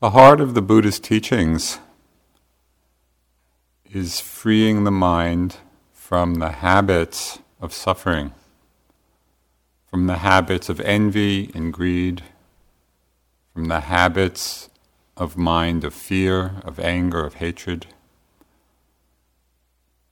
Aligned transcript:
The 0.00 0.10
heart 0.10 0.40
of 0.40 0.54
the 0.54 0.62
Buddha's 0.62 1.00
teachings 1.00 1.80
is 3.90 4.20
freeing 4.20 4.84
the 4.84 4.92
mind 4.92 5.56
from 5.92 6.36
the 6.36 6.52
habits 6.52 7.40
of 7.60 7.72
suffering, 7.72 8.32
from 9.90 10.06
the 10.06 10.18
habits 10.18 10.68
of 10.68 10.78
envy 10.82 11.50
and 11.52 11.72
greed, 11.72 12.22
from 13.52 13.64
the 13.64 13.80
habits 13.80 14.68
of 15.16 15.36
mind 15.36 15.82
of 15.82 15.94
fear, 15.94 16.62
of 16.62 16.78
anger, 16.78 17.26
of 17.26 17.34
hatred. 17.34 17.86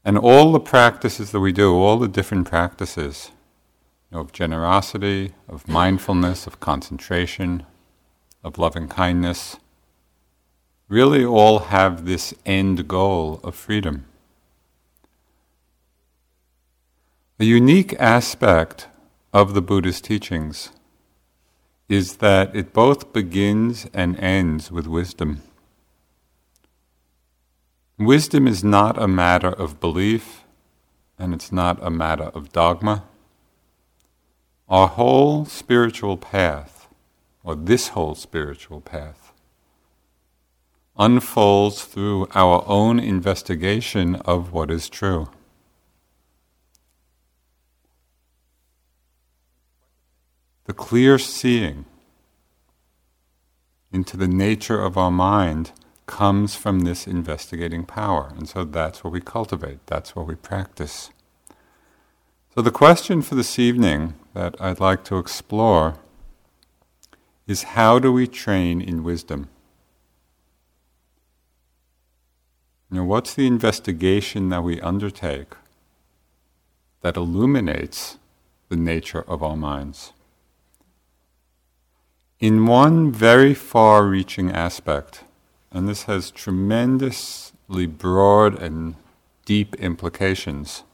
And 0.05 0.19
all 0.19 0.51
the 0.51 0.59
practices 0.59 1.31
that 1.31 1.39
we 1.39 1.53
do, 1.53 1.77
all 1.77 2.01
the 2.01 2.09
different 2.09 2.49
practices 2.49 3.31
you 4.11 4.17
know, 4.17 4.23
of 4.23 4.33
generosity, 4.33 5.35
of 5.49 5.69
mindfulness, 5.69 6.49
of 6.49 6.59
concentration, 6.59 7.65
of 8.43 8.59
loving 8.59 8.89
kindness, 8.89 9.59
really 10.89 11.25
all 11.25 11.59
have 11.59 12.05
this 12.05 12.33
end 12.45 12.87
goal 12.87 13.41
of 13.43 13.55
freedom. 13.55 14.05
A 17.39 17.45
unique 17.45 17.95
aspect 17.99 18.89
of 19.33 19.55
the 19.55 19.63
Buddhist 19.63 20.05
teachings 20.05 20.71
is 21.89 22.17
that 22.17 22.55
it 22.55 22.73
both 22.73 23.13
begins 23.13 23.87
and 23.93 24.19
ends 24.19 24.73
with 24.73 24.87
wisdom. 24.87 25.43
Wisdom 27.99 28.47
is 28.47 28.65
not 28.65 29.01
a 29.01 29.09
matter 29.09 29.49
of 29.49 29.81
belief 29.81 30.45
and 31.19 31.35
it's 31.35 31.51
not 31.53 31.79
a 31.83 31.91
matter 31.91 32.31
of 32.35 32.53
dogma. 32.53 33.05
Our 34.69 34.89
whole 34.89 35.45
spiritual 35.45 36.17
path, 36.17 36.89
or 37.45 37.55
this 37.55 37.89
whole 37.89 38.15
spiritual 38.15 38.81
path, 38.81 39.26
unfolds 40.99 41.85
through 41.85 42.29
our 42.35 42.65
own 42.67 42.99
investigation 42.99 44.17
of 44.17 44.53
what 44.53 44.71
is 44.71 44.89
true. 44.89 45.29
The 50.65 50.73
clear 50.73 51.19
seeing 51.19 51.85
into 53.93 54.17
the 54.17 54.29
nature 54.29 54.83
of 54.83 54.99
our 54.99 55.11
mind 55.11 55.73
comes 56.07 56.55
from 56.55 56.81
this 56.81 57.07
investigating 57.07 57.85
power. 57.85 58.33
And 58.37 58.49
so 58.49 58.65
that's 58.65 59.03
what 59.03 59.13
we 59.13 59.21
cultivate, 59.21 59.79
that's 59.87 60.17
what 60.17 60.27
we 60.27 60.35
practice. 60.35 61.11
So, 62.55 62.63
the 62.63 62.71
question 62.71 63.23
for 63.23 63.35
this 63.35 63.59
evening 63.59 64.15
that 64.33 64.55
I'd 64.61 64.81
like 64.81 65.05
to 65.05 65.19
explore 65.19 65.99
is 67.47 67.75
how 67.75 67.99
do 67.99 68.13
we 68.13 68.27
train 68.27 68.81
in 68.81 69.05
wisdom? 69.05 69.49
You 72.91 72.99
know, 72.99 73.05
what's 73.05 73.35
the 73.35 73.49
investigation 73.49 74.49
that 74.51 74.63
we 74.63 74.81
undertake 74.81 75.55
that 77.03 77.17
illuminates 77.17 78.19
the 78.69 78.77
nature 78.77 79.23
of 79.27 79.43
our 79.43 79.57
minds? 79.57 80.13
In 82.39 82.67
one 82.67 83.11
very 83.11 83.55
far 83.55 84.05
reaching 84.05 84.53
aspect, 84.53 85.25
and 85.73 85.89
this 85.89 86.05
has 86.05 86.31
tremendously 86.31 87.87
broad 87.87 88.61
and 88.63 88.95
deep 89.45 89.75
implications. 89.77 90.85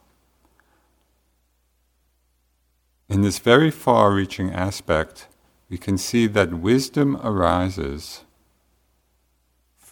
In 3.08 3.20
this 3.20 3.38
very 3.38 3.70
far 3.70 4.12
reaching 4.12 4.50
aspect, 4.50 5.28
we 5.68 5.76
can 5.76 5.98
see 5.98 6.26
that 6.28 6.54
wisdom 6.54 7.16
arises 7.22 8.24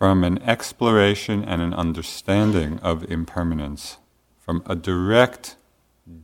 from 0.01 0.25
an 0.25 0.43
exploration 0.45 1.45
and 1.45 1.61
an 1.61 1.75
understanding 1.75 2.79
of 2.79 3.05
impermanence, 3.13 3.99
from 4.39 4.63
a 4.65 4.75
direct, 4.75 5.57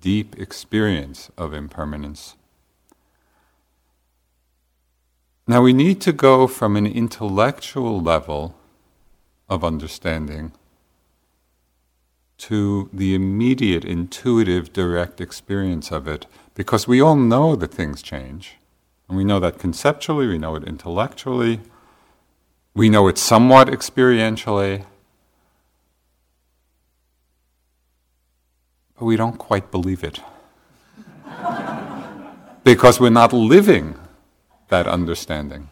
deep 0.01 0.35
experience 0.39 1.31
of 1.37 1.53
impermanence. 1.53 2.37
Now 5.47 5.61
we 5.61 5.75
need 5.75 6.01
to 6.01 6.13
go 6.13 6.47
from 6.47 6.75
an 6.75 6.87
intellectual 6.87 8.01
level 8.01 8.57
of 9.47 9.63
understanding 9.63 10.53
to 12.39 12.89
the 12.95 13.15
immediate, 13.15 13.85
intuitive, 13.85 14.73
direct 14.73 15.21
experience 15.21 15.93
of 15.93 16.09
it, 16.09 16.25
because 16.55 16.89
we 16.89 17.03
all 17.03 17.17
know 17.17 17.55
that 17.55 17.75
things 17.75 18.01
change. 18.01 18.57
And 19.07 19.19
we 19.19 19.25
know 19.25 19.39
that 19.41 19.59
conceptually, 19.59 20.27
we 20.27 20.39
know 20.39 20.57
it 20.57 20.65
intellectually, 20.65 21.61
we 22.77 22.91
know 22.91 23.09
it 23.09 23.17
somewhat 23.17 23.69
experientially, 23.69 24.85
but 28.99 29.05
we 29.07 29.17
don't 29.17 29.39
quite 29.39 29.71
believe 29.71 30.05
it. 30.05 30.21
because 32.65 33.01
we're 33.01 33.09
not 33.09 33.33
living 33.33 33.99
that 34.69 34.87
understanding. 34.87 35.71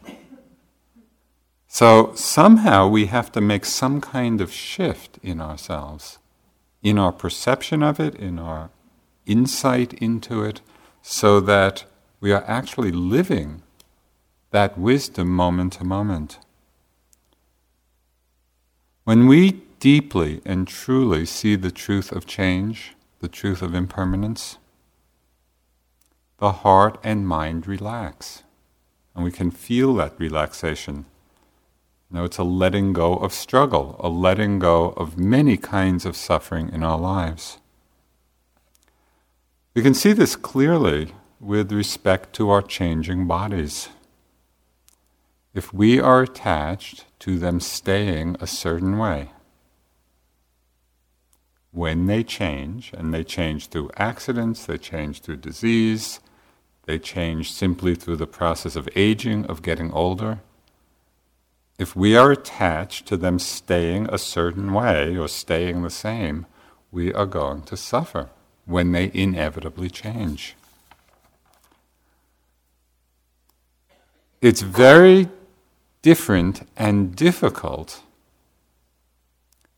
So 1.69 2.13
somehow 2.15 2.89
we 2.89 3.07
have 3.07 3.31
to 3.33 3.41
make 3.43 3.67
some 3.67 4.01
kind 4.01 4.41
of 4.41 4.51
shift 4.51 5.19
in 5.23 5.43
ourselves, 5.43 6.19
in 6.83 6.99
our 6.99 7.13
perception 7.13 7.83
of 7.83 8.01
it, 8.01 8.15
in 8.15 8.39
our 8.39 8.71
insight 9.27 9.93
into 9.95 10.43
it, 10.43 10.63
so 11.03 11.39
that 11.41 11.85
we 12.21 12.33
are 12.33 12.45
actually 12.47 12.93
living 12.93 13.63
that 14.53 14.79
wisdom 14.79 15.29
moment 15.29 15.75
to 15.75 15.85
moment. 15.85 16.39
When 19.05 19.27
we 19.27 19.61
deeply 19.81 20.41
and 20.47 20.67
truly 20.67 21.27
see 21.27 21.57
the 21.57 21.71
truth 21.71 22.11
of 22.11 22.27
change, 22.27 22.95
the 23.21 23.29
truth 23.29 23.61
of 23.61 23.75
impermanence, 23.75 24.57
the 26.39 26.53
heart 26.53 26.99
and 27.05 27.29
mind 27.29 27.67
relax. 27.67 28.45
And 29.15 29.23
we 29.23 29.31
can 29.31 29.51
feel 29.51 29.95
that 29.97 30.19
relaxation. 30.19 31.05
Know, 32.11 32.25
it's 32.25 32.39
a 32.39 32.45
letting 32.45 32.93
go 32.93 33.15
of 33.17 33.33
struggle, 33.33 33.97
a 33.99 34.09
letting 34.09 34.59
go 34.59 34.91
of 34.91 35.19
many 35.19 35.57
kinds 35.57 36.07
of 36.07 36.17
suffering 36.17 36.71
in 36.73 36.83
our 36.83 36.99
lives. 36.99 37.59
We 39.75 39.83
can 39.83 39.95
see 39.95 40.13
this 40.13 40.35
clearly 40.37 41.13
with 41.41 41.73
respect 41.73 42.33
to 42.37 42.49
our 42.51 42.63
changing 42.63 43.27
bodies. 43.27 43.89
If 45.53 45.75
we 45.75 46.01
are 46.01 46.23
attached 46.23 47.05
to 47.25 47.39
them 47.39 47.59
staying 47.59 48.37
a 48.39 48.47
certain 48.47 48.99
way. 48.99 49.31
When 51.73 52.05
they 52.05 52.23
change, 52.23 52.93
and 52.93 53.15
they 53.15 53.25
change 53.25 53.69
through 53.69 53.89
accidents, 53.97 54.67
they 54.67 54.77
change 54.77 55.23
through 55.23 55.39
disease, 55.39 56.21
they 56.85 56.99
change 56.99 57.51
simply 57.51 57.95
through 57.95 58.17
the 58.17 58.27
process 58.27 58.77
of 58.77 58.91
aging, 58.95 59.47
of 59.47 59.63
getting 59.63 59.91
older. 59.93 60.41
If 61.79 61.97
we 61.97 62.15
are 62.15 62.31
attached 62.31 63.07
to 63.07 63.17
them 63.17 63.39
staying 63.39 64.07
a 64.11 64.19
certain 64.19 64.75
way 64.75 65.17
or 65.17 65.27
staying 65.27 65.81
the 65.81 65.89
same, 65.89 66.45
we 66.93 67.11
are 67.15 67.25
going 67.25 67.63
to 67.63 67.77
suffer 67.79 68.29
when 68.67 68.93
they 68.93 69.11
inevitably 69.15 69.89
change. 69.89 70.57
It's 74.43 74.61
very 74.61 75.31
different 76.05 76.69
and 76.77 77.17
difficult 77.17 78.03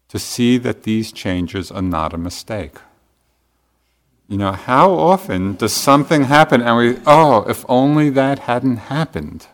to 0.08 0.18
see 0.18 0.58
that 0.58 0.82
these 0.82 1.12
changes 1.12 1.70
are 1.70 1.80
not 1.80 2.12
a 2.12 2.18
mistake. 2.18 2.78
You 4.28 4.38
know, 4.38 4.50
how 4.50 4.90
often 4.90 5.54
does 5.54 5.72
something 5.72 6.24
happen 6.24 6.60
and 6.62 6.76
we, 6.76 6.98
oh, 7.06 7.48
if 7.48 7.64
only 7.68 8.10
that 8.10 8.40
hadn't 8.40 8.78
happened? 8.96 9.46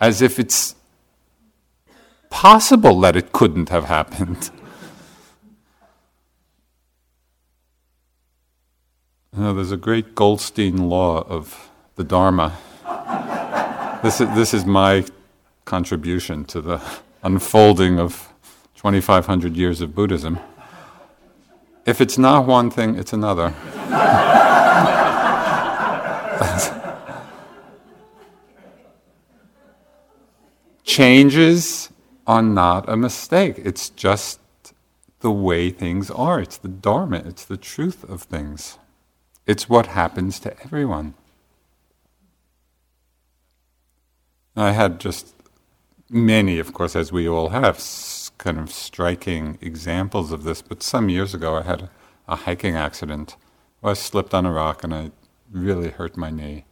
As 0.00 0.22
if 0.22 0.38
it's 0.38 0.74
possible 2.30 2.98
that 3.00 3.14
it 3.14 3.32
couldn't 3.32 3.68
have 3.68 3.84
happened. 3.84 4.50
You 9.36 9.42
know, 9.42 9.52
there's 9.52 9.70
a 9.70 9.76
great 9.76 10.14
Goldstein 10.14 10.88
law 10.88 11.20
of 11.28 11.68
the 11.96 12.04
Dharma. 12.04 12.56
this, 14.02 14.18
is, 14.18 14.34
this 14.34 14.54
is 14.54 14.64
my 14.64 15.04
contribution 15.66 16.46
to 16.46 16.62
the 16.62 16.80
unfolding 17.22 18.00
of 18.00 18.32
2,500 18.76 19.54
years 19.56 19.82
of 19.82 19.94
Buddhism. 19.94 20.38
If 21.84 22.00
it's 22.00 22.16
not 22.16 22.46
one 22.46 22.70
thing, 22.70 22.96
it's 22.96 23.12
another. 23.12 23.52
Changes 30.84 31.90
are 32.26 32.42
not 32.42 32.88
a 32.88 32.96
mistake. 32.96 33.56
It's 33.58 33.90
just 33.90 34.40
the 35.20 35.32
way 35.32 35.70
things 35.70 36.10
are. 36.10 36.40
It's 36.40 36.56
the 36.56 36.68
Dharma, 36.68 37.18
it's 37.18 37.44
the 37.44 37.56
truth 37.56 38.08
of 38.08 38.22
things. 38.22 38.78
It's 39.46 39.68
what 39.68 39.86
happens 39.86 40.40
to 40.40 40.60
everyone. 40.62 41.14
I 44.56 44.72
had 44.72 45.00
just 45.00 45.35
many, 46.10 46.58
of 46.58 46.72
course, 46.72 46.96
as 46.96 47.12
we 47.12 47.28
all 47.28 47.50
have, 47.50 47.82
kind 48.38 48.58
of 48.58 48.70
striking 48.70 49.58
examples 49.60 50.32
of 50.32 50.44
this. 50.44 50.62
But 50.62 50.82
some 50.82 51.08
years 51.08 51.34
ago, 51.34 51.56
I 51.56 51.62
had 51.62 51.88
a, 52.28 52.36
hiking 52.36 52.74
accident. 52.74 53.36
I 53.84 53.94
slipped 53.94 54.34
on 54.34 54.46
a 54.46 54.52
rock 54.52 54.82
and 54.82 54.92
I 54.92 55.12
really 55.50 55.90
hurt 55.90 56.16
my 56.16 56.30
knee. 56.30 56.64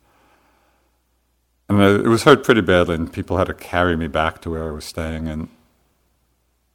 And 1.69 1.81
it 1.81 2.09
was 2.09 2.25
hurt 2.25 2.45
pretty 2.45 2.61
badly, 2.61 2.97
and 2.97 3.13
people 3.13 3.39
had 3.39 3.47
to 3.47 3.55
carry 3.55 3.97
me 3.97 4.09
back 4.09 4.43
to 4.43 4.51
where 4.51 4.69
I 4.69 4.73
was 4.73 4.85
staying. 4.85 5.29
And 5.29 5.49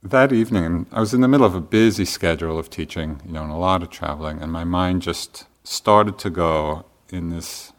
that 0.01 0.33
evening, 0.33 0.87
I 0.91 0.99
was 0.99 1.13
in 1.13 1.21
the 1.21 1.27
middle 1.27 1.45
of 1.45 1.53
a 1.53 1.61
busy 1.61 2.05
schedule 2.05 2.57
of 2.57 2.69
teaching, 2.69 3.21
you 3.25 3.33
know, 3.33 3.43
and 3.43 3.51
a 3.51 3.55
lot 3.55 3.83
of 3.83 3.91
traveling, 3.91 4.41
and 4.41 4.51
my 4.51 4.63
mind 4.63 5.03
just 5.03 5.45
started 5.63 6.17
to 6.19 6.29
go 6.31 6.85
in 7.09 7.29
this 7.29 7.73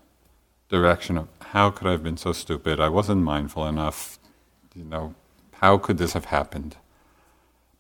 direction 0.69 1.19
of 1.19 1.29
how 1.47 1.71
could 1.71 1.89
I 1.89 1.93
have 1.93 2.05
been 2.05 2.17
so 2.17 2.33
stupid? 2.33 2.79
I 2.79 2.89
wasn't 2.89 3.23
mindful 3.23 3.67
enough, 3.67 4.20
you 4.81 4.87
know, 4.87 5.15
how 5.53 5.77
could 5.77 5.99
this 5.99 6.15
have 6.15 6.27
happened? 6.27 6.77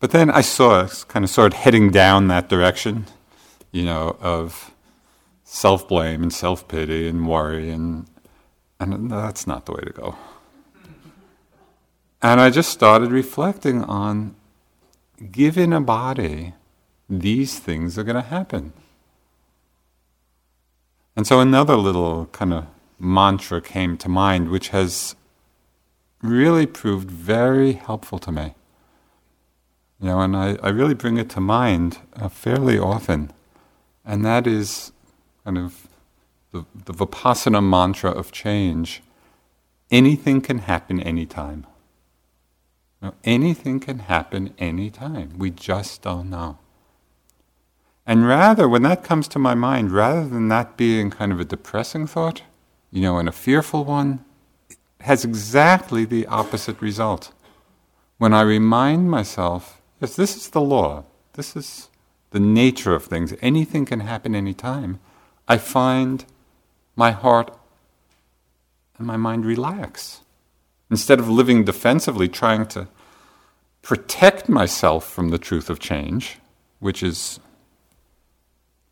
But 0.01 0.11
then 0.11 0.31
I 0.31 0.43
saw, 0.43 0.87
kind 1.09 1.25
of 1.25 1.31
started 1.31 1.57
heading 1.57 1.91
down 1.91 2.29
that 2.29 2.49
direction, 2.49 3.07
you 3.73 3.85
know, 3.85 4.17
of 4.21 4.71
self 5.45 5.89
blame 5.89 6.23
and 6.23 6.33
self 6.33 6.69
pity 6.69 7.09
and 7.09 7.27
worry, 7.27 7.71
and, 7.71 8.07
and 8.79 9.11
that's 9.11 9.47
not 9.47 9.65
the 9.65 9.73
way 9.73 9.81
to 9.81 9.93
go. 9.93 10.15
And 12.23 12.39
I 12.39 12.51
just 12.51 12.71
started 12.71 13.11
reflecting 13.11 13.83
on 13.85 14.37
given 15.33 15.73
a 15.73 15.81
body, 15.81 16.55
these 17.09 17.59
things 17.59 17.99
are 17.99 18.05
going 18.05 18.23
to 18.23 18.29
happen. 18.29 18.75
And 21.17 21.27
so 21.27 21.41
another 21.41 21.77
little 21.77 22.27
kind 22.27 22.53
of 22.53 22.67
mantra 22.99 23.63
came 23.63 23.97
to 23.99 24.09
mind, 24.09 24.51
which 24.51 24.69
has 24.69 25.15
really 26.23 26.67
proved 26.67 27.11
very 27.11 27.73
helpful 27.73 28.19
to 28.19 28.33
me. 28.33 28.55
You 30.01 30.09
know, 30.09 30.21
and 30.21 30.37
I, 30.37 30.57
I 30.63 30.69
really 30.71 30.95
bring 30.95 31.19
it 31.19 31.29
to 31.31 31.41
mind 31.41 31.99
uh, 32.17 32.29
fairly 32.29 32.79
often, 32.79 33.33
and 34.05 34.25
that 34.25 34.47
is 34.47 34.93
kind 35.45 35.59
of 35.59 35.89
the, 36.53 36.65
the 36.87 36.93
Vipassana 36.93 37.63
mantra 37.63 38.11
of 38.11 38.33
change. 38.33 39.03
Anything 39.91 40.41
can 40.41 40.59
happen 40.59 41.01
anytime. 41.01 41.67
Now, 43.03 43.15
anything 43.25 43.81
can 43.81 44.01
happen 44.01 44.55
anytime. 44.59 45.39
We 45.39 45.51
just 45.51 46.03
don't 46.03 46.31
know. 46.31 46.59
And 48.07 48.27
rather, 48.27 48.69
when 48.69 48.83
that 48.83 49.05
comes 49.05 49.29
to 49.29 49.39
my 49.39 49.55
mind, 49.55 49.93
rather 49.93 50.27
than 50.27 50.49
that 50.49 50.77
being 50.77 51.11
kind 51.11 51.33
of 51.33 51.41
a 51.41 51.45
depressing 51.45 52.07
thought, 52.07 52.43
you 52.91 53.03
know, 53.03 53.19
and 53.19 53.29
a 53.29 53.33
fearful 53.33 53.85
one, 53.85 54.25
has 55.01 55.25
exactly 55.25 56.05
the 56.05 56.27
opposite 56.27 56.81
result. 56.81 57.33
When 58.19 58.35
I 58.35 58.43
remind 58.43 59.11
myself, 59.11 59.81
yes, 60.01 60.17
this 60.17 60.37
is 60.37 60.49
the 60.49 60.61
law, 60.61 61.05
this 61.35 61.57
is 61.57 61.89
the 62.31 62.41
nature 62.41 62.95
of 62.95 63.05
things, 63.05 63.35
anything 63.41 63.87
can 63.87 64.01
happen 64.01 64.35
anytime, 64.35 65.01
I 65.49 65.59
find 65.59 66.25
my 66.95 67.11
heart 67.11 67.57
and 68.99 69.07
my 69.07 69.17
mind 69.17 69.45
relax. 69.45 70.21
Instead 70.91 71.19
of 71.19 71.29
living 71.29 71.65
defensively, 71.65 72.29
trying 72.29 72.67
to 72.67 72.89
protect 73.83 74.49
myself 74.49 75.09
from 75.09 75.31
the 75.31 75.39
truth 75.39 75.71
of 75.71 75.79
change, 75.79 76.39
which 76.79 77.03
is 77.03 77.41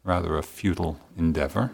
rather 0.05 0.37
a 0.37 0.43
futile 0.43 0.99
endeavor, 1.17 1.73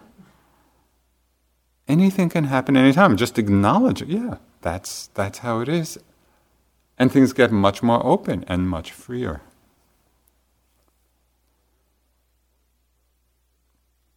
anything 1.89 2.29
can 2.29 2.45
happen 2.45 2.77
anytime. 2.77 3.17
Just 3.17 3.39
acknowledge 3.39 4.03
it. 4.03 4.09
Yeah, 4.09 4.37
that's, 4.63 5.09
that's 5.09 5.39
how 5.39 5.61
it 5.61 5.69
is. 5.69 5.99
And 6.99 7.11
things 7.11 7.33
get 7.33 7.51
much 7.51 7.83
more 7.83 8.05
open 8.05 8.45
and 8.47 8.69
much 8.69 8.93
freer. 8.93 9.43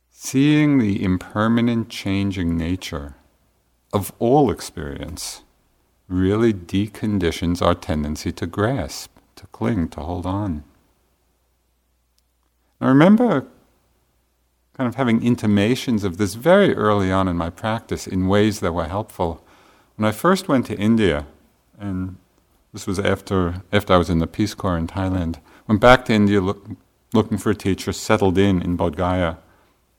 Seeing 0.10 0.78
the 0.80 1.04
impermanent 1.04 1.90
changing 1.90 2.58
nature 2.58 3.16
of 3.94 4.12
all 4.20 4.52
experience 4.52 5.44
really 6.08 6.54
deconditions 6.54 7.62
our 7.62 7.76
tendency 7.76 8.32
to 8.32 8.46
grasp, 8.46 9.12
to 9.36 9.48
cling, 9.48 9.90
to 9.90 10.02
hold 10.02 10.26
on. 10.26 10.64
Now 12.80 12.88
remember 12.90 13.48
kind 14.78 14.88
of 14.88 14.96
having 14.96 15.26
intimations 15.26 16.04
of 16.04 16.18
this 16.18 16.36
very 16.36 16.76
early 16.76 17.12
on 17.12 17.28
in 17.28 17.36
my 17.36 17.50
practice 17.50 18.06
in 18.06 18.28
ways 18.28 18.60
that 18.60 18.74
were 18.74 18.86
helpful. 18.86 19.44
When 19.96 20.08
I 20.08 20.12
first 20.12 20.48
went 20.48 20.68
to 20.68 20.78
India, 20.78 21.26
and 21.80 22.18
this 22.72 22.86
was 22.86 23.00
after, 23.00 23.64
after 23.74 23.94
I 23.94 23.98
was 23.98 24.12
in 24.12 24.20
the 24.20 24.28
Peace 24.28 24.54
Corps 24.54 24.78
in 24.78 24.86
Thailand, 24.86 25.38
went 25.68 25.82
back 25.82 26.06
to 26.06 26.14
India 26.14 26.40
look, 26.40 26.68
looking 27.12 27.40
for 27.40 27.50
a 27.50 27.56
teacher, 27.56 27.92
settled 27.92 28.38
in 28.38 28.62
in 28.62 28.78
Bodh 28.78 28.96
Gaya, 28.96 29.38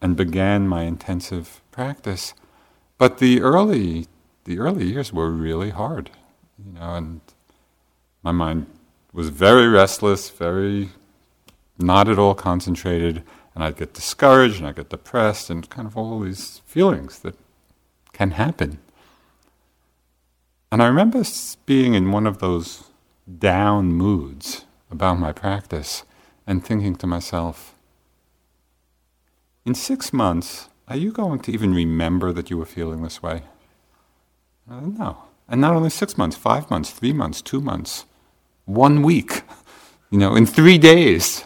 and 0.00 0.16
began 0.16 0.68
my 0.68 0.82
intensive 0.82 1.60
practice. 1.72 2.34
But 2.98 3.18
the 3.18 3.40
early 3.40 4.06
the 4.44 4.60
early 4.60 4.86
years 4.86 5.12
were 5.12 5.30
really 5.30 5.70
hard, 5.70 6.10
you 6.64 6.72
know, 6.72 6.94
and 6.94 7.20
my 8.22 8.32
mind 8.32 8.66
was 9.12 9.28
very 9.28 9.66
restless, 9.66 10.30
very 10.30 10.90
not 11.78 12.08
at 12.08 12.18
all 12.18 12.34
concentrated, 12.34 13.22
and 13.58 13.64
I'd 13.64 13.76
get 13.76 13.92
discouraged 13.92 14.58
and 14.58 14.68
I'd 14.68 14.76
get 14.76 14.90
depressed 14.90 15.50
and 15.50 15.68
kind 15.68 15.88
of 15.88 15.96
all 15.96 16.20
these 16.20 16.62
feelings 16.64 17.18
that 17.18 17.34
can 18.12 18.30
happen. 18.30 18.78
And 20.70 20.80
I 20.80 20.86
remember 20.86 21.24
being 21.66 21.94
in 21.94 22.12
one 22.12 22.24
of 22.28 22.38
those 22.38 22.84
down 23.40 23.86
moods 23.86 24.64
about 24.92 25.18
my 25.18 25.32
practice 25.32 26.04
and 26.46 26.64
thinking 26.64 26.94
to 26.98 27.06
myself, 27.08 27.74
in 29.66 29.74
six 29.74 30.12
months, 30.12 30.68
are 30.86 30.96
you 30.96 31.10
going 31.10 31.40
to 31.40 31.50
even 31.50 31.74
remember 31.74 32.32
that 32.32 32.50
you 32.50 32.58
were 32.58 32.64
feeling 32.64 33.02
this 33.02 33.24
way? 33.24 33.42
Uh, 34.70 34.82
no. 34.82 35.24
And 35.48 35.60
not 35.60 35.74
only 35.74 35.90
six 35.90 36.16
months, 36.16 36.36
five 36.36 36.70
months, 36.70 36.92
three 36.92 37.12
months, 37.12 37.42
two 37.42 37.60
months, 37.60 38.04
one 38.66 39.02
week, 39.02 39.42
you 40.10 40.18
know, 40.20 40.36
in 40.36 40.46
three 40.46 40.78
days. 40.78 41.42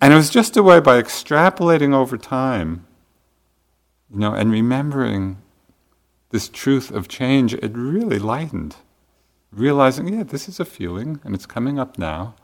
And 0.00 0.12
it 0.12 0.16
was 0.16 0.30
just 0.30 0.56
a 0.56 0.62
way 0.62 0.80
by 0.80 1.00
extrapolating 1.02 1.92
over 1.92 2.16
time, 2.16 2.86
you 4.10 4.18
know, 4.18 4.32
and 4.32 4.52
remembering 4.52 5.38
this 6.30 6.48
truth 6.48 6.90
of 6.90 7.08
change, 7.08 7.54
it 7.54 7.72
really 7.74 8.18
lightened. 8.18 8.76
Realizing, 9.50 10.08
yeah, 10.08 10.22
this 10.22 10.48
is 10.48 10.60
a 10.60 10.64
feeling 10.64 11.20
and 11.24 11.34
it's 11.34 11.46
coming 11.46 11.78
up 11.78 11.98
now, 11.98 12.34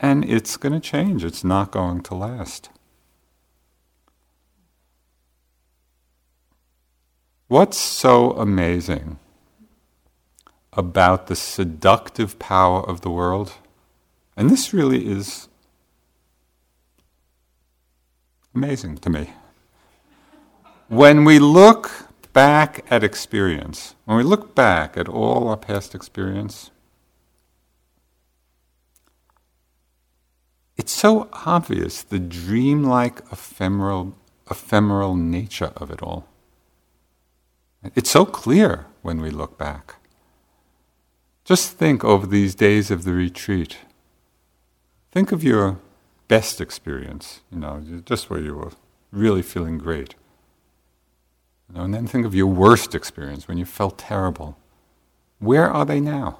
and 0.00 0.24
it's 0.24 0.56
going 0.56 0.72
to 0.72 0.80
change, 0.80 1.24
it's 1.24 1.44
not 1.44 1.72
going 1.72 2.00
to 2.02 2.14
last. 2.14 2.70
What's 7.48 7.78
so 7.78 8.32
amazing 8.32 9.18
about 10.74 11.26
the 11.26 11.34
seductive 11.34 12.38
power 12.38 12.80
of 12.88 13.00
the 13.00 13.10
world? 13.10 13.54
And 14.36 14.48
this 14.48 14.72
really 14.72 15.10
is 15.10 15.47
amazing 18.58 18.98
to 18.98 19.08
me. 19.08 19.30
When 20.88 21.24
we 21.24 21.38
look 21.38 22.08
back 22.32 22.84
at 22.90 23.04
experience, 23.04 23.94
when 24.04 24.16
we 24.16 24.24
look 24.24 24.56
back 24.56 24.96
at 24.96 25.08
all 25.08 25.46
our 25.46 25.56
past 25.56 25.94
experience, 25.94 26.72
it's 30.76 30.90
so 30.90 31.28
obvious 31.32 32.02
the 32.02 32.18
dreamlike 32.18 33.18
ephemeral, 33.30 34.16
ephemeral 34.50 35.14
nature 35.14 35.72
of 35.76 35.92
it 35.92 36.02
all. 36.02 36.26
It's 37.94 38.10
so 38.10 38.24
clear 38.24 38.86
when 39.02 39.20
we 39.20 39.30
look 39.30 39.56
back. 39.56 39.94
Just 41.44 41.78
think 41.78 42.04
over 42.04 42.26
these 42.26 42.56
days 42.56 42.90
of 42.90 43.04
the 43.04 43.12
retreat. 43.12 43.78
Think 45.12 45.30
of 45.30 45.44
your 45.44 45.78
best 46.28 46.60
experience, 46.60 47.40
you 47.50 47.58
know, 47.58 47.82
just 48.04 48.30
where 48.30 48.40
you 48.40 48.54
were 48.54 48.72
really 49.10 49.42
feeling 49.42 49.78
great. 49.78 50.14
You 51.68 51.76
know, 51.76 51.84
and 51.84 51.94
then 51.94 52.06
think 52.06 52.24
of 52.24 52.34
your 52.34 52.46
worst 52.46 52.94
experience 52.94 53.48
when 53.48 53.58
you 53.58 53.64
felt 53.64 53.98
terrible. 53.98 54.56
Where 55.38 55.70
are 55.70 55.84
they 55.84 56.00
now? 56.00 56.38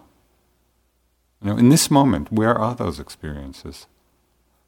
You 1.43 1.51
know, 1.51 1.59
in 1.59 1.69
this 1.69 1.91
moment, 1.91 2.33
where 2.33 2.55
are 2.55 2.75
those 2.75 2.99
experiences? 2.99 3.87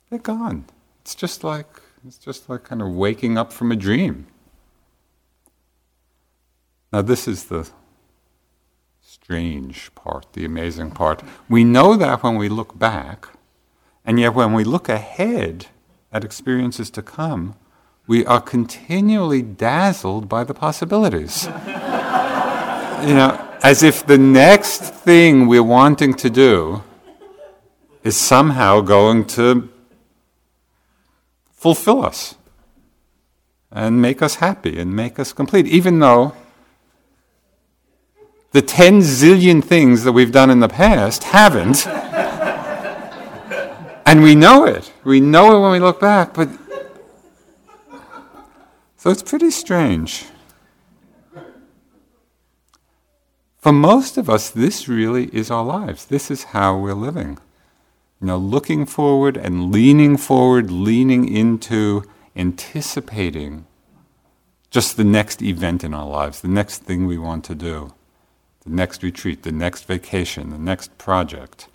They're 0.09 0.19
gone. 0.19 0.67
It's 1.03 1.15
just 1.15 1.43
like 1.45 1.81
it's 2.07 2.19
just 2.19 2.49
like 2.49 2.65
kind 2.65 2.81
of 2.81 2.89
waking 2.89 3.37
up 3.37 3.53
from 3.53 3.71
a 3.71 3.77
dream. 3.77 4.27
Now, 6.93 7.03
this 7.03 7.29
is 7.29 7.45
the 7.45 7.71
strange 9.01 9.95
part, 9.95 10.33
the 10.33 10.45
amazing 10.45 10.91
part. 10.91 11.23
We 11.49 11.63
know 11.63 11.97
that 11.97 12.23
when 12.23 12.37
we 12.37 12.49
look 12.49 12.79
back, 12.79 13.29
and 14.11 14.19
yet 14.19 14.35
when 14.35 14.53
we 14.53 14.65
look 14.65 14.89
ahead 14.89 15.67
at 16.13 16.25
experiences 16.25 16.91
to 16.91 17.01
come, 17.01 17.55
we 18.09 18.27
are 18.27 18.41
continually 18.41 19.41
dazzled 19.41 20.29
by 20.29 20.43
the 20.43 20.53
possibilities. 20.53 21.45
you 23.07 23.15
know, 23.15 23.41
as 23.63 23.85
if 23.85 24.05
the 24.05 24.19
next 24.19 24.81
thing 24.81 25.47
we're 25.47 25.63
wanting 25.63 26.15
to 26.15 26.29
do 26.29 26.83
is 28.03 28.17
somehow 28.17 28.81
going 28.81 29.27
to 29.27 29.69
fulfill 31.53 32.05
us 32.05 32.35
and 33.71 34.03
make 34.03 34.23
us 34.23 34.35
happy 34.35 34.77
and 34.81 34.93
make 34.93 35.21
us 35.21 35.33
complete, 35.33 35.69
even 35.69 36.01
though 36.01 36.35
the 38.51 38.61
10 38.61 39.03
zillion 39.03 39.63
things 39.63 40.03
that 40.03 40.11
we've 40.11 40.33
done 40.33 40.51
in 40.51 40.59
the 40.59 40.69
past 40.69 41.23
haven't. 41.23 41.87
and 44.07 44.23
we 44.23 44.35
know 44.35 44.65
it. 44.65 44.93
We 45.05 45.21
know 45.21 45.57
it 45.57 45.61
when 45.61 45.73
we 45.73 45.81
look 45.81 46.01
back, 46.01 46.35
but. 46.35 46.49
So 48.97 49.11
it's 49.11 49.23
pretty 49.23 49.51
strange. 49.51 50.27
For 53.57 53.73
most 53.73 54.17
of 54.17 54.31
us, 54.31 54.51
this 54.51 54.89
really 54.89 55.27
is 55.35 55.51
our 55.51 55.65
lives. 55.65 56.07
This 56.07 56.31
is 56.31 56.45
how 56.45 56.79
we're 56.79 56.95
living. 56.95 57.39
You 58.21 58.27
know, 58.27 58.39
looking 58.39 58.87
forward 58.87 59.37
and 59.37 59.73
leaning 59.73 60.17
forward, 60.17 60.71
leaning 60.71 61.27
into 61.27 62.05
anticipating 62.37 63.67
just 64.71 64.97
the 64.97 65.05
next 65.05 65.43
event 65.43 65.83
in 65.83 65.93
our 65.93 66.07
lives, 66.07 66.41
the 66.41 66.49
next 66.49 66.85
thing 66.85 67.07
we 67.07 67.19
want 67.19 67.45
to 67.45 67.55
do, 67.55 67.93
the 68.65 68.71
next 68.71 69.03
retreat, 69.03 69.43
the 69.43 69.53
next 69.53 69.85
vacation, 69.85 70.51
the 70.51 70.59
next 70.59 70.97
project, 70.97 71.69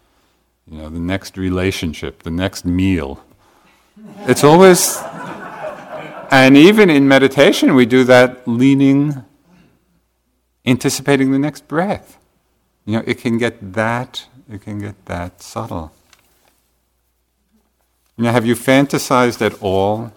you 0.70 0.80
know, 0.80 0.90
the 0.90 1.00
next 1.00 1.38
relationship, 1.38 2.24
the 2.24 2.32
next 2.32 2.66
meal. 2.66 3.24
It's 4.22 4.44
always, 4.44 4.98
and 6.32 6.58
even 6.58 6.90
in 6.90 7.08
meditation, 7.08 7.76
we 7.76 7.86
do 7.86 8.04
that 8.06 8.48
leaning 8.48 9.24
anticipating 10.66 11.32
the 11.32 11.40
next 11.40 11.68
breath. 11.68 12.18
You 12.86 12.98
know, 12.98 13.04
it 13.06 13.20
can 13.20 13.38
get 13.38 13.74
that, 13.74 14.28
it 14.52 14.62
can 14.62 14.80
get 14.80 15.06
that 15.06 15.42
subtle. 15.42 15.92
You 18.18 18.24
know, 18.24 18.32
have 18.32 18.46
you 18.46 18.56
fantasized 18.56 19.46
at 19.46 19.62
all 19.62 20.14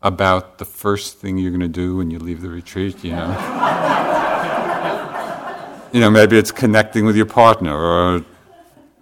about 0.00 0.58
the 0.58 0.64
first 0.64 1.18
thing 1.18 1.38
you're 1.38 1.50
going 1.50 1.60
to 1.60 1.68
do 1.68 1.96
when 1.96 2.10
you 2.10 2.18
leave 2.18 2.40
the 2.40 2.48
retreat? 2.48 3.04
You 3.04 3.12
know, 3.12 3.28
you 5.92 6.00
know, 6.00 6.10
maybe 6.10 6.38
it's 6.38 6.52
connecting 6.52 7.04
with 7.04 7.16
your 7.16 7.26
partner, 7.26 7.76
or 7.76 8.24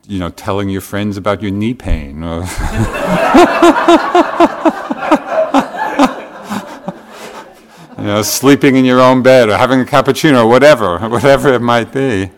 you 0.06 0.18
know, 0.18 0.30
telling 0.30 0.68
your 0.68 0.80
friends 0.80 1.16
about 1.16 1.42
your 1.42 1.50
knee 1.50 1.74
pain, 1.74 2.22
or. 2.22 2.40
you 7.98 8.04
know, 8.04 8.22
sleeping 8.22 8.76
in 8.76 8.84
your 8.84 9.00
own 9.00 9.22
bed 9.22 9.48
or 9.48 9.56
having 9.56 9.80
a 9.80 9.84
cappuccino 9.84 10.44
or 10.44 10.46
whatever, 10.46 10.98
whatever 11.08 11.52
it 11.52 11.60
might 11.60 11.92
be. 11.92 12.30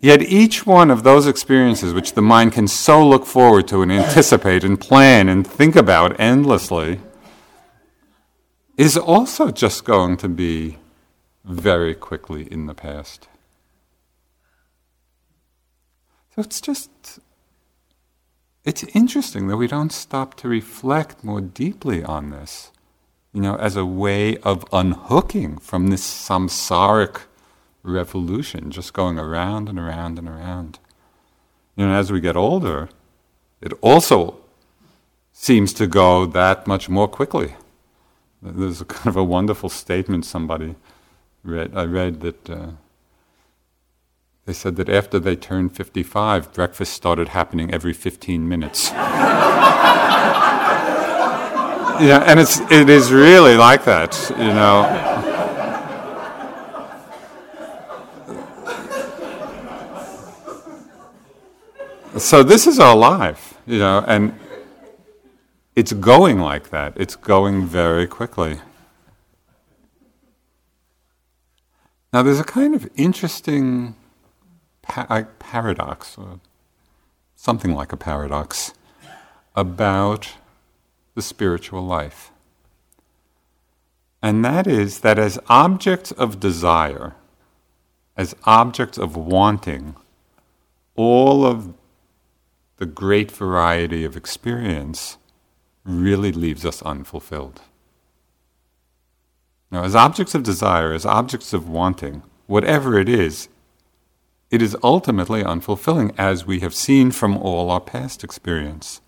Yet 0.00 0.22
each 0.22 0.64
one 0.64 0.90
of 0.90 1.02
those 1.02 1.26
experiences, 1.26 1.92
which 1.92 2.12
the 2.12 2.22
mind 2.22 2.52
can 2.52 2.68
so 2.68 3.06
look 3.06 3.26
forward 3.26 3.66
to 3.68 3.82
and 3.82 3.90
anticipate 3.90 4.62
and 4.62 4.80
plan 4.80 5.28
and 5.28 5.46
think 5.46 5.74
about 5.74 6.18
endlessly, 6.20 7.00
is 8.76 8.96
also 8.96 9.50
just 9.50 9.84
going 9.84 10.16
to 10.18 10.28
be 10.28 10.78
very 11.44 11.94
quickly 11.94 12.42
in 12.50 12.66
the 12.66 12.74
past. 12.74 13.26
So 16.38 16.42
it's 16.42 16.60
just, 16.60 17.18
it's 18.64 18.84
interesting 18.94 19.48
that 19.48 19.56
we 19.56 19.66
don't 19.66 19.90
stop 19.90 20.36
to 20.36 20.46
reflect 20.46 21.24
more 21.24 21.40
deeply 21.40 22.04
on 22.04 22.30
this 22.30 22.70
you 23.32 23.40
know, 23.40 23.56
as 23.56 23.74
a 23.74 23.84
way 23.84 24.36
of 24.38 24.64
unhooking 24.72 25.58
from 25.58 25.88
this 25.88 26.02
samsaric 26.02 27.22
revolution, 27.82 28.70
just 28.70 28.92
going 28.92 29.18
around 29.18 29.68
and 29.68 29.80
around 29.80 30.16
and 30.16 30.28
around. 30.28 30.78
You 31.74 31.88
know, 31.88 31.94
as 31.94 32.12
we 32.12 32.20
get 32.20 32.36
older, 32.36 32.88
it 33.60 33.72
also 33.80 34.36
seems 35.32 35.72
to 35.72 35.88
go 35.88 36.24
that 36.24 36.68
much 36.68 36.88
more 36.88 37.08
quickly. 37.08 37.54
There's 38.40 38.80
a 38.80 38.84
kind 38.84 39.08
of 39.08 39.16
a 39.16 39.24
wonderful 39.24 39.70
statement 39.70 40.24
somebody 40.24 40.76
read. 41.42 41.76
I 41.76 41.82
read 41.82 42.20
that 42.20 42.48
uh, 42.48 42.66
they 44.48 44.54
said 44.54 44.76
that 44.76 44.88
after 44.88 45.18
they 45.18 45.36
turned 45.36 45.76
55, 45.76 46.54
breakfast 46.54 46.94
started 46.94 47.28
happening 47.28 47.70
every 47.70 47.92
15 47.92 48.48
minutes. 48.48 48.90
yeah, 52.00 52.24
and 52.26 52.40
it's 52.40 52.58
it 52.70 52.88
is 52.88 53.12
really 53.12 53.58
like 53.58 53.84
that, 53.84 54.16
you 54.38 54.46
know. 54.46 54.86
So 62.16 62.42
this 62.42 62.66
is 62.66 62.78
our 62.78 62.96
life, 62.96 63.52
you 63.66 63.80
know, 63.80 64.02
and 64.08 64.32
it's 65.76 65.92
going 65.92 66.38
like 66.38 66.70
that. 66.70 66.94
It's 66.96 67.16
going 67.16 67.66
very 67.66 68.06
quickly. 68.06 68.60
Now, 72.14 72.22
there's 72.22 72.40
a 72.40 72.44
kind 72.44 72.74
of 72.74 72.88
interesting 72.96 73.94
pa- 74.88 75.26
paradox, 75.38 76.18
or 76.18 76.40
something 77.36 77.74
like 77.74 77.92
a 77.92 77.96
paradox, 77.96 78.72
about 79.54 80.32
the 81.14 81.22
spiritual 81.22 81.82
life. 81.82 82.30
And 84.22 84.44
that 84.44 84.66
is 84.66 85.00
that 85.00 85.18
as 85.18 85.38
objects 85.48 86.10
of 86.12 86.40
desire, 86.40 87.14
as 88.16 88.34
objects 88.44 88.98
of 88.98 89.16
wanting, 89.16 89.94
all 90.96 91.46
of 91.46 91.72
the 92.78 92.86
great 92.86 93.30
variety 93.30 94.04
of 94.04 94.16
experience 94.16 95.18
really 95.84 96.32
leaves 96.32 96.64
us 96.64 96.82
unfulfilled. 96.82 97.60
Now, 99.70 99.84
as 99.84 99.94
objects 99.94 100.34
of 100.34 100.42
desire, 100.42 100.92
as 100.92 101.04
objects 101.04 101.52
of 101.52 101.68
wanting, 101.68 102.22
whatever 102.46 102.98
it 102.98 103.08
is, 103.08 103.48
it 104.50 104.62
is 104.62 104.76
ultimately 104.82 105.42
unfulfilling, 105.42 106.14
as 106.16 106.46
we 106.46 106.60
have 106.60 106.74
seen 106.74 107.10
from 107.10 107.36
all 107.36 107.70
our 107.70 107.80
past 107.80 108.24
experience. 108.24 109.00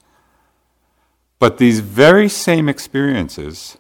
But 1.39 1.59
these 1.59 1.81
very 1.81 2.29
same 2.29 2.69
experiences 2.69 3.79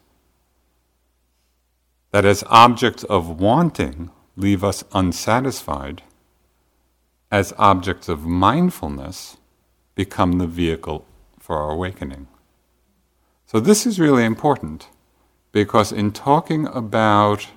that 2.13 2.25
as 2.25 2.43
objects 2.49 3.05
of 3.05 3.41
wanting 3.41 4.11
leave 4.37 4.65
us 4.65 4.83
unsatisfied, 4.93 6.03
as 7.31 7.53
objects 7.59 8.09
of 8.09 8.25
mindfulness 8.25 9.37
become 9.95 10.39
the 10.39 10.47
vehicle 10.47 11.05
for 11.39 11.59
our 11.59 11.73
awakening. 11.73 12.27
So, 13.47 13.61
this 13.61 13.87
is 13.87 14.01
really 14.01 14.25
important 14.25 14.89
because 15.53 15.93
in 15.93 16.13
talking 16.13 16.67
about 16.69 17.49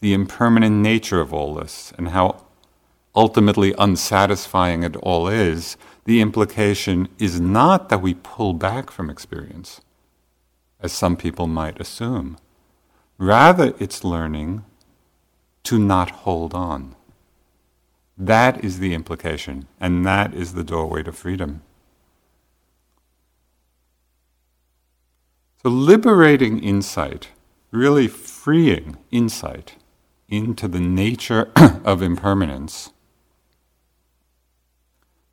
the 0.00 0.12
impermanent 0.12 0.76
nature 0.76 1.20
of 1.20 1.32
all 1.32 1.54
this 1.54 1.92
and 1.96 2.08
how 2.08 2.44
ultimately 3.14 3.74
unsatisfying 3.78 4.82
it 4.82 4.96
all 4.96 5.28
is, 5.28 5.76
the 6.04 6.20
implication 6.20 7.08
is 7.18 7.40
not 7.40 7.88
that 7.88 8.02
we 8.02 8.14
pull 8.14 8.54
back 8.54 8.90
from 8.90 9.10
experience, 9.10 9.80
as 10.80 10.92
some 10.92 11.16
people 11.16 11.46
might 11.46 11.80
assume. 11.80 12.36
Rather, 13.18 13.74
it's 13.78 14.02
learning 14.02 14.64
to 15.64 15.78
not 15.78 16.10
hold 16.10 16.54
on. 16.54 16.96
That 18.18 18.64
is 18.64 18.78
the 18.78 18.94
implication, 18.94 19.68
and 19.80 20.04
that 20.06 20.34
is 20.34 20.54
the 20.54 20.64
doorway 20.64 21.02
to 21.04 21.12
freedom. 21.12 21.62
So, 25.62 25.68
liberating 25.68 26.58
insight, 26.58 27.28
really 27.70 28.08
freeing 28.08 28.96
insight 29.12 29.76
into 30.28 30.66
the 30.66 30.80
nature 30.80 31.52
of 31.84 32.02
impermanence, 32.02 32.90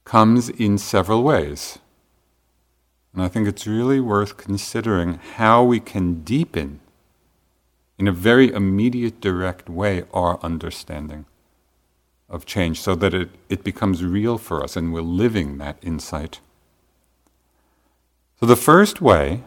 comes 0.09 0.49
in 0.49 0.75
several 0.75 1.21
ways. 1.21 1.77
And 3.13 3.21
I 3.21 3.27
think 3.27 3.47
it's 3.47 3.67
really 3.67 3.99
worth 3.99 4.37
considering 4.37 5.19
how 5.35 5.63
we 5.63 5.79
can 5.79 6.23
deepen, 6.23 6.79
in 7.99 8.07
a 8.07 8.11
very 8.11 8.51
immediate, 8.51 9.21
direct 9.21 9.69
way, 9.69 10.05
our 10.11 10.39
understanding 10.41 11.25
of 12.27 12.47
change 12.47 12.81
so 12.81 12.95
that 12.95 13.13
it, 13.13 13.29
it 13.49 13.63
becomes 13.63 14.03
real 14.03 14.39
for 14.39 14.63
us 14.63 14.75
and 14.75 14.91
we're 14.91 15.01
living 15.01 15.59
that 15.59 15.77
insight. 15.83 16.39
So, 18.39 18.47
the 18.47 18.55
first 18.55 19.01
way 19.01 19.43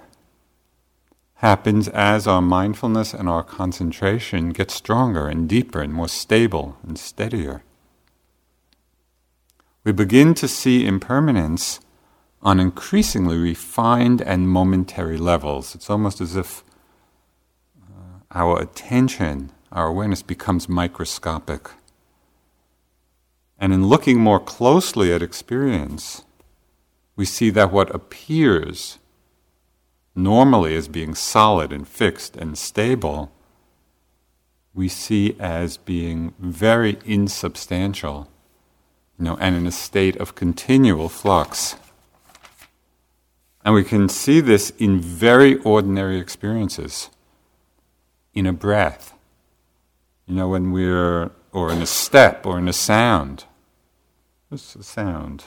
happens 1.37 1.89
as 1.89 2.29
our 2.29 2.43
mindfulness 2.43 3.13
and 3.13 3.29
our 3.29 3.43
concentration 3.43 4.51
get 4.51 4.71
stronger 4.71 5.27
and 5.27 5.49
deeper 5.49 5.81
and 5.81 5.93
more 5.93 6.09
stable 6.09 6.77
and 6.87 6.97
steadier 6.97 7.65
we 9.85 9.93
begin 9.93 10.35
to 10.35 10.49
see 10.49 10.87
impermanence 10.87 11.81
on 12.41 12.59
increasingly 12.61 13.37
refined 13.37 14.21
and 14.21 14.49
momentary 14.49 15.19
levels. 15.19 15.75
It's 15.75 15.91
almost 15.91 16.21
as 16.21 16.37
if 16.37 16.65
uh, 17.81 18.21
our 18.33 18.61
attention, 18.61 19.51
our 19.71 19.87
awareness 19.87 20.23
becomes 20.23 20.69
microscopic. 20.69 21.71
And 23.59 23.73
in 23.73 23.87
looking 23.87 24.19
more 24.19 24.41
closely 24.41 25.13
at 25.13 25.23
experience, 25.23 26.25
we 27.15 27.25
see 27.25 27.51
that 27.51 27.73
what 27.73 27.95
appears 27.95 28.99
normally 30.15 30.75
as 30.75 30.89
being 30.89 31.15
solid 31.15 31.73
and 31.73 31.87
fixed 31.87 32.37
and 32.37 32.59
stable, 32.59 33.31
we 34.75 34.89
see 34.89 35.37
as 35.39 35.77
being 35.77 36.35
very 36.39 36.99
insubstantial, 37.05 38.29
you 39.23 39.29
know, 39.29 39.37
and 39.37 39.55
in 39.55 39.69
a 39.69 39.71
state 39.71 40.17
of 40.17 40.35
continual 40.35 41.09
flux. 41.09 41.77
And 43.65 43.73
we 43.73 43.85
can 43.85 44.09
see 44.09 44.41
this 44.41 44.71
in 44.79 44.99
very 44.99 45.59
ordinary 45.59 46.19
experiences, 46.19 47.09
in 48.35 48.47
a 48.47 48.53
breath, 48.53 49.15
you 50.27 50.35
know, 50.35 50.49
when 50.49 50.73
we're, 50.73 51.31
or 51.53 51.71
in 51.71 51.81
a 51.81 51.87
step, 51.87 52.45
or 52.45 52.59
in 52.59 52.67
a 52.67 52.73
sound. 52.73 53.45
What's 54.49 54.75
the 54.75 54.83
sound? 54.83 55.45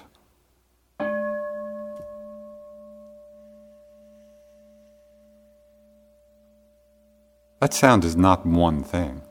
That 7.60 7.74
sound 7.74 8.06
is 8.06 8.16
not 8.16 8.46
one 8.46 8.86
thing. 8.86 9.22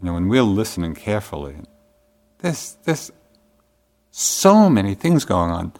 You 0.00 0.06
know, 0.06 0.14
when 0.14 0.28
we're 0.28 0.42
listening 0.42 0.96
carefully, 0.96 1.58
there's, 2.38 2.76
there's 2.84 3.10
so 4.10 4.68
many 4.70 4.94
things 4.94 5.24
going 5.24 5.50
on, 5.50 5.72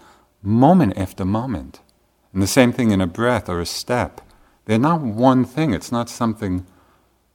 moment 0.42 0.96
after 0.96 1.24
moment. 1.24 1.80
And 2.32 2.42
the 2.42 2.46
same 2.46 2.72
thing 2.72 2.90
in 2.90 3.00
a 3.00 3.06
breath 3.06 3.48
or 3.48 3.60
a 3.60 3.66
step. 3.66 4.20
They're 4.64 4.78
not 4.78 5.00
one 5.00 5.44
thing, 5.44 5.72
it's 5.72 5.92
not 5.92 6.08
something 6.08 6.66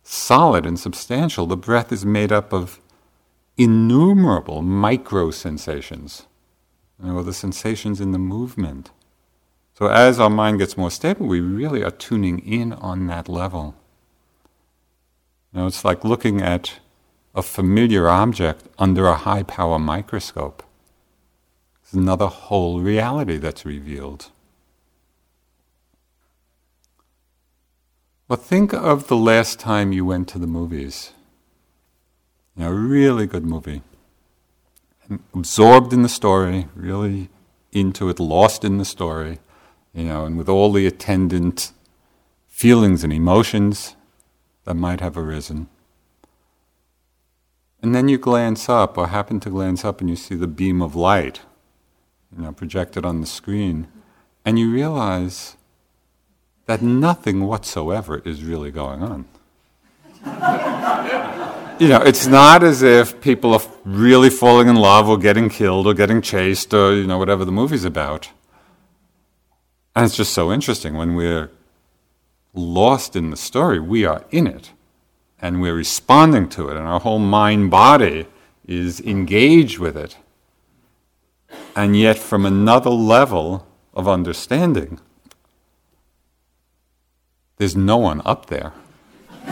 solid 0.03 0.65
and 0.65 0.80
substantial. 0.80 1.48
The 1.48 1.58
breath 1.58 1.92
is 1.92 2.06
made 2.06 2.32
up 2.32 2.53
of 2.53 2.80
innumerable 3.58 4.62
micro 4.62 5.32
sensations, 5.32 6.27
you 7.01 7.12
know, 7.12 7.24
the 7.24 7.34
sensations 7.34 8.01
in 8.01 8.12
the 8.12 8.20
movement. 8.20 8.92
So 9.75 9.88
as 9.88 10.20
our 10.20 10.30
mind 10.30 10.60
gets 10.60 10.77
more 10.77 10.92
stable, 10.92 11.25
we 11.25 11.39
really 11.39 11.84
are 11.84 11.92
tuning 11.92 12.39
in 12.39 12.74
on 12.74 13.08
that 13.08 13.27
level. 13.27 13.75
You 15.51 15.62
know, 15.62 15.68
it's 15.68 15.84
like 15.84 16.03
looking 16.03 16.42
at 16.42 16.80
a 17.34 17.42
familiar 17.42 18.08
object 18.08 18.63
under 18.78 19.08
a 19.08 19.16
high 19.16 19.44
power 19.44 19.80
microscope. 19.80 20.63
It's 21.82 21.94
another 21.94 22.28
whole 22.28 22.80
reality 22.80 23.38
that's 23.38 23.66
revealed. 23.66 24.30
Well, 28.28 28.38
think 28.38 28.74
of 28.74 29.08
the 29.08 29.18
last 29.18 29.60
time 29.60 29.92
you 29.92 30.06
went 30.06 30.28
to 30.30 30.40
the 30.40 30.48
movies. 30.48 31.12
You 32.56 32.63
know, 32.63 32.72
a 32.72 32.74
really 32.74 33.28
good 33.28 33.46
movie. 33.46 33.82
Absorbed 35.34 35.92
in 35.92 36.02
the 36.02 36.10
story, 36.10 36.68
really 36.75 37.30
into 37.72 38.10
it, 38.10 38.20
lost 38.20 38.63
in 38.63 38.78
the 38.78 38.86
story 38.86 39.40
you 39.94 40.06
know, 40.06 40.25
and 40.25 40.38
with 40.38 40.50
all 40.50 40.72
the 40.72 40.88
attendant 40.88 41.72
feelings 42.48 43.04
and 43.04 43.13
emotions 43.13 43.96
that 44.66 44.74
might 44.74 45.00
have 45.00 45.18
arisen. 45.18 45.68
And 47.84 47.94
then 47.94 48.08
you 48.08 48.18
glance 48.18 48.70
up, 48.70 48.98
or 48.98 49.10
happen 49.10 49.42
to 49.42 49.50
glance 49.50 49.84
up, 49.84 50.00
and 50.00 50.10
you 50.10 50.16
see 50.16 50.36
the 50.36 50.48
beam 50.48 50.82
of 50.82 50.96
light, 50.96 51.42
you 52.34 52.42
know, 52.42 52.54
projected 52.54 53.06
on 53.06 53.20
the 53.20 53.28
screen, 53.28 53.88
and 54.46 54.58
you 54.58 54.72
realize 54.72 55.58
that 56.66 56.82
nothing 56.82 57.46
whatsoever 57.46 58.20
is 58.20 58.42
really 58.42 58.72
going 58.72 59.04
on. 59.04 59.25
you 61.78 61.90
know, 61.90 62.02
it's 62.02 62.25
not 62.25 62.63
as 62.63 62.82
if 62.82 63.20
people 63.20 63.54
are 63.54 63.62
really 63.84 64.30
falling 64.30 64.70
in 64.70 64.78
love 64.78 65.10
or 65.10 65.18
getting 65.18 65.50
killed 65.50 65.86
or 65.86 65.94
getting 65.94 66.22
chased 66.22 66.74
or, 66.74 66.96
you 66.96 67.06
know, 67.06 67.18
whatever 67.18 67.44
the 67.44 67.52
movie's 67.52 67.84
about. 67.84 68.30
And 69.93 70.06
it's 70.06 70.15
just 70.15 70.32
so 70.32 70.54
interesting 70.54 70.96
when 70.96 71.15
we're 71.15 71.52
lost 72.54 73.17
in 73.17 73.30
the 73.30 73.36
story, 73.36 73.82
we 73.82 74.06
are 74.06 74.24
in 74.32 74.48
it 74.48 74.72
and 75.43 75.62
we're 75.62 75.75
responding 75.75 76.47
to 76.47 76.69
it, 76.69 76.77
and 76.77 76.88
our 76.88 77.01
whole 77.01 77.19
mind 77.19 77.69
body 77.69 78.25
is 78.65 79.01
engaged 79.01 79.77
with 79.77 79.97
it. 79.97 80.15
And 81.75 81.97
yet, 81.97 82.17
from 82.17 82.45
another 82.45 82.89
level 82.89 83.67
of 83.93 84.08
understanding, 84.08 85.01
there's 87.58 87.75
no 87.75 87.97
one 87.97 88.21
up 88.23 88.45
there. 88.45 88.71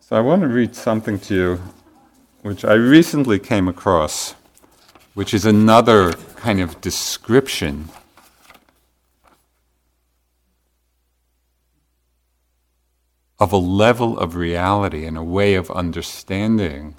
so, 0.00 0.16
I 0.16 0.20
want 0.20 0.42
to 0.42 0.48
read 0.48 0.74
something 0.74 1.20
to 1.20 1.34
you 1.34 1.60
which 2.42 2.64
I 2.64 2.72
recently 2.74 3.38
came 3.38 3.68
across, 3.68 4.34
which 5.14 5.32
is 5.32 5.44
another 5.44 6.14
kind 6.34 6.60
of 6.60 6.80
description 6.80 7.90
of 13.42 13.52
a 13.52 13.56
level 13.56 14.16
of 14.20 14.36
reality 14.36 15.04
and 15.04 15.18
a 15.18 15.22
way 15.22 15.54
of 15.54 15.68
understanding 15.72 16.94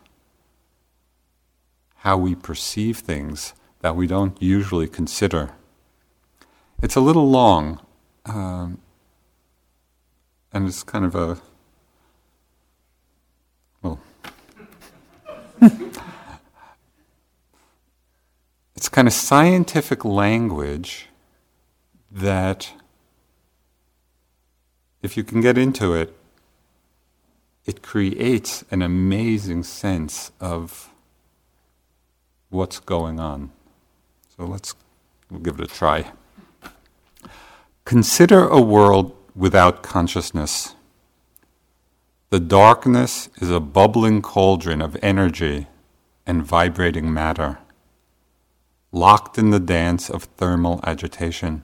how 1.99 2.17
we 2.17 2.35
perceive 2.35 2.97
things 2.97 3.53
that 3.79 3.95
we 3.95 4.05
don't 4.05 4.41
usually 4.41 4.85
consider. 4.85 5.51
It's 6.81 6.97
a 6.97 6.99
little 6.99 7.29
long, 7.29 7.79
um, 8.25 8.79
and 10.51 10.67
it's 10.67 10.83
kind 10.83 11.05
of 11.05 11.15
a 11.15 11.41
well. 13.81 14.01
it's 18.75 18.89
kind 18.89 19.07
of 19.07 19.13
scientific 19.13 20.03
language 20.03 21.07
that, 22.11 22.73
if 25.01 25.15
you 25.15 25.23
can 25.23 25.39
get 25.39 25.57
into 25.57 25.93
it, 25.93 26.13
it 27.65 27.81
creates 27.81 28.63
an 28.71 28.81
amazing 28.81 29.63
sense 29.63 30.31
of 30.39 30.89
what's 32.49 32.79
going 32.79 33.19
on. 33.19 33.51
So 34.35 34.45
let's 34.45 34.75
we'll 35.29 35.39
give 35.39 35.59
it 35.59 35.71
a 35.71 35.73
try. 35.73 36.11
Consider 37.85 38.47
a 38.47 38.61
world 38.61 39.15
without 39.35 39.83
consciousness. 39.83 40.75
The 42.29 42.39
darkness 42.39 43.29
is 43.39 43.49
a 43.49 43.59
bubbling 43.59 44.21
cauldron 44.21 44.81
of 44.81 44.97
energy 45.01 45.67
and 46.25 46.43
vibrating 46.43 47.13
matter 47.13 47.59
locked 48.93 49.39
in 49.39 49.49
the 49.49 49.59
dance 49.59 50.09
of 50.09 50.23
thermal 50.23 50.79
agitation. 50.83 51.63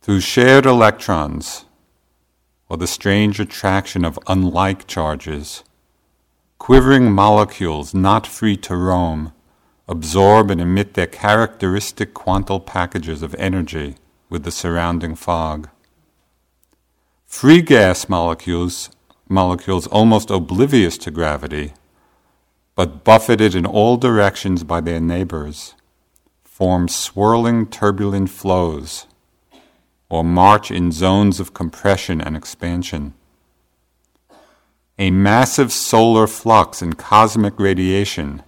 Through 0.00 0.20
shared 0.20 0.66
electrons, 0.66 1.66
or 2.74 2.76
the 2.76 2.88
strange 2.88 3.38
attraction 3.38 4.04
of 4.04 4.18
unlike 4.26 4.84
charges, 4.88 5.62
quivering 6.58 7.12
molecules 7.12 7.94
not 7.94 8.26
free 8.26 8.56
to 8.56 8.74
roam 8.74 9.32
absorb 9.86 10.50
and 10.50 10.60
emit 10.60 10.94
their 10.94 11.06
characteristic 11.06 12.12
quantal 12.12 12.58
packages 12.58 13.22
of 13.22 13.32
energy 13.36 13.94
with 14.28 14.42
the 14.42 14.50
surrounding 14.50 15.14
fog. 15.14 15.68
Free 17.26 17.62
gas 17.62 18.08
molecules, 18.08 18.90
molecules 19.28 19.86
almost 19.86 20.28
oblivious 20.28 20.98
to 20.98 21.12
gravity, 21.12 21.74
but 22.74 23.04
buffeted 23.04 23.54
in 23.54 23.64
all 23.64 23.96
directions 23.96 24.64
by 24.64 24.80
their 24.80 25.00
neighbors, 25.00 25.74
form 26.42 26.88
swirling 26.88 27.68
turbulent 27.68 28.30
flows, 28.30 29.06
or 30.14 30.22
march 30.22 30.70
in 30.70 30.92
zones 30.92 31.40
of 31.40 31.54
compression 31.54 32.20
and 32.20 32.36
expansion. 32.36 33.12
A 34.96 35.10
massive 35.10 35.72
solar 35.72 36.28
flux 36.28 36.80
and 36.80 36.96
cosmic 36.96 37.58
radiation 37.58 38.44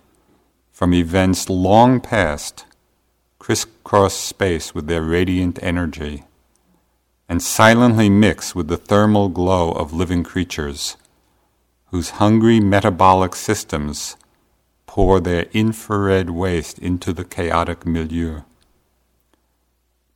from 0.71 0.95
events 0.95 1.49
long 1.49 2.01
past 2.01 2.65
crisscross 3.41 4.15
space 4.15 4.77
with 4.77 4.87
their 4.87 5.03
radiant 5.03 5.59
energy 5.61 6.23
and 7.29 7.43
silently 7.43 8.09
mix 8.09 8.55
with 8.55 8.69
the 8.69 8.77
thermal 8.77 9.29
glow 9.29 9.73
of 9.73 9.93
living 9.93 10.23
creatures 10.23 10.97
whose 11.87 12.21
hungry 12.23 12.61
metabolic 12.61 13.35
systems 13.35 14.17
pour 14.87 15.19
their 15.19 15.47
infrared 15.53 16.31
waste 16.31 16.79
into 16.79 17.13
the 17.13 17.25
chaotic 17.25 17.85
milieu. 17.85 18.43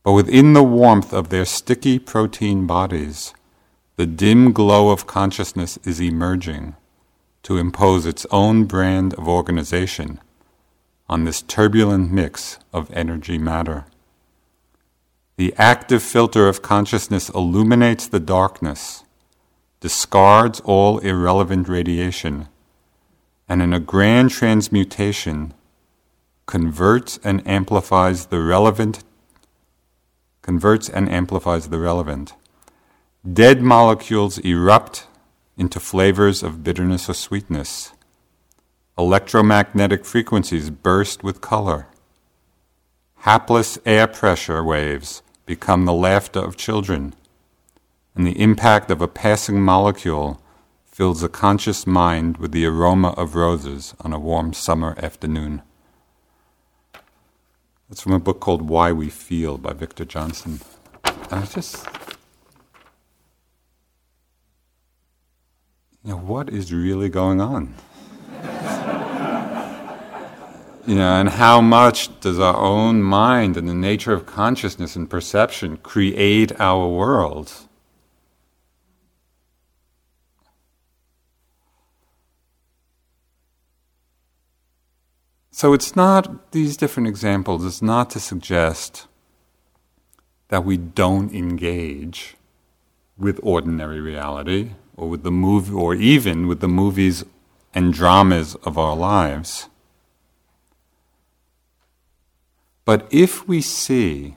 But 0.03 0.13
within 0.13 0.55
the 0.55 0.63
warmth 0.63 1.13
of 1.13 1.29
their 1.29 1.45
sticky 1.45 1.99
protein 1.99 2.67
bodies, 2.67 3.35
the 3.97 4.07
dim 4.07 4.53
glow 4.53 4.91
of 4.91 5.07
consciousness 5.07 5.79
is 5.85 6.01
emerging 6.01 6.75
to 7.43 7.59
impose 7.59 8.07
its 8.07 8.27
own 8.31 8.65
brand 8.65 9.13
of 9.15 9.29
organization 9.29 10.21
on 11.09 11.25
this 11.25 11.43
turbulent 11.43 12.11
mix 12.11 12.59
of 12.73 12.91
energy 12.93 13.37
matter. 13.37 13.85
The 15.37 15.55
active 15.59 16.03
filter 16.03 16.49
of 16.49 16.63
consciousness 16.63 17.29
illuminates 17.31 18.07
the 18.07 18.21
darkness, 18.21 19.05
discards 19.81 20.61
all 20.61 20.99
irrelevant 20.99 21.69
radiation, 21.69 22.49
and 23.49 23.61
in 23.61 23.73
a 23.73 23.81
grand 23.81 24.31
transmutation, 24.31 25.53
converts 26.47 27.19
and 27.25 27.47
amplifies 27.47 28.27
the 28.27 28.41
relevant 28.41 29.03
converts 30.43 30.89
and 30.89 31.09
amplifies 31.09 31.69
the 31.69 31.79
relevant. 31.79 32.35
Dead 33.31 33.61
molecules 33.61 34.39
erupt 34.39 35.07
into 35.57 35.79
flavors 35.79 36.43
of 36.43 36.65
bitterness 36.65 37.09
or 37.09 37.15
sweetness. 37.15 37.93
Electromagnetic 38.97 40.05
frequencies 40.05 40.71
burst 40.71 41.23
with 41.23 41.41
color. 41.41 41.87
Hapless 43.19 43.79
air 43.85 44.07
pressure 44.07 44.65
waves 44.65 45.23
become 45.45 45.85
the 45.85 45.93
laughter 45.93 46.39
of 46.41 46.57
children, 46.57 47.15
and 48.15 48.27
the 48.27 48.41
impact 48.41 48.91
of 48.91 49.03
a 49.03 49.09
passing 49.09 49.61
molecule 49.61 50.41
fills 50.87 51.23
a 51.23 51.29
conscious 51.29 51.87
mind 51.87 52.39
with 52.39 52.53
the 52.53 52.65
aroma 52.65 53.11
of 53.11 53.35
roses 53.35 53.95
on 54.01 54.13
a 54.13 54.19
warm 54.19 54.53
summer 54.53 54.95
afternoon. 55.03 55.63
It's 57.91 58.03
from 58.03 58.13
a 58.13 58.21
book 58.21 58.39
called 58.39 58.69
Why 58.69 58.93
We 58.93 59.11
Feel 59.11 59.59
by 59.59 59.73
Victor 59.73 60.05
Johnston. 60.05 60.61
And 61.33 61.51
just, 61.51 61.85
you 66.05 66.13
know, 66.13 66.17
what 66.19 66.51
is 66.51 66.73
really 66.73 67.09
going 67.09 67.41
on? 67.41 67.75
you 70.87 70.95
know, 70.95 71.21
and 71.21 71.31
how 71.31 71.61
much 71.61 72.21
does 72.21 72.39
our 72.39 72.57
own 72.57 73.03
mind 73.03 73.57
and 73.57 73.69
the 73.69 73.75
nature 73.75 74.13
of 74.13 74.25
consciousness 74.25 74.95
and 74.95 75.11
perception 75.11 75.77
create 75.79 76.53
our 76.61 76.87
world? 76.87 77.53
So 85.61 85.75
it's 85.75 85.95
not, 85.95 86.53
these 86.53 86.79
different 86.79 87.07
examples, 87.07 87.67
it's 87.67 87.83
not 87.83 88.09
to 88.13 88.19
suggest 88.19 89.07
that 90.49 90.65
we 90.65 90.79
don't 90.79 91.35
engage 91.35 92.35
with 93.19 93.39
ordinary 93.43 94.01
reality 94.01 94.71
or 94.97 95.11
with 95.11 95.23
the 95.23 95.31
movie, 95.31 95.75
or 95.75 95.95
even 95.95 96.49
with 96.49 96.61
the 96.61 96.69
movies 96.83 97.25
and 97.75 97.93
dramas 97.93 98.55
of 98.65 98.79
our 98.79 98.97
lives. 98.97 99.69
But 102.87 103.07
if 103.11 103.47
we 103.47 103.61
see 103.61 104.37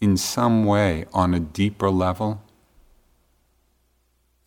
in 0.00 0.16
some 0.16 0.64
way 0.64 1.04
on 1.12 1.34
a 1.34 1.38
deeper 1.38 1.90
level, 1.90 2.42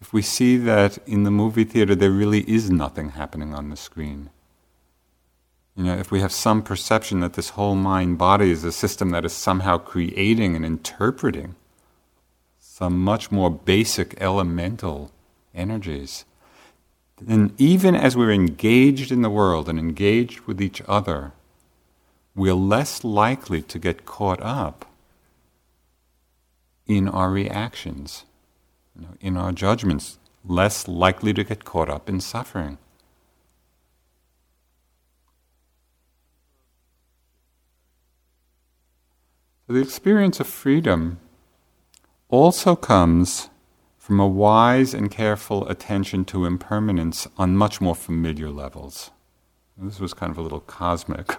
if 0.01 0.11
we 0.11 0.23
see 0.23 0.57
that 0.57 0.97
in 1.05 1.21
the 1.21 1.29
movie 1.29 1.65
theater 1.65 1.93
there 1.93 2.09
really 2.09 2.41
is 2.49 2.71
nothing 2.71 3.09
happening 3.09 3.53
on 3.53 3.69
the 3.69 3.77
screen, 3.77 4.31
you 5.77 5.83
know, 5.83 5.95
if 5.95 6.09
we 6.09 6.21
have 6.21 6.31
some 6.31 6.63
perception 6.63 7.19
that 7.19 7.33
this 7.33 7.49
whole 7.49 7.75
mind 7.75 8.17
body 8.17 8.49
is 8.49 8.63
a 8.63 8.71
system 8.71 9.11
that 9.11 9.23
is 9.23 9.31
somehow 9.31 9.77
creating 9.77 10.55
and 10.55 10.65
interpreting 10.65 11.55
some 12.59 12.99
much 12.99 13.31
more 13.31 13.51
basic 13.51 14.19
elemental 14.19 15.11
energies, 15.53 16.25
then 17.21 17.53
even 17.59 17.95
as 17.95 18.17
we're 18.17 18.31
engaged 18.31 19.11
in 19.11 19.21
the 19.21 19.29
world 19.29 19.69
and 19.69 19.77
engaged 19.77 20.41
with 20.41 20.59
each 20.59 20.81
other, 20.87 21.31
we're 22.35 22.55
less 22.55 23.03
likely 23.03 23.61
to 23.61 23.77
get 23.77 24.05
caught 24.05 24.41
up 24.41 24.85
in 26.87 27.07
our 27.07 27.29
reactions, 27.29 28.25
you 28.95 29.03
know, 29.03 29.13
in 29.21 29.37
our 29.37 29.51
judgments, 29.51 30.17
less 30.43 30.87
likely 30.87 31.33
to 31.33 31.43
get 31.43 31.65
caught 31.65 31.89
up 31.89 32.09
in 32.09 32.19
suffering. 32.19 32.79
The 39.69 39.81
experience 39.81 40.39
of 40.39 40.47
freedom 40.47 41.19
also 42.29 42.75
comes 42.77 43.49
from 43.97 44.17
a 44.17 44.27
wise 44.27 44.93
and 44.93 45.11
careful 45.11 45.67
attention 45.67 46.23
to 46.25 46.45
impermanence 46.45 47.27
on 47.37 47.57
much 47.57 47.81
more 47.81 47.93
familiar 47.95 48.49
levels. 48.49 49.11
This 49.77 49.99
was 49.99 50.13
kind 50.13 50.31
of 50.31 50.37
a 50.37 50.41
little 50.41 50.61
cosmic. 50.61 51.35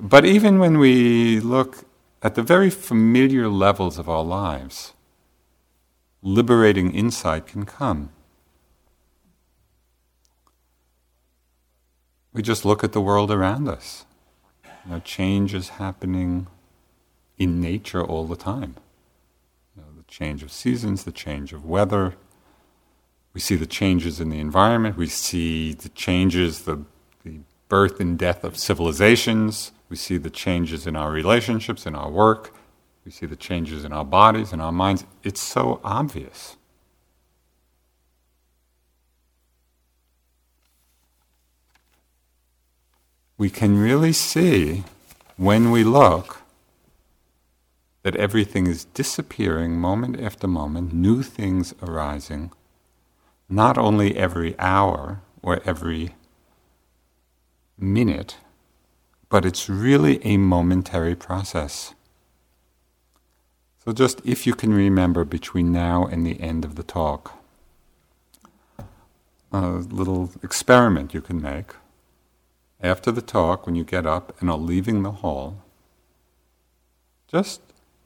But 0.00 0.24
even 0.24 0.60
when 0.60 0.78
we 0.78 1.40
look 1.40 1.84
at 2.22 2.36
the 2.36 2.42
very 2.42 2.70
familiar 2.70 3.48
levels 3.48 3.98
of 3.98 4.08
our 4.08 4.22
lives, 4.22 4.92
liberating 6.22 6.94
insight 6.94 7.48
can 7.48 7.66
come. 7.66 8.10
We 12.32 12.42
just 12.42 12.64
look 12.64 12.84
at 12.84 12.92
the 12.92 13.00
world 13.00 13.32
around 13.32 13.68
us. 13.68 14.06
You 14.84 14.92
know, 14.92 15.00
change 15.00 15.52
is 15.52 15.70
happening 15.70 16.46
in 17.38 17.60
nature 17.60 18.02
all 18.02 18.26
the 18.26 18.36
time. 18.36 18.76
You 19.76 19.82
know, 19.82 19.88
the 19.96 20.04
change 20.04 20.42
of 20.42 20.52
seasons, 20.52 21.04
the 21.04 21.12
change 21.12 21.52
of 21.52 21.64
weather. 21.64 22.14
We 23.32 23.40
see 23.40 23.56
the 23.56 23.66
changes 23.66 24.20
in 24.20 24.30
the 24.30 24.38
environment. 24.38 24.96
We 24.96 25.08
see 25.08 25.74
the 25.74 25.88
changes, 25.88 26.62
the, 26.62 26.84
the 27.24 27.40
birth 27.68 28.00
and 28.00 28.18
death 28.18 28.44
of 28.44 28.56
civilizations. 28.56 29.72
We 29.88 29.96
see 29.96 30.16
the 30.16 30.30
changes 30.30 30.86
in 30.86 30.96
our 30.96 31.10
relationships, 31.10 31.86
in 31.86 31.94
our 31.94 32.10
work. 32.10 32.54
We 33.04 33.10
see 33.10 33.26
the 33.26 33.36
changes 33.36 33.84
in 33.84 33.92
our 33.92 34.04
bodies, 34.04 34.52
in 34.52 34.60
our 34.60 34.72
minds. 34.72 35.04
It's 35.22 35.40
so 35.40 35.80
obvious. 35.84 36.56
We 43.36 43.50
can 43.50 43.78
really 43.78 44.12
see 44.12 44.84
when 45.36 45.72
we 45.72 45.82
look 45.82 46.43
that 48.04 48.14
everything 48.16 48.66
is 48.66 48.84
disappearing 48.84 49.80
moment 49.80 50.20
after 50.20 50.46
moment, 50.46 50.92
new 50.92 51.22
things 51.22 51.74
arising, 51.82 52.52
not 53.48 53.78
only 53.78 54.14
every 54.14 54.56
hour 54.58 55.22
or 55.42 55.60
every 55.64 56.14
minute, 57.78 58.36
but 59.30 59.46
it's 59.46 59.70
really 59.70 60.24
a 60.24 60.36
momentary 60.36 61.14
process. 61.14 61.94
So, 63.82 63.92
just 63.92 64.20
if 64.22 64.46
you 64.46 64.54
can 64.54 64.74
remember 64.74 65.24
between 65.24 65.72
now 65.72 66.04
and 66.04 66.26
the 66.26 66.38
end 66.40 66.64
of 66.64 66.74
the 66.74 66.82
talk, 66.82 67.42
a 69.50 69.70
little 69.70 70.30
experiment 70.42 71.14
you 71.14 71.22
can 71.22 71.40
make. 71.40 71.72
After 72.82 73.10
the 73.10 73.22
talk, 73.22 73.64
when 73.64 73.76
you 73.76 73.84
get 73.84 74.04
up 74.04 74.38
and 74.40 74.50
are 74.50 74.58
leaving 74.58 75.02
the 75.02 75.12
hall, 75.12 75.62
just 77.28 77.62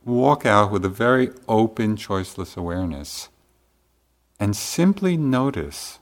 walk 0.09 0.45
out 0.47 0.71
with 0.71 0.85
a 0.85 0.89
very 0.89 1.31
open, 1.49 1.97
choiceless 1.97 2.57
awareness 2.57 3.29
and 4.41 4.57
simply 4.57 5.17
notice 5.17 5.99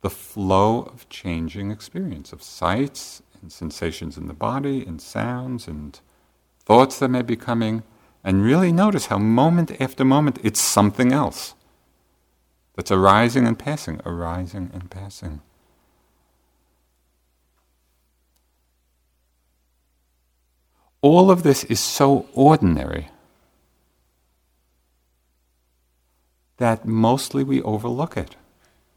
the 0.00 0.10
flow 0.10 0.82
of 0.82 1.08
changing 1.08 1.70
experience 1.70 2.32
of 2.32 2.42
sights 2.42 3.22
and 3.40 3.52
sensations 3.52 4.16
in 4.16 4.26
the 4.26 4.34
body 4.34 4.84
and 4.84 5.00
sounds 5.00 5.68
and 5.68 6.00
thoughts 6.64 6.98
that 6.98 7.08
may 7.08 7.22
be 7.22 7.36
coming, 7.36 7.82
and 8.22 8.44
really 8.44 8.70
notice 8.72 9.06
how 9.06 9.18
moment 9.18 9.80
after 9.80 10.04
moment 10.04 10.38
it's 10.42 10.60
something 10.60 11.12
else 11.12 11.54
that's 12.76 12.90
arising 12.90 13.46
and 13.46 13.58
passing, 13.58 14.00
arising 14.04 14.70
and 14.72 14.90
passing. 14.90 15.40
All 21.02 21.30
of 21.30 21.42
this 21.42 21.64
is 21.64 21.80
so 21.80 22.26
ordinary 22.34 23.08
that 26.58 26.84
mostly 26.84 27.42
we 27.42 27.62
overlook 27.62 28.16
it. 28.18 28.36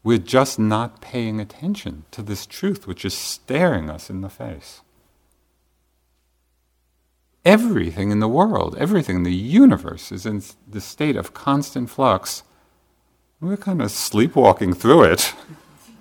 We're 0.02 0.18
just 0.18 0.58
not 0.58 1.00
paying 1.00 1.40
attention 1.40 2.04
to 2.10 2.20
this 2.20 2.44
truth 2.44 2.86
which 2.86 3.06
is 3.06 3.14
staring 3.14 3.88
us 3.88 4.10
in 4.10 4.20
the 4.20 4.28
face. 4.28 4.82
Everything 7.42 8.10
in 8.10 8.20
the 8.20 8.28
world, 8.28 8.76
everything 8.78 9.16
in 9.16 9.22
the 9.22 9.34
universe 9.34 10.12
is 10.12 10.26
in 10.26 10.42
the 10.68 10.80
state 10.80 11.16
of 11.16 11.32
constant 11.32 11.88
flux. 11.88 12.42
We're 13.40 13.56
kind 13.56 13.80
of 13.80 13.90
sleepwalking 13.90 14.74
through 14.74 15.04
it, 15.04 15.34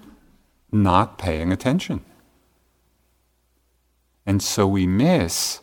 not 0.72 1.18
paying 1.18 1.52
attention. 1.52 2.04
And 4.26 4.42
so 4.42 4.68
we 4.68 4.86
miss 4.88 5.60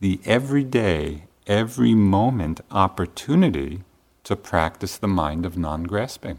the 0.00 0.20
everyday, 0.24 1.24
every 1.46 1.94
moment 1.94 2.60
opportunity 2.70 3.82
to 4.24 4.36
practice 4.36 4.96
the 4.96 5.08
mind 5.08 5.46
of 5.46 5.56
non 5.56 5.84
grasping. 5.84 6.38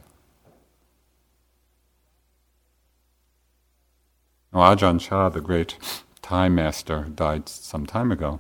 Now, 4.54 4.76
Ajahn 4.76 5.00
Chah, 5.00 5.30
the 5.30 5.42
great 5.42 5.78
Thai 6.22 6.50
master, 6.50 7.06
died 7.14 7.48
some 7.50 7.86
time 7.86 8.12
ago. 8.12 8.40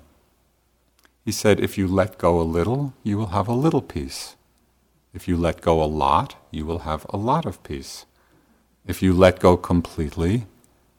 He 1.23 1.31
said, 1.31 1.59
if 1.59 1.77
you 1.77 1.87
let 1.87 2.17
go 2.17 2.39
a 2.39 2.43
little, 2.43 2.93
you 3.03 3.17
will 3.17 3.27
have 3.27 3.47
a 3.47 3.53
little 3.53 3.81
peace. 3.81 4.35
If 5.13 5.27
you 5.27 5.35
let 5.35 5.61
go 5.61 5.83
a 5.83 5.85
lot, 5.85 6.35
you 6.51 6.65
will 6.65 6.79
have 6.79 7.05
a 7.09 7.17
lot 7.17 7.45
of 7.45 7.61
peace. 7.63 8.05
If 8.85 9.01
you 9.01 9.13
let 9.13 9.39
go 9.39 9.57
completely, 9.57 10.47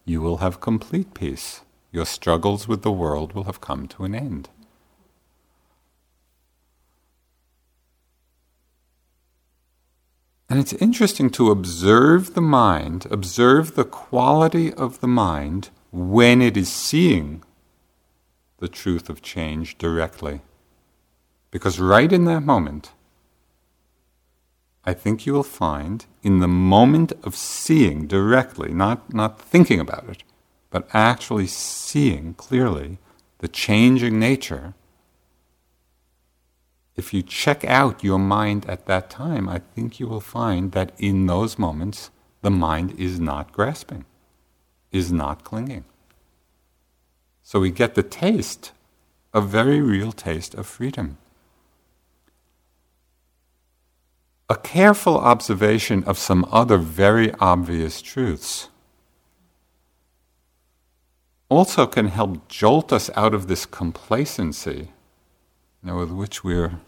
you 0.05 0.21
will 0.21 0.39
have 0.39 0.61
complete 0.61 1.15
peace. 1.15 1.63
Your 1.91 2.07
struggles 2.07 2.69
with 2.69 2.83
the 2.83 2.93
world 2.93 3.33
will 3.33 3.45
have 3.45 3.61
come 3.61 3.89
to 3.89 4.05
an 4.05 4.15
end. 4.15 4.51
And 10.51 10.59
it's 10.59 10.73
interesting 10.75 11.29
to 11.31 11.51
observe 11.51 12.35
the 12.35 12.41
mind, 12.41 13.07
observe 13.11 13.75
the 13.75 13.85
quality 13.85 14.73
of 14.73 15.01
the 15.01 15.09
mind 15.09 15.69
when 15.91 16.41
it 16.41 16.57
is 16.57 16.71
seeing 16.71 17.43
the 18.59 18.69
truth 18.69 19.11
of 19.11 19.23
change 19.23 19.77
directly. 19.79 20.41
Because 21.51 21.79
right 21.79 22.13
in 22.13 22.25
that 22.25 22.43
moment, 22.43 22.93
I 24.85 24.95
think 24.95 25.27
you 25.27 25.35
will 25.35 25.43
find 25.43 26.07
in 26.23 26.41
the 26.41 26.49
moment 26.49 27.13
of 27.23 27.37
seeing 27.37 28.07
directly, 28.07 28.73
not, 28.73 29.13
not 29.13 29.41
thinking 29.41 29.81
about 29.81 30.09
it, 30.09 30.23
but 30.71 30.89
actually 30.93 31.47
seeing 31.47 32.35
clearly 32.35 32.99
the 33.39 33.49
changing 33.49 34.19
nature, 34.19 34.75
if 36.97 37.15
you 37.15 37.23
check 37.23 37.65
out 37.65 38.03
your 38.03 38.19
mind 38.19 38.67
at 38.67 38.87
that 38.87 39.09
time, 39.09 39.49
I 39.49 39.61
think 39.61 40.01
you 40.01 40.09
will 40.09 40.21
find 40.21 40.73
that 40.73 40.93
in 40.99 41.27
those 41.27 41.59
moments, 41.59 42.11
the 42.43 42.51
mind 42.51 42.99
is 42.99 43.21
not 43.21 43.53
grasping, 43.53 44.05
is 44.91 45.13
not 45.13 45.45
clinging. 45.45 45.85
So 47.43 47.61
we 47.61 47.71
get 47.71 47.95
the 47.95 48.03
taste, 48.03 48.73
a 49.33 49.41
very 49.41 49.81
real 49.81 50.13
taste 50.13 50.55
of 50.55 50.67
freedom. 50.67 51.19
A 54.51 54.57
careful 54.57 55.19
observation 55.19 56.03
of 56.05 56.19
some 56.19 56.47
other 56.51 56.79
very 56.79 57.33
obvious 57.35 58.03
truths 58.03 58.71
also 61.49 61.87
can 61.87 62.09
help 62.09 62.49
jolt 62.49 62.93
us 62.93 63.11
out 63.17 63.35
of 63.35 63.49
this 63.49 63.65
complacency 63.67 64.89
you 65.83 65.91
know, 65.91 65.99
with 65.99 66.11
which 66.11 66.43
we're 66.43 66.81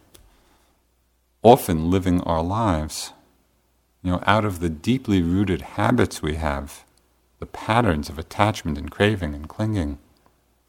often 1.42 1.90
living 1.90 2.20
our 2.22 2.42
lives. 2.42 3.12
You 4.02 4.12
know, 4.12 4.22
out 4.26 4.44
of 4.44 4.60
the 4.60 4.70
deeply 4.70 5.22
rooted 5.22 5.62
habits 5.62 6.22
we 6.22 6.36
have, 6.36 6.84
the 7.38 7.46
patterns 7.46 8.08
of 8.08 8.18
attachment 8.18 8.78
and 8.78 8.90
craving 8.90 9.34
and 9.34 9.48
clinging. 9.48 9.98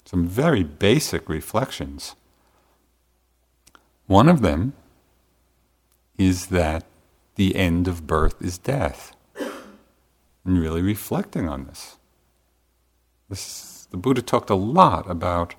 Some 0.05 0.27
very 0.27 0.63
basic 0.63 1.29
reflections. 1.29 2.15
One 4.07 4.27
of 4.27 4.41
them 4.41 4.73
is 6.17 6.47
that 6.47 6.85
the 7.35 7.55
end 7.55 7.87
of 7.87 8.05
birth 8.05 8.41
is 8.41 8.57
death. 8.57 9.15
And 10.43 10.59
really 10.59 10.81
reflecting 10.81 11.47
on 11.47 11.65
this. 11.65 11.97
this. 13.29 13.80
The 13.91 13.97
Buddha 13.97 14.21
talked 14.21 14.49
a 14.49 14.55
lot 14.55 15.09
about 15.09 15.55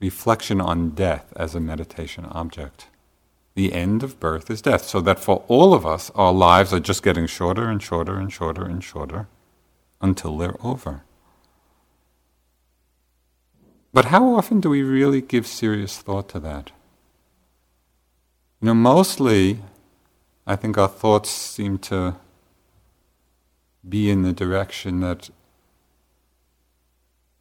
reflection 0.00 0.60
on 0.60 0.90
death 0.90 1.32
as 1.36 1.54
a 1.54 1.60
meditation 1.60 2.24
object. 2.26 2.86
The 3.54 3.72
end 3.72 4.04
of 4.04 4.20
birth 4.20 4.50
is 4.50 4.62
death, 4.62 4.84
so 4.84 5.00
that 5.00 5.18
for 5.18 5.44
all 5.48 5.74
of 5.74 5.84
us, 5.84 6.12
our 6.14 6.32
lives 6.32 6.72
are 6.72 6.78
just 6.80 7.02
getting 7.02 7.26
shorter 7.26 7.68
and 7.68 7.82
shorter 7.82 8.16
and 8.16 8.32
shorter 8.32 8.64
and 8.64 8.82
shorter 8.82 9.26
until 10.00 10.38
they're 10.38 10.64
over. 10.64 11.02
But 13.92 14.06
how 14.06 14.34
often 14.34 14.60
do 14.60 14.70
we 14.70 14.82
really 14.82 15.20
give 15.20 15.46
serious 15.46 15.98
thought 15.98 16.28
to 16.28 16.40
that? 16.40 16.70
You 18.60 18.66
know, 18.66 18.74
mostly, 18.74 19.58
I 20.46 20.54
think 20.54 20.78
our 20.78 20.88
thoughts 20.88 21.30
seem 21.30 21.78
to 21.78 22.16
be 23.88 24.10
in 24.10 24.22
the 24.22 24.32
direction 24.32 25.00
that, 25.00 25.30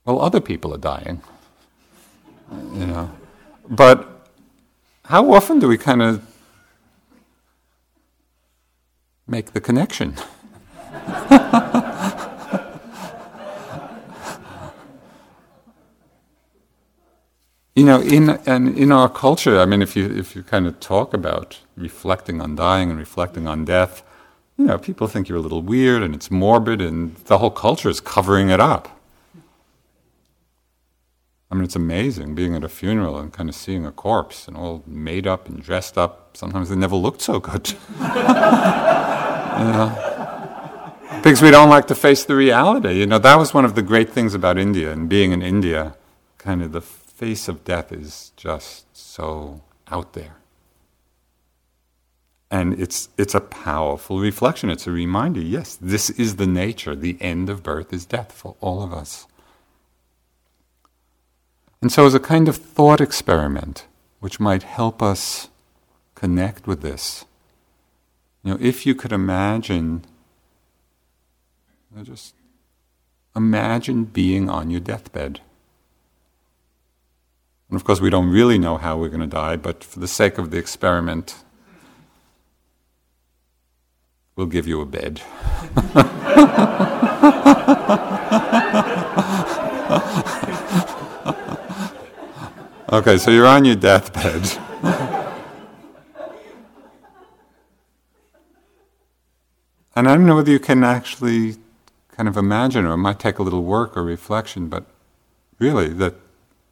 well, 0.07 0.21
other 0.21 0.39
people 0.39 0.73
are 0.73 0.77
dying. 0.77 1.21
You 2.73 2.85
know, 2.85 3.11
but 3.69 4.07
how 5.05 5.33
often 5.33 5.59
do 5.59 5.67
we 5.67 5.77
kind 5.77 6.01
of 6.01 6.25
make 9.27 9.51
the 9.51 9.61
connection? 9.61 10.15
You 17.77 17.83
know, 17.83 18.01
in 18.01 18.31
and 18.47 18.75
in 18.75 18.91
our 18.91 19.07
culture, 19.07 19.59
I 19.59 19.65
mean, 19.65 19.83
if 19.83 19.95
you 19.95 20.09
if 20.09 20.35
you 20.35 20.41
kind 20.41 20.65
of 20.65 20.79
talk 20.79 21.13
about 21.13 21.59
reflecting 21.75 22.41
on 22.41 22.55
dying 22.55 22.89
and 22.89 22.97
reflecting 22.97 23.47
on 23.47 23.65
death, 23.65 24.01
you 24.57 24.65
know, 24.65 24.79
people 24.79 25.05
think 25.05 25.29
you're 25.29 25.37
a 25.37 25.41
little 25.41 25.61
weird 25.61 26.01
and 26.01 26.15
it's 26.15 26.31
morbid, 26.31 26.81
and 26.81 27.15
the 27.27 27.37
whole 27.37 27.51
culture 27.51 27.87
is 27.87 27.99
covering 28.01 28.49
it 28.49 28.59
up. 28.59 28.96
I 31.49 31.55
mean, 31.55 31.63
it's 31.63 31.75
amazing 31.75 32.35
being 32.35 32.55
at 32.55 32.63
a 32.63 32.69
funeral 32.69 33.17
and 33.17 33.31
kind 33.31 33.47
of 33.47 33.55
seeing 33.55 33.85
a 33.85 33.91
corpse 33.91 34.47
and 34.47 34.57
all 34.57 34.83
made 34.85 35.25
up 35.25 35.47
and 35.47 35.63
dressed 35.63 35.97
up. 35.97 36.35
Sometimes 36.35 36.69
they 36.69 36.75
never 36.75 36.95
looked 36.95 37.21
so 37.21 37.39
good. 37.39 37.69
you 37.99 38.05
know? 39.71 40.03
Because 41.23 41.41
we 41.41 41.51
don't 41.51 41.69
like 41.69 41.87
to 41.87 41.95
face 41.95 42.25
the 42.25 42.35
reality. 42.35 42.99
You 42.99 43.05
know, 43.05 43.19
that 43.19 43.37
was 43.37 43.53
one 43.53 43.63
of 43.63 43.75
the 43.75 43.81
great 43.81 44.09
things 44.09 44.33
about 44.33 44.57
India 44.57 44.91
and 44.91 45.07
being 45.07 45.31
in 45.31 45.41
India, 45.41 45.95
kind 46.37 46.61
of 46.61 46.73
the 46.73 46.81
face 46.81 47.47
of 47.47 47.63
death 47.63 47.91
is 47.91 48.33
just 48.35 48.85
so 48.95 49.61
out 49.89 50.13
there. 50.13 50.35
And 52.51 52.79
it's, 52.79 53.09
it's 53.17 53.35
a 53.35 53.41
powerful 53.41 54.19
reflection. 54.19 54.69
It's 54.69 54.87
a 54.87 54.91
reminder 54.91 55.41
yes, 55.41 55.77
this 55.79 56.09
is 56.11 56.35
the 56.35 56.47
nature. 56.47 56.95
The 56.95 57.17
end 57.21 57.49
of 57.49 57.63
birth 57.63 57.91
is 57.93 58.05
death 58.05 58.31
for 58.33 58.55
all 58.59 58.83
of 58.83 58.93
us. 58.93 59.27
And 61.81 61.91
so, 61.91 62.05
as 62.05 62.13
a 62.13 62.19
kind 62.19 62.47
of 62.47 62.57
thought 62.57 63.01
experiment, 63.01 63.85
which 64.19 64.39
might 64.39 64.63
help 64.63 65.01
us 65.01 65.49
connect 66.15 66.65
with 66.65 66.81
this, 66.81 67.25
you 68.43 68.51
know, 68.51 68.57
if 68.59 68.85
you 68.85 68.95
could 68.95 69.11
imagine, 69.11 70.05
you 71.91 71.97
know, 71.97 72.03
just 72.03 72.33
imagine 73.35 74.05
being 74.05 74.49
on 74.49 74.71
your 74.71 74.79
deathbed. 74.79 75.41
And 77.69 77.75
of 77.75 77.83
course, 77.83 77.99
we 77.99 78.09
don't 78.09 78.29
really 78.29 78.57
know 78.57 78.77
how 78.77 78.97
we're 78.97 79.09
going 79.09 79.19
to 79.19 79.27
die, 79.27 79.57
but 79.57 79.83
for 79.83 79.99
the 79.99 80.07
sake 80.07 80.37
of 80.37 80.49
the 80.49 80.57
experiment, 80.57 81.43
we'll 84.35 84.47
give 84.47 84.67
you 84.67 84.81
a 84.81 84.85
bed. 84.85 85.21
okay, 92.91 93.17
so 93.17 93.31
you're 93.31 93.47
on 93.47 93.65
your 93.65 93.75
deathbed. 93.75 94.57
and 99.95 100.07
I 100.07 100.15
don't 100.15 100.25
know 100.25 100.35
whether 100.35 100.51
you 100.51 100.59
can 100.59 100.83
actually 100.83 101.55
kind 102.11 102.27
of 102.27 102.37
imagine, 102.37 102.85
or 102.85 102.93
it 102.93 102.97
might 102.97 103.19
take 103.19 103.39
a 103.39 103.43
little 103.43 103.63
work 103.63 103.95
or 103.95 104.03
reflection, 104.03 104.67
but 104.69 104.85
really 105.59 105.89
that 105.89 106.15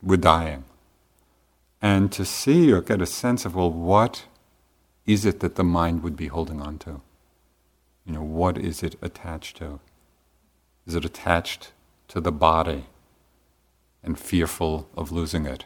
we're 0.02 0.18
dying 0.18 0.64
and 1.82 2.12
to 2.12 2.26
see 2.26 2.72
or 2.72 2.82
get 2.82 3.00
a 3.00 3.06
sense 3.06 3.46
of, 3.46 3.56
well, 3.56 3.70
what 3.70 4.26
is 5.06 5.24
it 5.24 5.40
that 5.42 5.54
the 5.54 5.64
mind 5.64 6.02
would 6.02 6.16
be 6.16 6.28
holding 6.28 6.60
on 6.60 6.80
to? 6.80 7.02
You 8.06 8.14
know, 8.14 8.24
what 8.24 8.58
is 8.58 8.82
it 8.82 8.96
attached 9.04 9.58
to? 9.58 9.80
Is 10.88 10.96
it 10.96 11.06
attached 11.06 11.74
to 12.08 12.20
the 12.20 12.32
body 12.32 12.86
and 14.04 14.20
fearful 14.20 14.90
of 14.96 15.12
losing 15.12 15.46
it? 15.46 15.66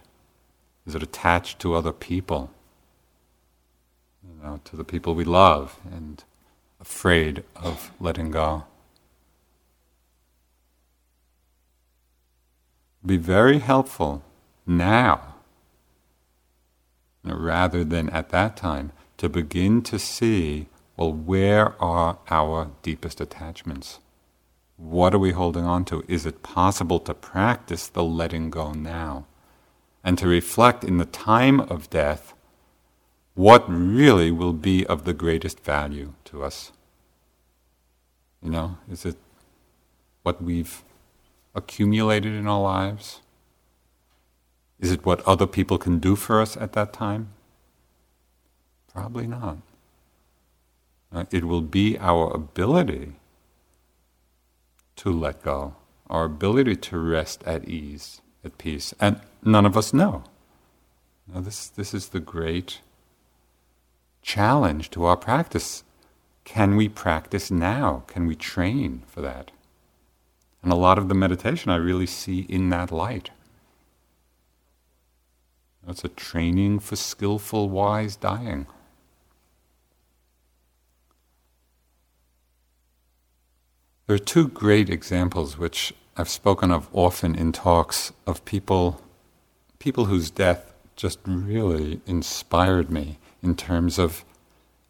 Is 0.89 0.95
it 0.95 1.03
attached 1.03 1.59
to 1.59 1.75
other 1.75 1.91
people? 1.91 2.49
You 4.23 4.43
know, 4.43 4.59
to 4.63 4.75
the 4.75 4.83
people 4.83 5.13
we 5.13 5.23
love 5.23 5.79
and 5.85 6.23
afraid 6.81 7.43
of 7.55 7.91
letting 7.99 8.31
go? 8.31 8.63
Be 13.05 13.17
very 13.17 13.59
helpful 13.59 14.23
now 14.65 15.35
rather 17.23 17.83
than 17.83 18.09
at 18.09 18.29
that 18.29 18.57
time 18.57 18.91
to 19.17 19.29
begin 19.29 19.83
to 19.83 19.99
see 19.99 20.69
well, 20.97 21.13
where 21.13 21.79
are 21.79 22.17
our 22.31 22.71
deepest 22.81 23.21
attachments? 23.21 23.99
What 24.75 25.13
are 25.13 25.19
we 25.19 25.33
holding 25.33 25.65
on 25.65 25.85
to? 25.85 26.03
Is 26.07 26.25
it 26.25 26.41
possible 26.41 26.99
to 27.01 27.13
practice 27.13 27.85
the 27.85 28.03
letting 28.03 28.49
go 28.49 28.71
now? 28.71 29.27
And 30.09 30.17
to 30.17 30.27
reflect 30.27 30.83
in 30.83 30.97
the 30.97 31.05
time 31.05 31.59
of 31.59 31.87
death 31.91 32.33
what 33.35 33.63
really 33.69 34.31
will 34.31 34.53
be 34.53 34.83
of 34.87 35.05
the 35.05 35.13
greatest 35.13 35.59
value 35.59 36.13
to 36.25 36.43
us? 36.43 36.71
You 38.41 38.49
know, 38.49 38.77
is 38.91 39.05
it 39.05 39.17
what 40.23 40.41
we've 40.41 40.81
accumulated 41.53 42.33
in 42.33 42.47
our 42.47 42.59
lives? 42.59 43.21
Is 44.79 44.91
it 44.91 45.05
what 45.05 45.21
other 45.27 45.45
people 45.45 45.77
can 45.77 45.99
do 45.99 46.15
for 46.15 46.41
us 46.41 46.57
at 46.57 46.73
that 46.73 46.91
time? 46.91 47.29
Probably 48.91 49.27
not. 49.27 49.57
Uh, 51.13 51.25
it 51.29 51.43
will 51.43 51.61
be 51.61 51.99
our 51.99 52.33
ability 52.33 53.11
to 54.95 55.11
let 55.11 55.43
go, 55.43 55.75
our 56.09 56.25
ability 56.25 56.77
to 56.77 56.97
rest 56.97 57.43
at 57.45 57.69
ease, 57.69 58.21
at 58.43 58.57
peace. 58.57 58.91
And 58.99 59.21
none 59.43 59.65
of 59.65 59.77
us 59.77 59.93
know. 59.93 60.23
Now, 61.33 61.41
this, 61.41 61.67
this 61.67 61.93
is 61.93 62.09
the 62.09 62.19
great 62.19 62.79
challenge 64.21 64.89
to 64.91 65.05
our 65.05 65.17
practice. 65.17 65.83
Can 66.43 66.75
we 66.75 66.89
practice 66.89 67.51
now? 67.51 68.03
Can 68.07 68.25
we 68.25 68.35
train 68.35 69.03
for 69.07 69.21
that? 69.21 69.51
And 70.63 70.71
a 70.71 70.75
lot 70.75 70.97
of 70.97 71.07
the 71.07 71.15
meditation 71.15 71.71
I 71.71 71.75
really 71.75 72.05
see 72.05 72.41
in 72.49 72.69
that 72.69 72.91
light. 72.91 73.29
That's 75.85 76.03
a 76.03 76.09
training 76.09 76.79
for 76.79 76.95
skillful, 76.95 77.69
wise 77.69 78.15
dying. 78.15 78.67
There 84.07 84.15
are 84.15 84.19
two 84.19 84.47
great 84.47 84.89
examples 84.89 85.57
which 85.57 85.93
I've 86.17 86.29
spoken 86.29 86.71
of 86.71 86.89
often 86.91 87.35
in 87.35 87.51
talks 87.51 88.11
of 88.25 88.43
people 88.43 89.01
people 89.79 90.05
whose 90.05 90.29
death 90.29 90.73
just 90.97 91.19
really 91.25 92.01
inspired 92.05 92.91
me 92.91 93.17
in 93.41 93.55
terms 93.55 93.97
of 93.97 94.25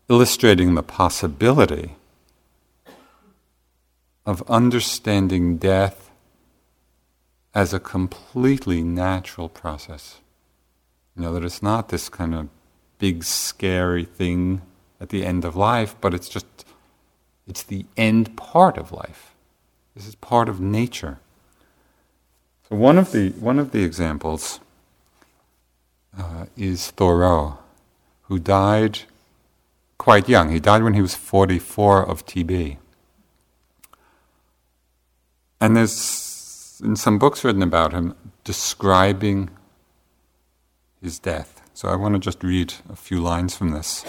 illustrating 0.10 0.74
the 0.74 0.82
possibility 0.82 1.96
of 4.26 4.42
understanding 4.50 5.58
death 5.58 6.10
as 7.54 7.74
a 7.74 7.80
completely 7.80 8.82
natural 8.82 9.48
process. 9.48 10.20
You 11.16 11.22
know, 11.22 11.34
that 11.34 11.44
it's 11.44 11.62
not 11.62 11.90
this 11.90 12.10
kind 12.10 12.34
of 12.34 12.50
big 12.98 13.24
scary 13.24 14.06
thing 14.06 14.62
at 15.00 15.10
the 15.10 15.24
end 15.24 15.46
of 15.46 15.56
life, 15.56 15.96
but 16.02 16.14
it's 16.16 16.30
just, 16.30 16.48
it's 17.48 17.64
the 17.64 17.86
end 17.96 18.36
part 18.36 18.78
of 18.78 18.92
life. 18.92 19.36
This 19.96 20.08
is 20.08 20.16
part 20.16 20.50
of 20.50 20.60
nature. 20.60 21.20
So 22.68 22.76
one 22.76 22.98
of 22.98 23.12
the, 23.12 23.30
one 23.32 23.60
of 23.60 23.72
the 23.72 23.84
examples 23.84 24.60
uh, 26.20 26.46
is 26.58 26.92
Thoreau, 26.92 27.58
who 28.24 28.38
died 28.40 29.00
quite 29.98 30.30
young. 30.30 30.52
He 30.52 30.60
died 30.60 30.84
when 30.84 30.94
he 30.94 31.02
was 31.02 31.16
44 31.16 32.08
of 32.10 32.26
TB. 32.26 32.78
And 35.62 35.76
there's 35.76 36.82
in 36.84 36.96
some 36.96 37.20
books 37.20 37.44
written 37.44 37.62
about 37.62 37.94
him 37.94 38.16
describing 38.44 39.50
his 41.02 41.20
death. 41.20 41.62
So 41.74 41.90
I 41.90 41.96
want 41.96 42.16
to 42.16 42.20
just 42.20 42.44
read 42.44 42.74
a 42.90 42.96
few 42.96 43.20
lines 43.20 43.56
from 43.56 43.72
this. 43.72 44.06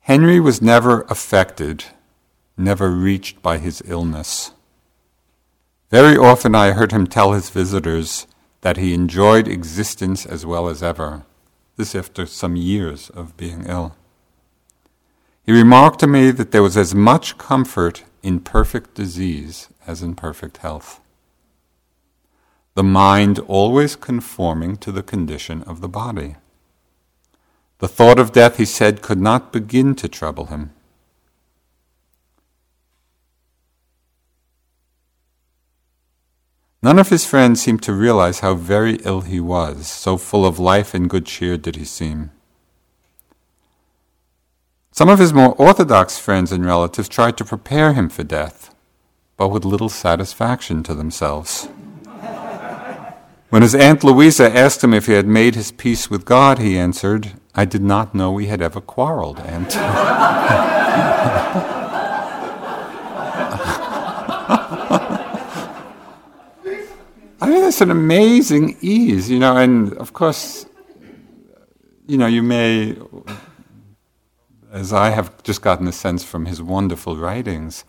Henry 0.00 0.38
was 0.38 0.60
never 0.60 1.02
affected, 1.02 1.84
never 2.56 2.90
reached 2.90 3.42
by 3.42 3.58
his 3.58 3.82
illness. 3.86 4.52
Very 5.94 6.16
often 6.16 6.56
I 6.56 6.72
heard 6.72 6.90
him 6.90 7.06
tell 7.06 7.34
his 7.34 7.50
visitors 7.50 8.26
that 8.62 8.76
he 8.76 8.94
enjoyed 8.94 9.46
existence 9.46 10.26
as 10.26 10.44
well 10.44 10.66
as 10.66 10.82
ever, 10.82 11.22
this 11.76 11.94
after 11.94 12.26
some 12.26 12.56
years 12.56 13.10
of 13.10 13.36
being 13.36 13.64
ill. 13.68 13.94
He 15.44 15.52
remarked 15.52 16.00
to 16.00 16.08
me 16.08 16.32
that 16.32 16.50
there 16.50 16.64
was 16.64 16.76
as 16.76 16.96
much 16.96 17.38
comfort 17.38 18.02
in 18.24 18.40
perfect 18.40 18.94
disease 18.94 19.68
as 19.86 20.02
in 20.02 20.16
perfect 20.16 20.56
health. 20.56 21.00
The 22.74 22.82
mind 22.82 23.38
always 23.46 23.94
conforming 23.94 24.78
to 24.78 24.90
the 24.90 25.04
condition 25.04 25.62
of 25.62 25.80
the 25.80 25.88
body. 25.88 26.34
The 27.78 27.86
thought 27.86 28.18
of 28.18 28.32
death, 28.32 28.56
he 28.56 28.64
said, 28.64 29.00
could 29.00 29.20
not 29.20 29.52
begin 29.52 29.94
to 29.94 30.08
trouble 30.08 30.46
him. 30.46 30.73
None 36.84 36.98
of 36.98 37.08
his 37.08 37.24
friends 37.24 37.62
seemed 37.62 37.82
to 37.84 37.94
realize 37.94 38.40
how 38.40 38.54
very 38.56 38.96
ill 39.06 39.22
he 39.22 39.40
was, 39.40 39.86
so 39.86 40.18
full 40.18 40.44
of 40.44 40.58
life 40.58 40.92
and 40.92 41.08
good 41.08 41.24
cheer 41.24 41.56
did 41.56 41.76
he 41.76 41.84
seem. 41.86 42.30
Some 44.92 45.08
of 45.08 45.18
his 45.18 45.32
more 45.32 45.54
orthodox 45.54 46.18
friends 46.18 46.52
and 46.52 46.62
relatives 46.66 47.08
tried 47.08 47.38
to 47.38 47.44
prepare 47.44 47.94
him 47.94 48.10
for 48.10 48.22
death, 48.22 48.74
but 49.38 49.48
with 49.48 49.64
little 49.64 49.88
satisfaction 49.88 50.82
to 50.82 50.94
themselves. 50.94 51.70
when 53.48 53.62
his 53.62 53.74
Aunt 53.74 54.04
Louisa 54.04 54.54
asked 54.54 54.84
him 54.84 54.92
if 54.92 55.06
he 55.06 55.14
had 55.14 55.26
made 55.26 55.54
his 55.54 55.72
peace 55.72 56.10
with 56.10 56.26
God, 56.26 56.58
he 56.58 56.76
answered, 56.76 57.32
I 57.54 57.64
did 57.64 57.82
not 57.82 58.14
know 58.14 58.30
we 58.30 58.48
had 58.48 58.60
ever 58.60 58.82
quarreled, 58.82 59.40
Aunt. 59.40 59.74
I 67.44 67.46
mean, 67.46 67.62
it's 67.62 67.82
an 67.82 67.90
amazing 67.90 68.78
ease, 68.80 69.30
you 69.30 69.38
know, 69.38 69.54
and 69.54 69.92
of 69.98 70.14
course, 70.14 70.64
you 72.06 72.16
know, 72.16 72.26
you 72.26 72.42
may 72.42 72.96
as 74.72 74.94
I 74.94 75.10
have 75.10 75.42
just 75.42 75.60
gotten 75.60 75.86
a 75.86 75.92
sense 75.92 76.24
from 76.24 76.46
his 76.46 76.62
wonderful 76.62 77.18
writings, 77.18 77.84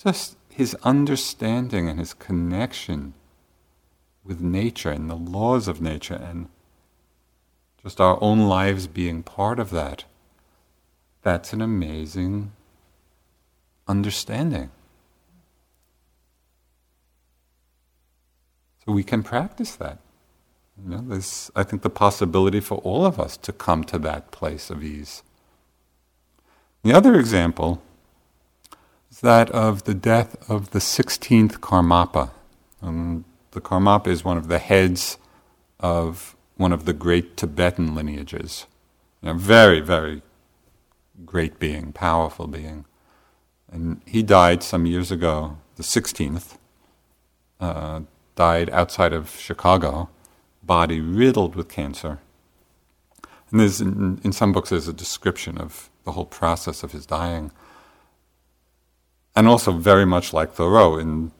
just 0.00 0.36
his 0.48 0.76
understanding 0.84 1.88
and 1.88 1.98
his 1.98 2.14
connection 2.14 3.14
with 4.22 4.40
nature 4.40 4.90
and 4.90 5.10
the 5.10 5.16
laws 5.16 5.66
of 5.66 5.80
nature 5.80 6.14
and 6.14 6.48
just 7.82 8.00
our 8.00 8.16
own 8.22 8.46
lives 8.46 8.86
being 8.86 9.24
part 9.24 9.58
of 9.58 9.70
that. 9.70 10.04
That's 11.22 11.52
an 11.52 11.60
amazing 11.60 12.52
understanding. 13.88 14.70
We 18.90 19.04
can 19.04 19.22
practice 19.22 19.74
that. 19.76 19.98
You 20.82 20.90
know, 20.90 21.04
there's, 21.06 21.50
I 21.54 21.62
think, 21.62 21.82
the 21.82 21.90
possibility 21.90 22.60
for 22.60 22.78
all 22.78 23.04
of 23.04 23.20
us 23.20 23.36
to 23.38 23.52
come 23.52 23.84
to 23.84 23.98
that 23.98 24.30
place 24.30 24.70
of 24.70 24.82
ease. 24.82 25.22
The 26.82 26.92
other 26.92 27.18
example 27.18 27.82
is 29.10 29.20
that 29.20 29.50
of 29.50 29.84
the 29.84 29.94
death 29.94 30.36
of 30.48 30.70
the 30.70 30.78
16th 30.78 31.58
Karmapa. 31.58 32.30
Um, 32.80 33.24
the 33.50 33.60
Karmapa 33.60 34.06
is 34.06 34.24
one 34.24 34.38
of 34.38 34.48
the 34.48 34.58
heads 34.58 35.18
of 35.78 36.36
one 36.56 36.72
of 36.72 36.84
the 36.84 36.92
great 36.92 37.36
Tibetan 37.36 37.94
lineages. 37.94 38.66
A 39.22 39.34
very, 39.34 39.80
very 39.80 40.22
great 41.26 41.58
being, 41.58 41.92
powerful 41.92 42.46
being. 42.46 42.86
And 43.70 44.00
he 44.06 44.22
died 44.22 44.62
some 44.62 44.86
years 44.86 45.10
ago, 45.10 45.58
the 45.76 45.82
16th, 45.82 46.56
uh, 47.60 48.00
died 48.40 48.70
outside 48.70 49.12
of 49.12 49.24
Chicago, 49.48 50.08
body 50.62 50.98
riddled 50.98 51.54
with 51.54 51.68
cancer. 51.68 52.20
And 53.50 53.60
there's 53.60 53.82
in, 53.82 54.18
in 54.24 54.32
some 54.32 54.52
books 54.52 54.70
there's 54.70 54.88
a 54.88 54.94
description 55.04 55.58
of 55.58 55.90
the 56.04 56.12
whole 56.12 56.24
process 56.24 56.82
of 56.82 56.92
his 56.92 57.04
dying. 57.04 57.52
And 59.36 59.46
also 59.46 59.72
very 59.72 60.06
much 60.06 60.32
like 60.32 60.54
Thoreau, 60.54 60.96
in 60.96 61.32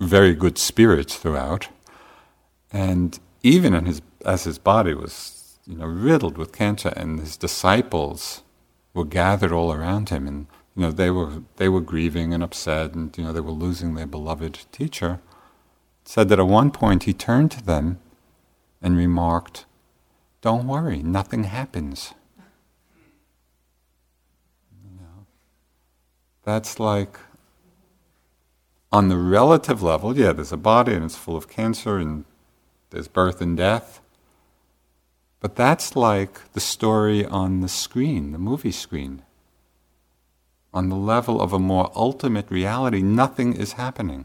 very 0.00 0.34
good 0.34 0.56
spirits 0.56 1.16
throughout. 1.16 1.68
And 2.72 3.18
even 3.42 3.74
in 3.74 3.84
his, 3.84 4.00
as 4.24 4.44
his 4.44 4.58
body 4.58 4.94
was 4.94 5.58
you 5.66 5.76
know, 5.76 5.86
riddled 5.86 6.38
with 6.38 6.50
cancer, 6.62 6.94
and 6.96 7.20
his 7.20 7.36
disciples 7.36 8.42
were 8.94 9.04
gathered 9.04 9.52
all 9.52 9.70
around 9.70 10.08
him, 10.08 10.26
and 10.26 10.46
you 10.74 10.82
know, 10.84 10.92
they 10.92 11.10
were, 11.10 11.42
they 11.56 11.68
were 11.68 11.82
grieving 11.92 12.32
and 12.32 12.42
upset, 12.42 12.94
and 12.94 13.16
you 13.18 13.24
know, 13.24 13.34
they 13.34 13.46
were 13.48 13.62
losing 13.66 13.94
their 13.94 14.06
beloved 14.06 14.54
teacher, 14.72 15.20
said 16.08 16.30
that 16.30 16.38
at 16.38 16.46
one 16.46 16.70
point 16.70 17.02
he 17.02 17.12
turned 17.12 17.50
to 17.50 17.62
them 17.62 17.98
and 18.80 18.96
remarked, 18.96 19.66
Don't 20.40 20.66
worry, 20.66 21.02
nothing 21.02 21.44
happens. 21.44 22.14
That's 26.44 26.80
like, 26.80 27.18
on 28.90 29.08
the 29.08 29.18
relative 29.18 29.82
level, 29.82 30.16
yeah, 30.16 30.32
there's 30.32 30.50
a 30.50 30.56
body 30.56 30.94
and 30.94 31.04
it's 31.04 31.14
full 31.14 31.36
of 31.36 31.46
cancer 31.46 31.98
and 31.98 32.24
there's 32.88 33.06
birth 33.06 33.42
and 33.42 33.54
death. 33.54 34.00
But 35.40 35.56
that's 35.56 35.94
like 35.94 36.50
the 36.54 36.60
story 36.60 37.26
on 37.26 37.60
the 37.60 37.68
screen, 37.68 38.32
the 38.32 38.38
movie 38.38 38.72
screen. 38.72 39.24
On 40.72 40.88
the 40.88 40.96
level 40.96 41.38
of 41.38 41.52
a 41.52 41.58
more 41.58 41.92
ultimate 41.94 42.50
reality, 42.50 43.02
nothing 43.02 43.52
is 43.52 43.72
happening. 43.72 44.24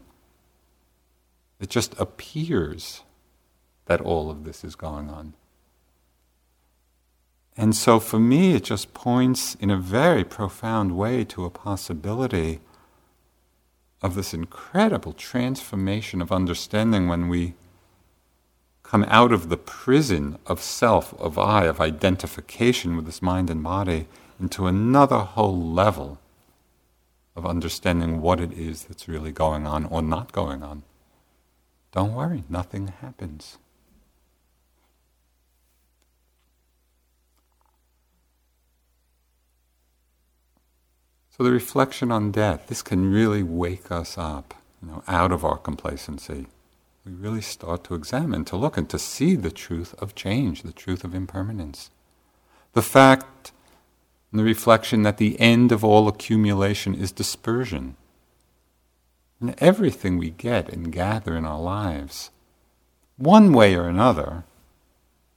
It 1.64 1.70
just 1.70 1.98
appears 1.98 3.00
that 3.86 4.02
all 4.02 4.30
of 4.30 4.44
this 4.44 4.64
is 4.64 4.74
going 4.74 5.08
on. 5.08 5.32
And 7.56 7.74
so 7.74 7.98
for 7.98 8.18
me, 8.18 8.52
it 8.52 8.64
just 8.64 8.92
points 8.92 9.54
in 9.54 9.70
a 9.70 9.78
very 9.78 10.24
profound 10.24 10.94
way 10.94 11.24
to 11.24 11.46
a 11.46 11.48
possibility 11.48 12.60
of 14.02 14.14
this 14.14 14.34
incredible 14.34 15.14
transformation 15.14 16.20
of 16.20 16.30
understanding 16.30 17.08
when 17.08 17.28
we 17.28 17.54
come 18.82 19.06
out 19.08 19.32
of 19.32 19.48
the 19.48 19.56
prison 19.56 20.38
of 20.44 20.60
self, 20.60 21.18
of 21.18 21.38
I, 21.38 21.64
of 21.64 21.80
identification 21.80 22.94
with 22.94 23.06
this 23.06 23.22
mind 23.22 23.48
and 23.48 23.62
body, 23.62 24.06
into 24.38 24.66
another 24.66 25.20
whole 25.20 25.58
level 25.58 26.18
of 27.34 27.46
understanding 27.46 28.20
what 28.20 28.38
it 28.38 28.52
is 28.52 28.84
that's 28.84 29.08
really 29.08 29.32
going 29.32 29.66
on 29.66 29.86
or 29.86 30.02
not 30.02 30.30
going 30.30 30.62
on. 30.62 30.82
Don't 31.94 32.12
worry, 32.12 32.42
nothing 32.48 32.88
happens. 32.88 33.56
So 41.30 41.44
the 41.44 41.52
reflection 41.52 42.10
on 42.10 42.32
death, 42.32 42.66
this 42.66 42.82
can 42.82 43.12
really 43.12 43.44
wake 43.44 43.92
us 43.92 44.18
up, 44.18 44.54
you 44.82 44.88
know, 44.88 45.04
out 45.06 45.30
of 45.30 45.44
our 45.44 45.56
complacency. 45.56 46.46
We 47.06 47.12
really 47.12 47.42
start 47.42 47.84
to 47.84 47.94
examine, 47.94 48.44
to 48.46 48.56
look, 48.56 48.76
and 48.76 48.90
to 48.90 48.98
see 48.98 49.36
the 49.36 49.52
truth 49.52 49.94
of 50.00 50.16
change, 50.16 50.62
the 50.62 50.72
truth 50.72 51.04
of 51.04 51.14
impermanence. 51.14 51.90
The 52.72 52.82
fact 52.82 53.52
and 54.32 54.40
the 54.40 54.44
reflection 54.44 55.02
that 55.02 55.18
the 55.18 55.38
end 55.38 55.70
of 55.70 55.84
all 55.84 56.08
accumulation 56.08 56.92
is 56.92 57.12
dispersion. 57.12 57.94
And 59.40 59.54
everything 59.58 60.16
we 60.18 60.30
get 60.30 60.68
and 60.68 60.92
gather 60.92 61.36
in 61.36 61.44
our 61.44 61.60
lives, 61.60 62.30
one 63.16 63.52
way 63.52 63.74
or 63.74 63.88
another, 63.88 64.44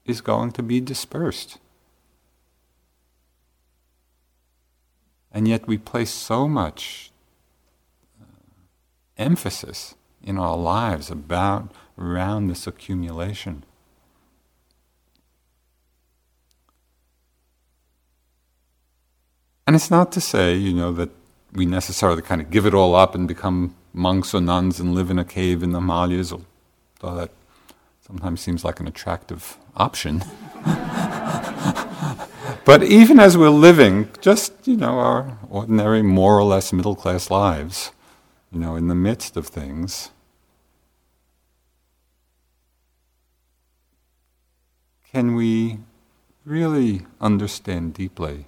is 0.06 0.22
going 0.22 0.52
to 0.54 0.64
be 0.64 0.80
dispersed. 0.80 1.58
And 5.32 5.48
yet 5.48 5.68
we 5.68 5.78
place 5.78 6.10
so 6.10 6.48
much 6.48 7.12
uh, 8.20 8.26
emphasis 9.18 9.96
in 10.24 10.38
our 10.38 10.58
lives 10.58 11.12
about 11.12 11.72
around 11.98 12.48
this 12.48 12.66
accumulation. 12.66 13.64
And 19.66 19.76
it's 19.76 19.92
not 19.92 20.14
to 20.14 20.22
say, 20.22 20.56
you 20.56 20.74
know, 20.74 20.94
that 20.94 21.10
we 21.52 21.66
necessarily 21.66 22.22
kind 22.22 22.40
of 22.40 22.50
give 22.50 22.66
it 22.66 22.74
all 22.74 22.96
up 22.96 23.14
and 23.14 23.28
become 23.28 23.76
monks 23.98 24.34
or 24.34 24.42
nuns 24.42 24.80
and 24.80 24.94
live 24.94 25.10
in 25.10 25.20
a 25.20 25.26
cave 25.26 25.64
in 25.64 25.72
the 25.72 25.80
Himalayas, 25.80 26.32
although 26.32 27.18
that 27.18 27.32
sometimes 28.06 28.40
seems 28.40 28.64
like 28.64 28.80
an 28.80 28.88
attractive 28.88 29.58
option. 29.76 30.24
But 32.68 32.84
even 32.84 33.18
as 33.18 33.38
we're 33.38 33.50
living 33.50 34.10
just, 34.20 34.68
you 34.68 34.76
know, 34.76 35.00
our 35.00 35.38
ordinary, 35.50 36.02
more 36.02 36.38
or 36.38 36.44
less 36.44 36.74
middle 36.74 36.98
class 36.98 37.32
lives, 37.32 37.94
you 38.52 38.60
know, 38.60 38.76
in 38.76 38.90
the 38.90 38.94
midst 38.94 39.38
of 39.38 39.48
things, 39.48 40.10
can 45.10 45.34
we 45.34 45.80
really 46.44 47.06
understand 47.22 47.94
deeply 47.94 48.48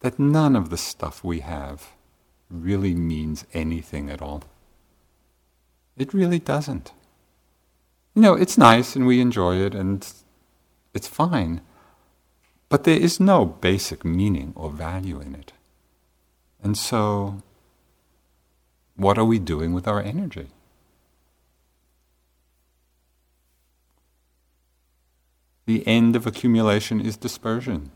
that 0.00 0.18
none 0.18 0.54
of 0.54 0.68
the 0.68 0.76
stuff 0.76 1.24
we 1.24 1.40
have 1.40 1.92
really 2.52 2.94
means 2.94 3.44
anything 3.52 4.10
at 4.10 4.22
all? 4.22 4.44
It 5.96 6.14
really 6.14 6.38
doesn't. 6.38 6.92
You 8.14 8.22
know, 8.22 8.34
it's 8.34 8.58
nice 8.58 8.94
and 8.94 9.06
we 9.06 9.20
enjoy 9.20 9.56
it 9.56 9.74
and 9.74 10.06
it's 10.94 11.08
fine. 11.08 11.62
But 12.68 12.84
there 12.84 12.98
is 12.98 13.20
no 13.20 13.44
basic 13.44 14.04
meaning 14.04 14.52
or 14.54 14.70
value 14.70 15.20
in 15.20 15.34
it. 15.34 15.52
And 16.62 16.76
so, 16.78 17.42
what 18.96 19.18
are 19.18 19.24
we 19.24 19.38
doing 19.38 19.72
with 19.72 19.88
our 19.88 20.00
energy? 20.00 20.48
The 25.66 25.86
end 25.86 26.16
of 26.16 26.26
accumulation 26.26 27.00
is 27.00 27.16
dispersion. 27.16 27.90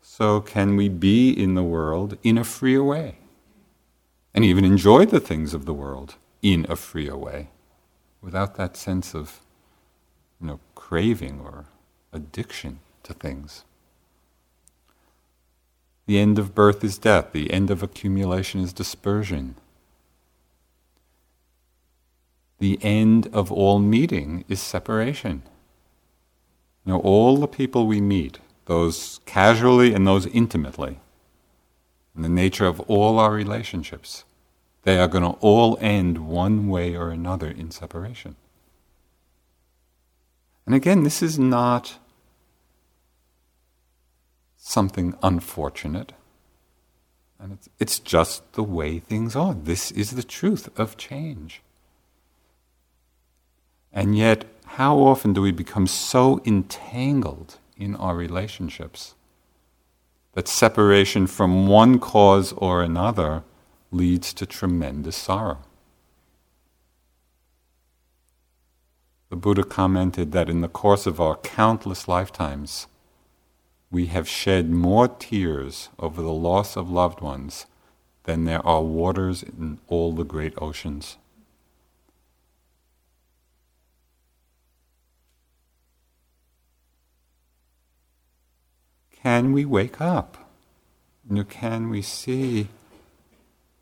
So, 0.00 0.40
can 0.40 0.76
we 0.76 0.88
be 0.88 1.30
in 1.30 1.54
the 1.54 1.62
world 1.62 2.18
in 2.22 2.38
a 2.38 2.44
freer 2.44 2.82
way? 2.82 3.16
And 4.34 4.44
even 4.44 4.64
enjoy 4.64 5.06
the 5.06 5.20
things 5.20 5.52
of 5.54 5.66
the 5.66 5.74
world 5.74 6.16
in 6.40 6.66
a 6.68 6.76
freer 6.76 7.16
way 7.16 7.50
without 8.20 8.54
that 8.56 8.76
sense 8.76 9.14
of 9.14 9.40
you 10.40 10.46
know, 10.46 10.60
craving 10.74 11.40
or 11.40 11.66
addiction 12.12 12.80
to 13.02 13.12
things. 13.12 13.64
The 16.06 16.18
end 16.18 16.38
of 16.38 16.54
birth 16.54 16.82
is 16.82 16.98
death. 16.98 17.32
The 17.32 17.52
end 17.52 17.70
of 17.70 17.82
accumulation 17.82 18.60
is 18.60 18.72
dispersion. 18.72 19.54
The 22.58 22.78
end 22.82 23.28
of 23.32 23.50
all 23.50 23.78
meeting 23.78 24.44
is 24.48 24.60
separation. 24.60 25.42
You 26.84 26.96
all 26.96 27.36
the 27.36 27.48
people 27.48 27.86
we 27.86 28.00
meet, 28.00 28.38
those 28.66 29.20
casually 29.24 29.94
and 29.94 30.06
those 30.06 30.26
intimately, 30.26 30.98
and 32.14 32.24
the 32.24 32.28
nature 32.28 32.66
of 32.66 32.80
all 32.80 33.18
our 33.18 33.32
relationships, 33.32 34.24
they 34.82 34.98
are 34.98 35.08
going 35.08 35.24
to 35.24 35.38
all 35.40 35.78
end 35.80 36.18
one 36.18 36.68
way 36.68 36.96
or 36.96 37.10
another 37.10 37.48
in 37.48 37.70
separation. 37.70 38.36
And 40.66 40.74
again, 40.74 41.02
this 41.02 41.22
is 41.22 41.38
not 41.38 41.98
something 44.56 45.14
unfortunate. 45.22 46.12
And 47.38 47.52
it's, 47.52 47.68
it's 47.80 47.98
just 47.98 48.52
the 48.52 48.62
way 48.62 49.00
things 49.00 49.34
are. 49.34 49.54
This 49.54 49.90
is 49.90 50.12
the 50.12 50.22
truth 50.22 50.68
of 50.78 50.96
change. 50.96 51.62
And 53.92 54.16
yet, 54.16 54.44
how 54.64 54.98
often 54.98 55.32
do 55.32 55.42
we 55.42 55.50
become 55.50 55.86
so 55.86 56.40
entangled 56.44 57.58
in 57.76 57.96
our 57.96 58.14
relationships 58.14 59.14
that 60.32 60.48
separation 60.48 61.26
from 61.26 61.66
one 61.66 61.98
cause 61.98 62.52
or 62.54 62.82
another 62.82 63.42
leads 63.90 64.32
to 64.34 64.46
tremendous 64.46 65.16
sorrow? 65.16 65.58
The 69.28 69.36
Buddha 69.36 69.64
commented 69.64 70.32
that 70.32 70.50
in 70.50 70.60
the 70.60 70.68
course 70.68 71.06
of 71.06 71.20
our 71.20 71.36
countless 71.36 72.06
lifetimes, 72.06 72.86
we 73.90 74.06
have 74.06 74.28
shed 74.28 74.70
more 74.70 75.08
tears 75.08 75.88
over 75.98 76.20
the 76.20 76.32
loss 76.32 76.76
of 76.76 76.90
loved 76.90 77.20
ones 77.20 77.66
than 78.24 78.44
there 78.44 78.64
are 78.66 78.82
waters 78.82 79.42
in 79.42 79.78
all 79.88 80.12
the 80.12 80.24
great 80.24 80.54
oceans. 80.60 81.16
Can 89.22 89.52
we 89.52 89.64
wake 89.64 90.00
up? 90.00 90.36
Can 91.48 91.90
we 91.90 92.02
see 92.02 92.68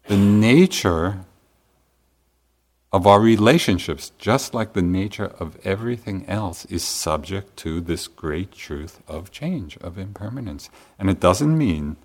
the 0.06 0.16
nature 0.16 1.20
of 2.92 3.06
our 3.06 3.20
relationships, 3.20 4.12
just 4.18 4.52
like 4.52 4.72
the 4.72 4.82
nature 4.82 5.32
of 5.38 5.56
everything 5.64 6.26
else, 6.26 6.64
is 6.66 6.82
subject 6.82 7.56
to 7.56 7.80
this 7.80 8.08
great 8.08 8.52
truth 8.52 9.00
of 9.06 9.30
change, 9.30 9.76
of 9.78 9.96
impermanence. 9.96 10.68
And 10.98 11.08
it 11.08 11.20
doesn't 11.20 11.56
mean 11.56 11.96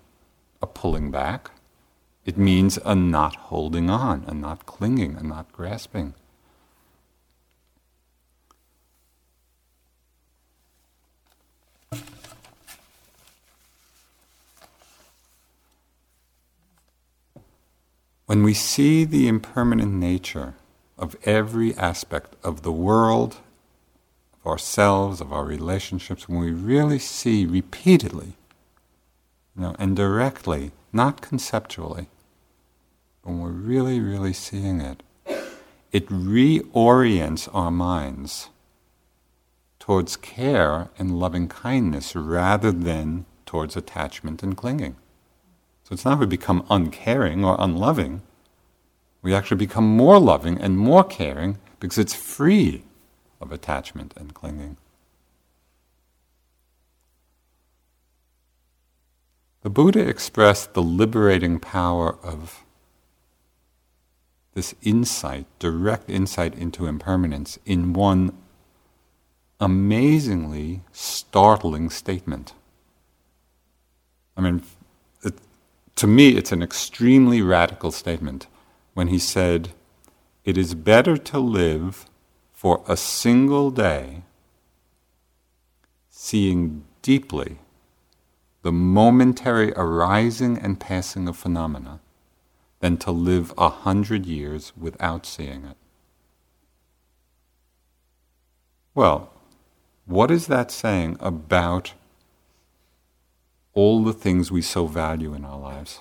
a 0.62 0.66
pulling 0.66 1.10
back, 1.10 1.50
it 2.24 2.38
means 2.38 2.78
a 2.84 2.94
not 2.94 3.36
holding 3.36 3.90
on, 3.90 4.24
a 4.26 4.34
not 4.34 4.64
clinging, 4.66 5.16
a 5.16 5.22
not 5.22 5.52
grasping. 5.52 6.14
When 18.26 18.42
we 18.42 18.54
see 18.54 19.04
the 19.04 19.28
impermanent 19.28 19.92
nature 19.92 20.54
of 20.98 21.16
every 21.22 21.76
aspect 21.76 22.34
of 22.42 22.62
the 22.62 22.72
world, 22.72 23.36
of 24.34 24.46
ourselves, 24.46 25.20
of 25.20 25.32
our 25.32 25.44
relationships, 25.44 26.28
when 26.28 26.40
we 26.40 26.50
really 26.50 26.98
see 26.98 27.46
repeatedly, 27.46 28.34
you 29.54 29.62
know, 29.62 29.76
and 29.78 29.94
directly, 29.94 30.72
not 30.92 31.20
conceptually, 31.20 32.08
when 33.22 33.38
we're 33.38 33.50
really, 33.50 34.00
really 34.00 34.32
seeing 34.32 34.80
it, 34.80 35.04
it 35.92 36.08
reorients 36.08 37.48
our 37.54 37.70
minds 37.70 38.48
towards 39.78 40.16
care 40.16 40.88
and 40.98 41.20
loving 41.20 41.46
kindness 41.46 42.16
rather 42.16 42.72
than 42.72 43.24
towards 43.46 43.76
attachment 43.76 44.42
and 44.42 44.56
clinging. 44.56 44.96
So 45.86 45.92
it's 45.92 46.04
not 46.04 46.18
we 46.18 46.26
become 46.26 46.66
uncaring 46.68 47.44
or 47.44 47.54
unloving, 47.60 48.22
we 49.22 49.32
actually 49.32 49.58
become 49.58 49.86
more 49.86 50.18
loving 50.18 50.60
and 50.60 50.76
more 50.76 51.04
caring 51.04 51.58
because 51.78 51.96
it's 51.96 52.12
free 52.12 52.82
of 53.40 53.52
attachment 53.52 54.12
and 54.16 54.34
clinging. 54.34 54.78
The 59.62 59.70
Buddha 59.70 60.00
expressed 60.00 60.74
the 60.74 60.82
liberating 60.82 61.60
power 61.60 62.16
of 62.20 62.64
this 64.54 64.74
insight, 64.82 65.46
direct 65.60 66.10
insight 66.10 66.56
into 66.56 66.86
impermanence, 66.86 67.60
in 67.64 67.92
one 67.92 68.36
amazingly 69.60 70.82
startling 70.90 71.90
statement. 71.90 72.54
I 74.36 74.40
mean, 74.40 74.62
to 75.96 76.06
me, 76.06 76.36
it's 76.36 76.52
an 76.52 76.62
extremely 76.62 77.42
radical 77.42 77.90
statement 77.90 78.46
when 78.94 79.08
he 79.08 79.18
said, 79.18 79.70
It 80.44 80.56
is 80.56 80.74
better 80.74 81.16
to 81.16 81.38
live 81.38 82.06
for 82.52 82.84
a 82.86 82.96
single 82.96 83.70
day 83.70 84.22
seeing 86.10 86.84
deeply 87.02 87.58
the 88.62 88.72
momentary 88.72 89.72
arising 89.72 90.58
and 90.58 90.80
passing 90.80 91.28
of 91.28 91.36
phenomena 91.36 92.00
than 92.80 92.96
to 92.98 93.10
live 93.10 93.54
a 93.56 93.68
hundred 93.68 94.26
years 94.26 94.72
without 94.76 95.24
seeing 95.24 95.64
it. 95.64 95.76
Well, 98.94 99.30
what 100.04 100.30
is 100.30 100.46
that 100.48 100.70
saying 100.70 101.16
about 101.20 101.94
all 103.76 104.02
the 104.02 104.12
things 104.12 104.50
we 104.50 104.62
so 104.62 104.86
value 104.86 105.32
in 105.34 105.44
our 105.44 105.60
lives? 105.60 106.00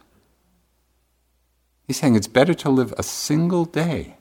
He's 1.86 2.00
saying 2.00 2.16
it's 2.16 2.28
better 2.28 2.56
to 2.56 2.70
live 2.72 2.92
a 2.98 3.04
single 3.04 3.66
day 3.66 4.18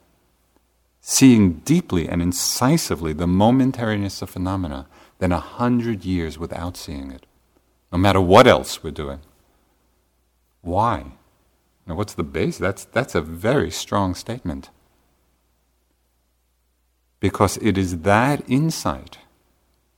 seeing 1.07 1.52
deeply 1.66 2.09
and 2.09 2.22
incisively 2.22 3.12
the 3.12 3.26
momentariness 3.26 4.22
of 4.22 4.30
phenomena 4.30 4.86
than 5.18 5.32
a 5.32 5.38
hundred 5.38 6.02
years 6.02 6.38
without 6.38 6.78
seeing 6.78 7.11
it, 7.11 7.26
no 7.92 7.98
matter 7.98 8.22
what 8.22 8.46
else 8.46 8.82
we're 8.82 8.90
doing. 8.90 9.20
Why? 10.62 11.12
Now, 11.86 11.94
what's 11.94 12.14
the 12.14 12.22
base? 12.22 12.57
That's, 12.57 12.86
that's 12.86 13.14
a 13.14 13.20
very 13.20 13.70
strong 13.70 14.14
statement. 14.14 14.70
Because 17.20 17.59
it 17.59 17.76
is 17.76 18.00
that 18.00 18.42
insight 18.48 19.18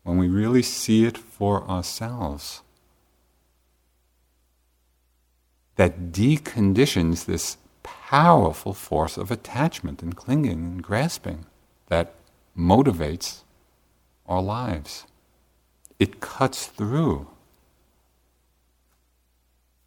when 0.02 0.18
we 0.18 0.26
really 0.26 0.62
see 0.62 1.04
it 1.04 1.16
for 1.16 1.62
ourselves, 1.70 2.62
that 5.76 6.10
deconditions 6.10 7.26
this 7.26 7.56
powerful 7.82 8.74
force 8.74 9.16
of 9.16 9.30
attachment 9.30 10.02
and 10.02 10.16
clinging 10.16 10.64
and 10.64 10.82
grasping 10.82 11.46
that 11.86 12.14
motivates 12.56 13.42
our 14.26 14.42
lives. 14.42 15.06
It 15.98 16.20
cuts 16.20 16.66
through 16.66 17.28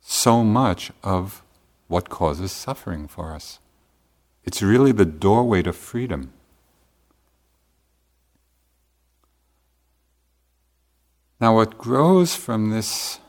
so 0.01 0.43
much 0.43 0.91
of 1.03 1.43
what 1.87 2.09
causes 2.09 2.51
suffering 2.51 3.07
for 3.07 3.33
us. 3.33 3.59
It's 4.43 4.61
really 4.61 4.91
the 4.91 5.05
doorway 5.05 5.61
to 5.63 5.73
freedom. 5.73 6.33
Now, 11.39 11.55
what 11.55 11.77
grows 11.77 12.35
from 12.35 12.69
this 12.69 13.19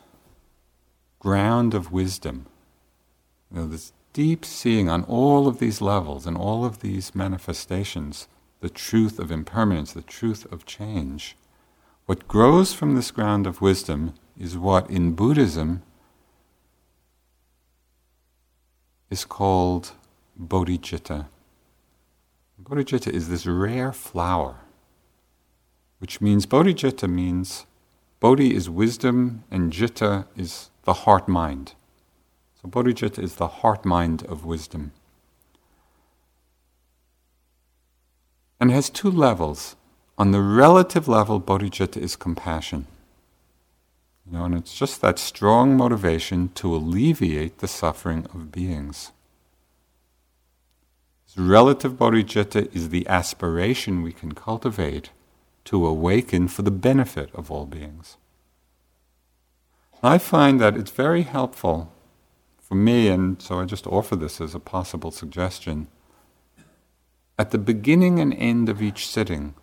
ground 1.20 1.72
of 1.74 1.92
wisdom, 1.92 2.46
you 3.50 3.60
know, 3.60 3.68
this 3.68 3.92
deep 4.12 4.44
seeing 4.44 4.88
on 4.88 5.04
all 5.04 5.46
of 5.46 5.60
these 5.60 5.80
levels 5.80 6.26
and 6.26 6.36
all 6.36 6.64
of 6.64 6.80
these 6.80 7.14
manifestations, 7.14 8.26
the 8.60 8.68
truth 8.68 9.20
of 9.20 9.30
impermanence, 9.30 9.92
the 9.92 10.02
truth 10.02 10.50
of 10.50 10.66
change, 10.66 11.36
what 12.06 12.26
grows 12.26 12.72
from 12.72 12.96
this 12.96 13.12
ground 13.12 13.46
of 13.46 13.60
wisdom 13.60 14.14
is 14.36 14.58
what 14.58 14.90
in 14.90 15.12
Buddhism 15.12 15.82
is 19.08 19.24
called 19.24 19.92
bodhicitta. 20.40 21.26
Bodhicitta 22.60 23.12
is 23.12 23.28
this 23.28 23.46
rare 23.46 23.92
flower, 23.92 24.56
which 25.98 26.20
means 26.20 26.46
bodhicitta 26.46 27.08
means 27.08 27.66
Bodhi 28.20 28.54
is 28.54 28.68
wisdom, 28.68 29.44
and 29.50 29.72
Citta 29.72 30.26
is 30.36 30.69
the 30.84 30.94
heart 31.04 31.28
mind. 31.28 31.74
So, 32.60 32.68
bodhicitta 32.68 33.22
is 33.22 33.36
the 33.36 33.48
heart 33.48 33.84
mind 33.84 34.24
of 34.26 34.44
wisdom. 34.44 34.92
And 38.60 38.70
has 38.70 38.90
two 38.90 39.10
levels. 39.10 39.76
On 40.18 40.32
the 40.32 40.42
relative 40.42 41.08
level, 41.08 41.40
bodhicitta 41.40 41.96
is 41.96 42.16
compassion. 42.16 42.86
You 44.26 44.38
know, 44.38 44.44
and 44.44 44.54
it's 44.54 44.74
just 44.74 45.00
that 45.00 45.18
strong 45.18 45.76
motivation 45.76 46.50
to 46.56 46.74
alleviate 46.74 47.58
the 47.58 47.68
suffering 47.68 48.26
of 48.34 48.52
beings. 48.52 49.12
Relative 51.36 51.92
bodhicitta 51.92 52.74
is 52.74 52.90
the 52.90 53.06
aspiration 53.06 54.02
we 54.02 54.12
can 54.12 54.32
cultivate 54.32 55.10
to 55.64 55.86
awaken 55.86 56.48
for 56.48 56.62
the 56.62 56.70
benefit 56.70 57.30
of 57.34 57.50
all 57.50 57.66
beings. 57.66 58.16
I 60.02 60.16
find 60.16 60.60
that 60.60 60.76
it's 60.76 60.90
very 60.90 61.22
helpful 61.22 61.92
for 62.58 62.74
me, 62.74 63.08
and 63.08 63.40
so 63.42 63.60
I 63.60 63.66
just 63.66 63.86
offer 63.86 64.16
this 64.16 64.40
as 64.40 64.54
a 64.54 64.60
possible 64.60 65.10
suggestion. 65.10 65.88
At 67.38 67.50
the 67.50 67.58
beginning 67.58 68.18
and 68.18 68.32
end 68.32 68.70
of 68.70 68.80
each 68.80 69.06
sitting, 69.06 69.54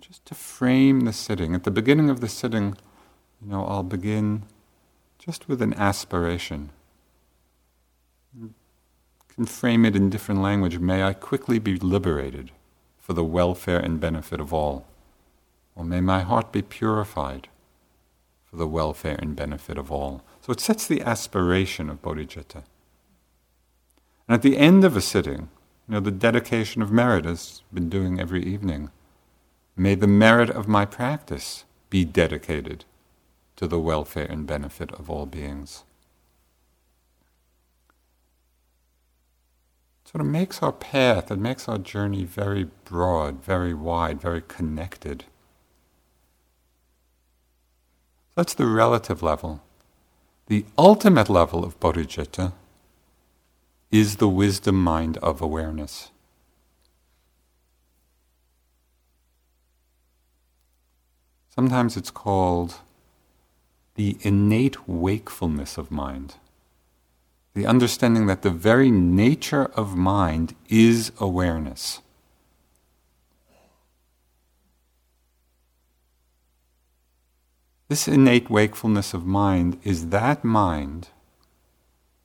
just 0.00 0.26
to 0.26 0.34
frame 0.34 1.00
the 1.00 1.14
sitting, 1.14 1.54
at 1.54 1.64
the 1.64 1.70
beginning 1.70 2.10
of 2.10 2.20
the 2.20 2.28
sitting, 2.28 2.76
you 3.40 3.48
know, 3.48 3.64
I'll 3.64 3.82
begin 3.82 4.42
just 5.18 5.48
with 5.48 5.62
an 5.62 5.72
aspiration. 5.74 6.70
Can 9.34 9.46
frame 9.46 9.86
it 9.86 9.96
in 9.96 10.10
different 10.10 10.42
language. 10.42 10.78
May 10.78 11.04
I 11.04 11.14
quickly 11.14 11.58
be 11.58 11.76
liberated 11.76 12.50
for 12.98 13.14
the 13.14 13.24
welfare 13.24 13.78
and 13.78 14.00
benefit 14.00 14.40
of 14.40 14.52
all. 14.52 14.86
Or 15.74 15.84
may 15.84 16.00
my 16.00 16.20
heart 16.20 16.52
be 16.52 16.60
purified 16.60 17.48
for 18.50 18.56
the 18.56 18.66
welfare 18.66 19.16
and 19.18 19.36
benefit 19.36 19.78
of 19.78 19.90
all. 19.92 20.22
So 20.40 20.52
it 20.52 20.60
sets 20.60 20.86
the 20.86 21.02
aspiration 21.02 21.90
of 21.90 22.02
bodhicitta. 22.02 22.64
And 24.26 24.34
at 24.34 24.42
the 24.42 24.56
end 24.56 24.84
of 24.84 24.96
a 24.96 25.00
sitting, 25.00 25.48
you 25.86 25.94
know, 25.94 26.00
the 26.00 26.10
dedication 26.10 26.82
of 26.82 26.90
merit 26.90 27.24
has 27.24 27.62
been 27.72 27.88
doing 27.88 28.20
every 28.20 28.42
evening. 28.42 28.90
May 29.76 29.94
the 29.94 30.06
merit 30.06 30.50
of 30.50 30.68
my 30.68 30.84
practice 30.84 31.64
be 31.90 32.04
dedicated 32.04 32.84
to 33.56 33.66
the 33.66 33.78
welfare 33.78 34.26
and 34.28 34.46
benefit 34.46 34.92
of 34.92 35.08
all 35.08 35.26
beings. 35.26 35.84
sort 40.10 40.22
of 40.22 40.26
makes 40.26 40.62
our 40.62 40.72
path, 40.72 41.30
it 41.30 41.38
makes 41.38 41.68
our 41.68 41.76
journey 41.76 42.24
very 42.24 42.66
broad, 42.86 43.44
very 43.44 43.74
wide, 43.74 44.18
very 44.18 44.42
connected. 44.48 45.24
That's 48.38 48.54
the 48.54 48.66
relative 48.66 49.20
level. 49.20 49.64
The 50.46 50.64
ultimate 50.78 51.28
level 51.28 51.64
of 51.64 51.80
bodhicitta 51.80 52.52
is 53.90 54.18
the 54.18 54.28
wisdom 54.28 54.80
mind 54.80 55.16
of 55.16 55.42
awareness. 55.42 56.12
Sometimes 61.52 61.96
it's 61.96 62.12
called 62.12 62.76
the 63.96 64.16
innate 64.20 64.88
wakefulness 64.88 65.76
of 65.76 65.90
mind 65.90 66.36
the 67.54 67.66
understanding 67.66 68.26
that 68.26 68.42
the 68.42 68.50
very 68.50 68.88
nature 68.88 69.64
of 69.74 69.96
mind 69.96 70.54
is 70.68 71.10
awareness. 71.18 72.02
This 77.88 78.06
innate 78.06 78.50
wakefulness 78.50 79.14
of 79.14 79.24
mind 79.24 79.80
is 79.82 80.10
that 80.10 80.44
mind 80.44 81.08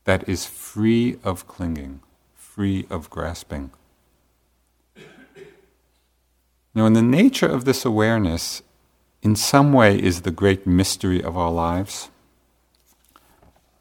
that 0.03 0.27
is 0.27 0.45
free 0.45 1.17
of 1.23 1.47
clinging, 1.47 2.01
free 2.35 2.85
of 2.89 3.09
grasping. 3.09 3.71
Now, 6.75 6.85
in 6.85 6.93
the 6.93 7.01
nature 7.01 7.47
of 7.47 7.63
this 7.63 7.85
awareness, 7.85 8.61
in 9.21 9.37
some 9.37 9.71
way, 9.71 9.97
is 9.97 10.23
the 10.23 10.31
great 10.31 10.67
mystery 10.67 11.23
of 11.23 11.37
our 11.37 11.51
lives. 11.51 12.09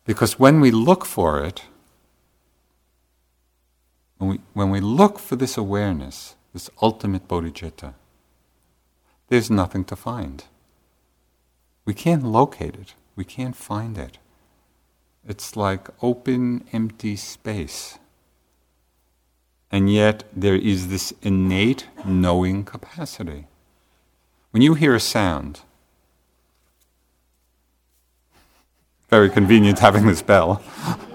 Because 0.05 0.39
when 0.39 0.61
we 0.61 0.71
look 0.71 1.05
for 1.05 1.45
it, 1.45 1.63
when 4.19 4.31
we, 4.31 4.41
when 4.53 4.71
we 4.71 4.79
look 4.79 5.19
for 5.19 5.35
this 5.35 5.57
awareness, 5.57 6.37
this 6.53 6.71
ultimate 6.81 7.27
bodhicitta, 7.27 7.95
there's 9.29 9.51
nothing 9.51 9.85
to 9.87 9.97
find 9.97 10.45
we 11.85 11.95
can't 11.95 12.25
locate 12.25 12.75
it, 12.75 12.95
we 13.17 13.25
can't 13.25 13.57
find 13.57 13.99
it. 13.99 14.19
It's 15.27 15.57
like 15.57 15.89
open, 16.03 16.65
empty 16.73 17.17
space. 17.17 17.99
And 19.71 19.91
yet, 19.91 20.25
there 20.35 20.57
is 20.57 20.89
this 20.89 21.15
innate 21.23 21.87
knowing 22.05 22.65
capacity. 22.65 23.47
When 24.51 24.63
you 24.63 24.75
hear 24.75 24.95
a 24.95 25.01
sound, 25.01 25.61
very 29.09 29.31
convenient 29.31 29.79
having 29.79 30.07
this 30.07 30.23
bell. 30.23 30.63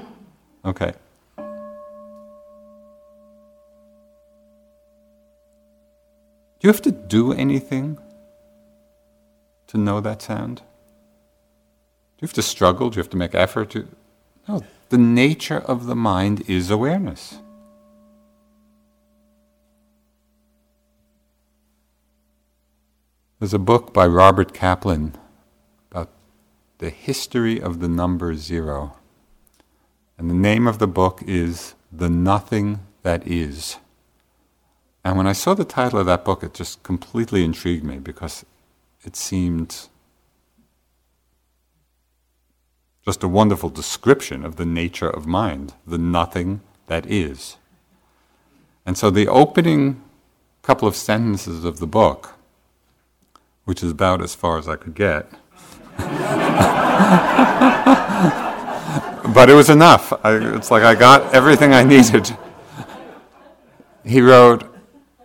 okay. 0.66 0.94
Do 6.60 6.64
you 6.68 6.70
have 6.70 6.82
to 6.82 6.92
do 6.92 7.34
anything 7.34 8.00
to 9.68 9.78
know 9.78 10.02
that 10.02 10.22
sound? 10.22 10.58
Do 10.58 12.24
you 12.24 12.28
have 12.28 12.34
to 12.34 12.42
struggle? 12.42 12.90
Do 12.90 12.96
you 12.96 13.04
have 13.04 13.10
to 13.12 13.18
make 13.18 13.36
effort? 13.36 13.72
To... 13.72 13.88
No, 14.48 14.64
the 14.90 14.98
nature 14.98 15.60
of 15.60 15.86
the 15.86 15.96
mind 15.96 16.44
is 16.50 16.72
awareness. 16.72 17.40
There's 23.40 23.54
a 23.54 23.60
book 23.60 23.94
by 23.94 24.08
Robert 24.08 24.52
Kaplan 24.52 25.14
about 25.92 26.10
the 26.80 26.90
history 26.90 27.62
of 27.62 27.80
the 27.80 27.88
number 27.88 28.34
zero. 28.34 28.98
And 30.18 30.28
the 30.28 30.34
name 30.34 30.66
of 30.66 30.80
the 30.80 30.88
book 30.88 31.22
is 31.28 31.76
The 31.92 32.10
Nothing 32.10 32.80
That 33.04 33.28
Is. 33.28 33.78
And 35.06 35.18
when 35.18 35.28
I 35.28 35.34
saw 35.34 35.54
the 35.54 35.66
title 35.66 36.00
of 36.00 36.08
that 36.08 36.26
book, 36.26 36.42
it 36.42 36.56
just 36.56 36.82
completely 36.82 37.44
intrigued 37.44 37.84
me 37.84 38.00
because 38.00 38.44
it 39.08 39.16
seemed 39.16 39.88
just 43.06 43.24
a 43.24 43.28
wonderful 43.28 43.70
description 43.70 44.44
of 44.44 44.58
the 44.58 44.66
nature 44.66 45.10
of 45.10 45.26
mind, 45.26 45.74
the 45.88 45.98
nothing 45.98 46.60
that 46.88 47.10
is. 47.10 47.56
And 48.86 48.98
so 48.98 49.10
the 49.10 49.30
opening 49.30 50.04
couple 50.62 50.90
of 50.90 50.96
sentences 50.98 51.64
of 51.64 51.80
the 51.80 51.88
book 51.88 52.34
which 53.64 53.82
is 53.82 53.92
about 53.92 54.22
as 54.22 54.36
far 54.36 54.58
as 54.58 54.68
I 54.68 54.76
could 54.78 54.94
get. 54.96 55.30
but 59.34 59.50
it 59.50 59.54
was 59.54 59.70
enough. 59.70 60.14
I, 60.26 60.56
it's 60.56 60.72
like 60.72 60.84
I 60.84 60.96
got 60.96 61.34
everything 61.34 61.74
I 61.74 61.84
needed. 61.84 62.38
He 64.06 64.22
wrote, 64.22 64.64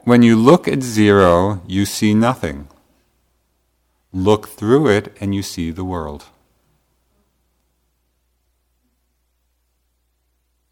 When 0.02 0.22
you 0.22 0.34
look 0.36 0.66
at 0.66 0.82
zero, 0.82 1.62
you 1.68 1.84
see 1.84 2.14
nothing. 2.14 2.66
Look 4.12 4.48
through 4.48 4.88
it 4.88 5.16
and 5.20 5.34
you 5.34 5.42
see 5.42 5.70
the 5.70 5.84
world. 5.84 6.26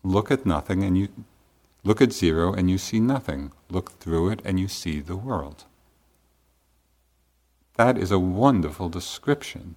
Look 0.02 0.30
at 0.30 0.44
nothing 0.44 0.82
and 0.82 0.96
you 0.96 1.08
look 1.82 2.02
at 2.02 2.12
zero 2.12 2.52
and 2.52 2.70
you 2.70 2.76
see 2.76 3.00
nothing. 3.00 3.52
Look 3.70 3.92
through 3.98 4.30
it 4.30 4.42
and 4.44 4.60
you 4.60 4.68
see 4.68 5.00
the 5.00 5.16
world. 5.16 5.64
That 7.76 7.96
is 7.96 8.10
a 8.10 8.18
wonderful 8.18 8.90
description 8.90 9.76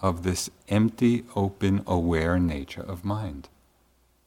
of 0.00 0.22
this 0.22 0.48
empty, 0.68 1.24
open, 1.36 1.82
aware 1.86 2.38
nature 2.38 2.82
of 2.82 3.04
mind. 3.04 3.50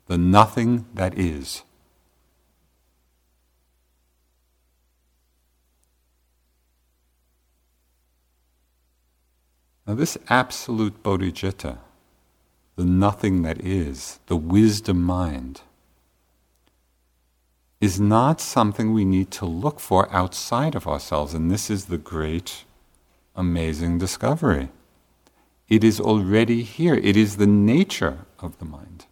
The 0.05 0.19
nothing 0.19 0.85
that 0.93 1.17
is. 1.17 1.63
Now, 9.87 9.93
this 9.93 10.17
absolute 10.29 11.03
bodhicitta, 11.03 11.77
the 12.75 12.85
nothing 12.85 13.43
that 13.43 13.61
is, 13.61 14.19
the 14.27 14.35
wisdom 14.35 15.01
mind, 15.01 15.61
is 17.79 17.99
not 17.99 18.41
something 18.41 18.93
we 18.93 19.05
need 19.05 19.29
to 19.31 19.45
look 19.45 19.79
for 19.79 20.11
outside 20.11 20.73
of 20.73 20.87
ourselves. 20.87 21.33
And 21.33 21.51
this 21.51 21.69
is 21.69 21.85
the 21.85 21.99
great 21.99 22.65
amazing 23.35 23.99
discovery. 23.99 24.69
It 25.69 25.83
is 25.83 25.99
already 25.99 26.63
here. 26.63 26.95
It 26.95 27.15
is 27.15 27.37
the 27.37 27.47
nature 27.47 28.19
of 28.39 28.57
the 28.57 28.65
mind. 28.65 29.05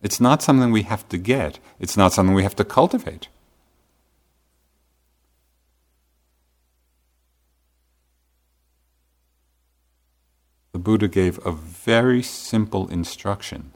It's 0.00 0.20
not 0.20 0.42
something 0.42 0.70
we 0.70 0.82
have 0.82 1.08
to 1.08 1.18
get, 1.18 1.58
it's 1.80 1.96
not 1.96 2.12
something 2.12 2.34
we 2.34 2.44
have 2.44 2.56
to 2.56 2.64
cultivate. 2.64 3.28
The 10.78 10.84
Buddha 10.84 11.08
gave 11.08 11.44
a 11.44 11.50
very 11.50 12.22
simple 12.22 12.86
instruction 12.86 13.72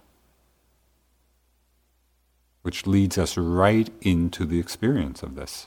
which 2.62 2.86
leads 2.86 3.18
us 3.18 3.36
right 3.36 3.90
into 4.02 4.44
the 4.44 4.60
experience 4.60 5.24
of 5.24 5.34
this. 5.34 5.66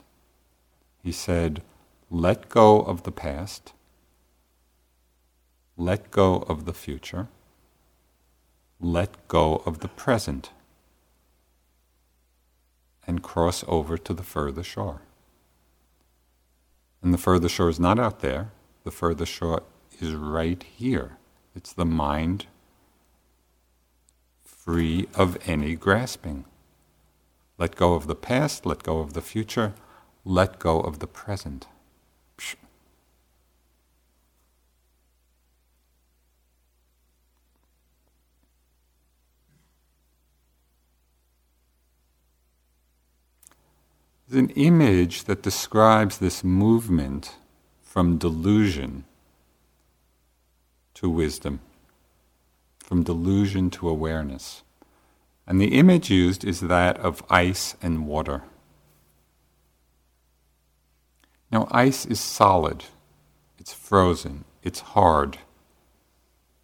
He 1.04 1.12
said, 1.12 1.62
Let 2.10 2.48
go 2.48 2.80
of 2.80 3.04
the 3.04 3.12
past 3.12 3.74
let 5.76 6.10
go 6.10 6.38
of 6.48 6.64
the 6.64 6.74
future, 6.74 7.28
let 8.80 9.28
go 9.28 9.62
of 9.66 9.80
the 9.80 9.90
present, 9.90 10.52
and 13.06 13.22
cross 13.22 13.62
over 13.68 13.98
to 13.98 14.14
the 14.14 14.24
further 14.24 14.64
shore. 14.64 15.02
And 17.02 17.14
the 17.14 17.18
further 17.18 17.50
shore 17.50 17.68
is 17.68 17.78
not 17.78 18.00
out 18.00 18.22
there, 18.22 18.52
the 18.86 18.90
further 18.92 19.26
shore 19.26 19.64
is 20.00 20.14
right 20.14 20.64
here. 20.64 21.18
It's 21.56 21.72
the 21.72 21.86
mind 21.86 22.48
free 24.44 25.08
of 25.16 25.38
any 25.48 25.76
grasping. 25.76 26.44
Let 27.58 27.76
go 27.76 27.94
of 27.94 28.08
the 28.08 28.16
past, 28.16 28.66
let 28.66 28.84
go 28.84 29.00
of 29.00 29.14
the 29.14 29.22
future, 29.22 29.74
let 30.26 30.60
go 30.60 30.82
of 30.82 31.00
the 31.00 31.08
present. 31.08 31.68
An 44.32 44.50
image 44.50 45.26
that 45.26 45.44
describes 45.44 46.18
this 46.18 46.44
movement 46.44 47.36
from 47.84 48.18
delusion 48.18 49.06
to 51.06 51.10
wisdom, 51.12 51.60
from 52.80 53.04
delusion 53.04 53.70
to 53.70 53.88
awareness. 53.88 54.64
And 55.46 55.62
the 55.62 55.78
image 55.78 56.10
used 56.10 56.44
is 56.44 56.62
that 56.62 56.98
of 56.98 57.24
ice 57.30 57.76
and 57.80 58.08
water. 58.08 58.42
Now, 61.52 61.68
ice 61.70 62.08
is 62.08 62.20
solid, 62.20 62.86
it's 63.60 63.72
frozen, 63.72 64.46
it's 64.64 64.80
hard. 64.80 65.38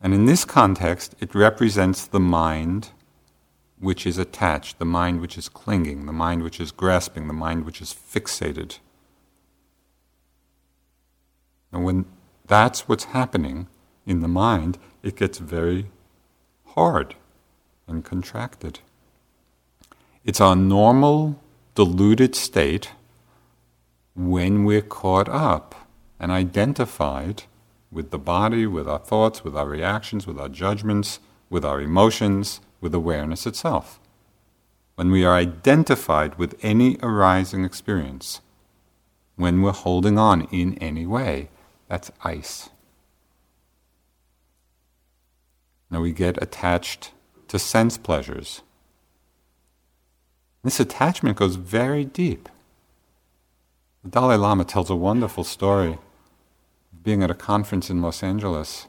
And 0.02 0.12
in 0.12 0.26
this 0.26 0.44
context, 0.44 1.14
it 1.20 1.36
represents 1.36 2.08
the 2.08 2.20
mind 2.20 2.89
which 3.80 4.08
is 4.08 4.18
attached, 4.18 4.80
the 4.80 4.86
mind 4.86 5.22
which 5.22 5.38
is 5.38 5.50
clinging, 5.50 6.08
the 6.08 6.20
mind 6.26 6.42
which 6.42 6.60
is 6.60 6.72
grasping, 6.72 7.28
the 7.28 7.42
mind 7.46 7.64
which 7.64 7.80
is 7.80 7.94
fixated. 7.94 8.80
And 11.72 11.86
when 11.86 12.06
that's 12.48 12.88
what's 12.89 13.04
happening 13.04 13.68
in 14.06 14.22
the 14.22 14.28
mind, 14.28 14.78
it 15.04 15.16
gets 15.16 15.38
very 15.38 15.88
hard 16.68 17.16
and 17.88 18.04
contracted. 18.04 18.80
It's 20.24 20.41
our 20.41 20.56
normal, 20.56 21.39
deluded 21.76 22.36
state 22.36 22.91
when 24.16 24.66
we're 24.66 24.82
caught 24.82 25.30
up 25.30 25.88
and 26.20 26.32
identified 26.32 27.43
with 27.91 28.12
the 28.12 28.20
body, 28.20 28.66
with 28.66 28.88
our 28.88 28.99
thoughts, 28.99 29.43
with 29.43 29.56
our 29.56 29.66
reactions, 29.66 30.28
with 30.28 30.39
our 30.39 30.49
judgments, 30.49 31.20
with 31.49 31.66
our 31.66 31.82
emotions, 31.82 32.62
with 32.80 32.93
awareness 32.93 33.45
itself. 33.45 33.99
When 34.95 35.12
we 35.12 35.26
are 35.26 35.36
identified 35.36 36.36
with 36.36 36.58
any 36.62 36.97
arising 37.02 37.66
experience, 37.66 38.41
when 39.36 39.62
we're 39.62 39.72
holding 39.72 40.18
on 40.18 40.43
in 40.52 40.78
any 40.78 41.06
way, 41.06 41.49
that's 41.88 42.12
ice. 42.24 42.70
Now 45.92 46.02
we 46.02 46.14
get 46.14 46.42
attached 46.42 47.12
to 47.50 47.60
sense 47.60 47.98
pleasures. 47.98 48.62
This 50.64 50.80
attachment 50.80 51.38
goes 51.38 51.58
very 51.58 52.06
deep. 52.06 52.50
The 54.04 54.10
Dalai 54.10 54.38
Lama 54.38 54.64
tells 54.64 54.89
a 54.89 54.96
wonderful 54.96 55.44
story 55.44 55.94
of 56.94 57.04
being 57.04 57.22
at 57.22 57.30
a 57.30 57.36
conference 57.36 57.89
in 57.89 58.02
Los 58.02 58.24
Angeles, 58.24 58.88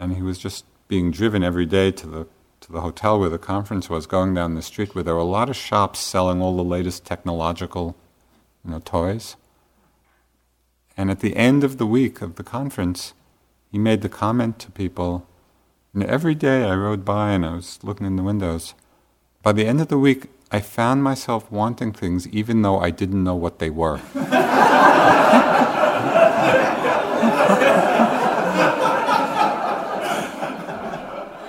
and 0.00 0.16
he 0.16 0.22
was 0.22 0.38
just 0.38 0.64
being 0.88 1.10
driven 1.10 1.44
every 1.44 1.66
day 1.66 1.92
to 1.92 2.06
the 2.06 2.26
to 2.62 2.72
the 2.72 2.80
hotel 2.80 3.18
where 3.18 3.28
the 3.28 3.38
conference 3.38 3.90
was, 3.90 4.06
going 4.06 4.34
down 4.34 4.54
the 4.54 4.62
street 4.62 4.94
where 4.94 5.04
there 5.04 5.14
were 5.14 5.20
a 5.20 5.24
lot 5.24 5.50
of 5.50 5.56
shops 5.56 5.98
selling 5.98 6.40
all 6.40 6.56
the 6.56 6.64
latest 6.64 7.04
technological 7.04 7.96
you 8.64 8.70
know, 8.70 8.78
toys. 8.78 9.36
And 10.96 11.10
at 11.10 11.20
the 11.20 11.36
end 11.36 11.64
of 11.64 11.78
the 11.78 11.86
week 11.86 12.22
of 12.22 12.36
the 12.36 12.44
conference, 12.44 13.14
he 13.70 13.78
made 13.78 14.02
the 14.02 14.08
comment 14.08 14.58
to 14.60 14.70
people, 14.70 15.26
and 15.94 16.04
every 16.04 16.34
day 16.34 16.64
I 16.64 16.74
rode 16.74 17.04
by 17.04 17.32
and 17.32 17.44
I 17.44 17.54
was 17.54 17.78
looking 17.82 18.06
in 18.06 18.16
the 18.16 18.22
windows. 18.22 18.74
By 19.42 19.52
the 19.52 19.66
end 19.66 19.80
of 19.80 19.88
the 19.88 19.98
week, 19.98 20.28
I 20.50 20.60
found 20.60 21.02
myself 21.02 21.50
wanting 21.50 21.92
things 21.92 22.28
even 22.28 22.62
though 22.62 22.78
I 22.78 22.90
didn't 22.90 23.24
know 23.24 23.36
what 23.36 23.58
they 23.58 23.70
were. 23.70 24.00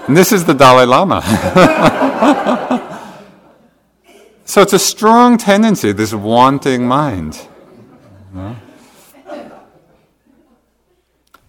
And 0.05 0.17
this 0.17 0.33
is 0.33 0.43
the 0.43 0.53
Dalai 0.53 0.85
Lama. 0.85 1.21
so 4.45 4.61
it's 4.61 4.73
a 4.73 4.79
strong 4.79 5.37
tendency, 5.37 5.93
this 5.93 6.13
wanting 6.13 6.85
mind. 6.85 7.47
No? 8.33 8.53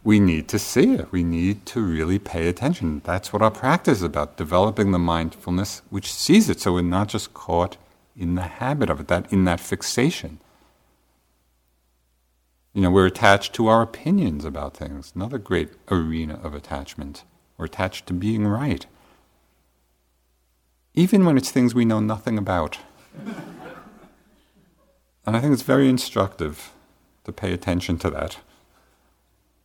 We 0.05 0.21
need 0.21 0.49
to 0.49 0.59
see 0.59 0.93
it. 0.93 1.11
We 1.11 1.25
need 1.25 1.65
to 1.67 1.81
really 1.81 2.19
pay 2.19 2.47
attention. 2.47 3.01
That's 3.05 3.33
what 3.33 3.41
our 3.41 3.51
practice 3.51 3.99
is 3.99 4.05
about, 4.05 4.37
developing 4.37 4.93
the 4.93 4.99
mindfulness 4.99 5.81
which 5.89 6.13
sees 6.13 6.51
it 6.51 6.61
so 6.61 6.75
we're 6.75 6.83
not 6.83 7.09
just 7.09 7.33
caught 7.33 7.79
in 8.15 8.35
the 8.35 8.43
habit 8.43 8.91
of 8.91 9.01
it, 9.01 9.09
that 9.09 9.33
in 9.33 9.45
that 9.45 9.61
fixation. 9.61 10.41
You 12.75 12.83
know, 12.83 12.91
we're 12.91 13.07
attached 13.07 13.55
to 13.55 13.69
our 13.69 13.81
opinions 13.81 14.45
about 14.45 14.77
things, 14.77 15.13
another 15.17 15.39
great 15.39 15.71
arena 15.91 16.39
of 16.43 16.55
attachment. 16.55 17.25
We're 17.57 17.65
attached 17.65 18.07
to 18.09 18.13
being 18.13 18.47
right. 18.47 18.85
Even 20.93 21.25
when 21.25 21.39
it's 21.39 21.51
things 21.51 21.75
we 21.75 21.87
know 21.87 22.01
nothing 22.01 22.37
about. 22.37 22.79
and 25.27 25.37
I 25.37 25.41
think 25.41 25.55
it's 25.55 25.63
very 25.63 25.89
instructive 25.89 26.73
to 27.25 27.33
pay 27.33 27.55
attention 27.55 27.97
to 27.99 28.11
that. 28.11 28.39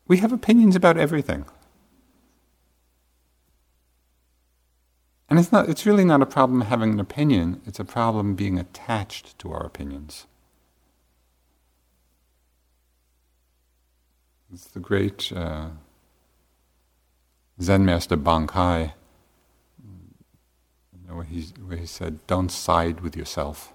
We 0.09 0.17
have 0.17 0.33
opinions 0.33 0.75
about 0.75 0.97
everything. 0.97 1.45
And 5.29 5.37
it's 5.37 5.51
not 5.51 5.69
it's 5.69 5.85
really 5.85 6.03
not 6.03 6.21
a 6.21 6.25
problem 6.25 6.61
having 6.61 6.91
an 6.93 6.99
opinion, 6.99 7.61
it's 7.65 7.79
a 7.79 7.85
problem 7.85 8.33
being 8.33 8.57
attached 8.57 9.37
to 9.39 9.51
our 9.53 9.63
opinions. 9.63 10.25
It's 14.51 14.65
the 14.65 14.79
great 14.79 15.31
uh, 15.31 15.67
Zen 17.61 17.85
master 17.85 18.17
Bankei, 18.17 18.93
you 19.83 21.07
know, 21.07 21.17
where, 21.17 21.23
he, 21.23 21.41
where 21.63 21.77
he 21.77 21.85
said, 21.85 22.25
Don't 22.25 22.49
side 22.49 23.01
with 23.01 23.15
yourself. 23.15 23.73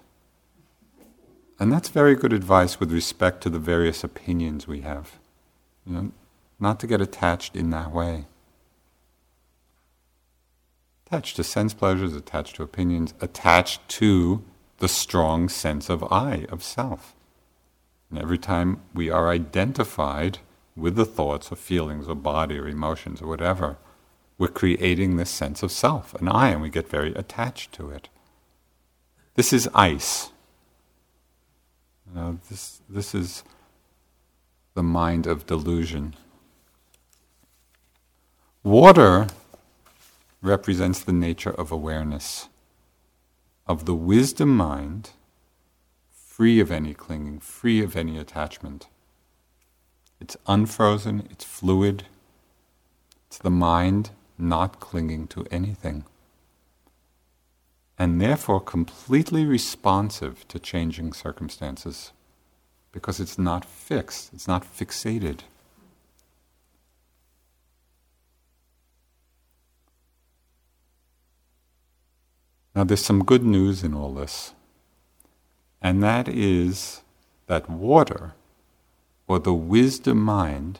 And 1.57 1.71
that's 1.71 1.87
very 1.87 2.15
good 2.15 2.33
advice 2.33 2.77
with 2.77 2.91
respect 2.91 3.41
to 3.43 3.49
the 3.49 3.59
various 3.59 4.03
opinions 4.03 4.67
we 4.67 4.81
have. 4.81 5.17
You 5.85 5.93
know, 5.93 6.11
not 6.59 6.79
to 6.79 6.87
get 6.87 7.01
attached 7.01 7.55
in 7.55 7.69
that 7.71 7.91
way. 7.91 8.25
Attached 11.07 11.35
to 11.35 11.43
sense 11.43 11.73
pleasures, 11.73 12.15
attached 12.15 12.55
to 12.55 12.63
opinions, 12.63 13.13
attached 13.21 13.87
to 13.89 14.43
the 14.77 14.87
strong 14.87 15.49
sense 15.49 15.89
of 15.89 16.03
I, 16.11 16.45
of 16.49 16.63
self. 16.63 17.15
And 18.09 18.19
every 18.19 18.37
time 18.37 18.81
we 18.93 19.09
are 19.09 19.29
identified 19.29 20.39
with 20.75 20.95
the 20.95 21.05
thoughts 21.05 21.51
or 21.51 21.55
feelings 21.55 22.07
or 22.07 22.15
body 22.15 22.57
or 22.57 22.67
emotions 22.67 23.21
or 23.21 23.27
whatever, 23.27 23.77
we're 24.37 24.47
creating 24.47 25.15
this 25.15 25.29
sense 25.29 25.63
of 25.63 25.71
self, 25.71 26.13
an 26.15 26.27
I, 26.27 26.49
and 26.49 26.61
we 26.61 26.69
get 26.69 26.89
very 26.89 27.13
attached 27.13 27.71
to 27.73 27.89
it. 27.89 28.09
This 29.35 29.53
is 29.53 29.69
ice. 29.73 30.31
Know, 32.13 32.39
this, 32.49 32.81
this 32.87 33.13
is 33.13 33.43
the 34.73 34.83
mind 34.83 35.27
of 35.27 35.45
delusion. 35.45 36.15
Water 38.65 39.27
represents 40.41 40.99
the 40.99 41.13
nature 41.13 41.51
of 41.51 41.71
awareness, 41.71 42.49
of 43.67 43.85
the 43.85 43.93
wisdom 43.93 44.57
mind, 44.57 45.11
free 46.09 46.59
of 46.59 46.71
any 46.71 46.95
clinging, 46.95 47.41
free 47.41 47.83
of 47.83 47.95
any 47.95 48.17
attachment. 48.17 48.87
It's 50.19 50.35
unfrozen, 50.47 51.27
it's 51.29 51.45
fluid, 51.45 52.05
it's 53.27 53.37
the 53.37 53.51
mind 53.51 54.09
not 54.35 54.79
clinging 54.79 55.27
to 55.27 55.45
anything, 55.51 56.03
and 57.99 58.19
therefore 58.19 58.61
completely 58.61 59.45
responsive 59.45 60.43
to 60.47 60.57
changing 60.57 61.13
circumstances 61.13 62.13
because 62.91 63.19
it's 63.19 63.37
not 63.37 63.63
fixed, 63.63 64.33
it's 64.33 64.47
not 64.47 64.63
fixated. 64.63 65.41
Now, 72.75 72.83
there's 72.83 73.05
some 73.05 73.23
good 73.23 73.43
news 73.43 73.83
in 73.85 73.93
all 73.93 74.13
this, 74.13 74.53
and 75.81 76.03
that 76.03 76.27
is 76.27 77.01
that 77.47 77.69
water, 77.69 78.33
or 79.27 79.39
the 79.39 79.53
wisdom 79.53 80.19
mind, 80.19 80.79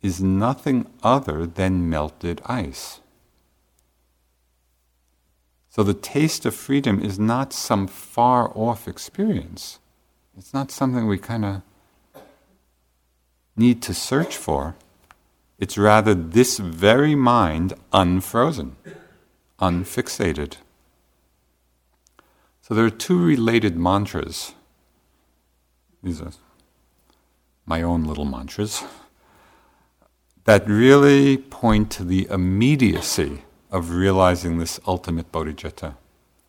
is 0.00 0.22
nothing 0.22 0.86
other 1.02 1.44
than 1.44 1.90
melted 1.90 2.40
ice. 2.46 3.00
So 5.68 5.82
the 5.82 5.92
taste 5.92 6.46
of 6.46 6.54
freedom 6.54 7.02
is 7.02 7.18
not 7.18 7.52
some 7.52 7.86
far 7.86 8.50
off 8.54 8.88
experience. 8.88 9.78
It's 10.38 10.54
not 10.54 10.70
something 10.70 11.06
we 11.06 11.18
kind 11.18 11.44
of 11.44 11.62
need 13.56 13.82
to 13.82 13.92
search 13.92 14.36
for. 14.36 14.74
It's 15.58 15.76
rather 15.76 16.14
this 16.14 16.58
very 16.58 17.14
mind 17.14 17.74
unfrozen 17.92 18.76
unfixated. 19.60 20.56
So 22.62 22.74
there 22.74 22.84
are 22.84 22.90
two 22.90 23.22
related 23.22 23.76
mantras. 23.76 24.54
These 26.02 26.20
are 26.20 26.32
my 27.66 27.82
own 27.82 28.04
little 28.04 28.24
mantras 28.24 28.84
that 30.44 30.66
really 30.66 31.36
point 31.36 31.90
to 31.90 32.04
the 32.04 32.26
immediacy 32.30 33.42
of 33.70 33.90
realizing 33.90 34.56
this 34.56 34.80
ultimate 34.86 35.30
bodhicitta. 35.30 35.94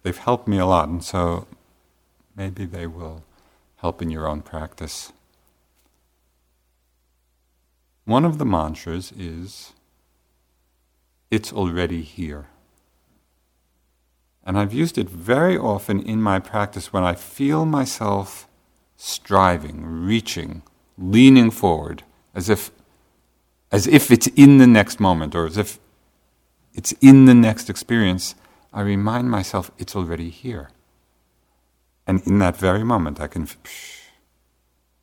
They've 0.03 0.17
helped 0.17 0.47
me 0.47 0.57
a 0.57 0.65
lot, 0.65 0.87
and 0.87 1.03
so 1.03 1.47
maybe 2.33 2.65
they 2.65 2.87
will 2.87 3.23
help 3.77 4.01
in 4.01 4.09
your 4.09 4.25
own 4.25 4.41
practice. 4.41 5.11
One 8.05 8.23
of 8.23 8.37
the 8.37 8.45
mantras 8.45 9.11
is, 9.11 9.73
It's 11.29 11.51
already 11.51 12.01
here. 12.01 12.47
And 14.49 14.57
I've 14.57 14.73
used 14.73 14.97
it 14.97 15.07
very 15.07 15.55
often 15.55 16.01
in 16.01 16.23
my 16.23 16.39
practice 16.39 16.91
when 16.91 17.03
I 17.03 17.13
feel 17.13 17.67
myself 17.67 18.47
striving, 18.97 19.85
reaching, 19.85 20.63
leaning 20.97 21.51
forward, 21.51 22.01
as 22.33 22.49
if, 22.49 22.71
as 23.71 23.85
if 23.85 24.09
it's 24.09 24.25
in 24.25 24.57
the 24.57 24.65
next 24.65 24.99
moment 24.99 25.35
or 25.35 25.45
as 25.45 25.55
if 25.55 25.77
it's 26.73 26.93
in 26.93 27.25
the 27.25 27.35
next 27.35 27.69
experience. 27.69 28.33
I 28.73 28.81
remind 28.81 29.29
myself 29.29 29.69
it's 29.77 29.95
already 29.95 30.31
here. 30.31 30.71
And 32.07 32.25
in 32.25 32.39
that 32.39 32.57
very 32.57 32.83
moment, 32.83 33.21
I 33.21 33.27
can, 33.27 33.45
psh, 33.45 33.99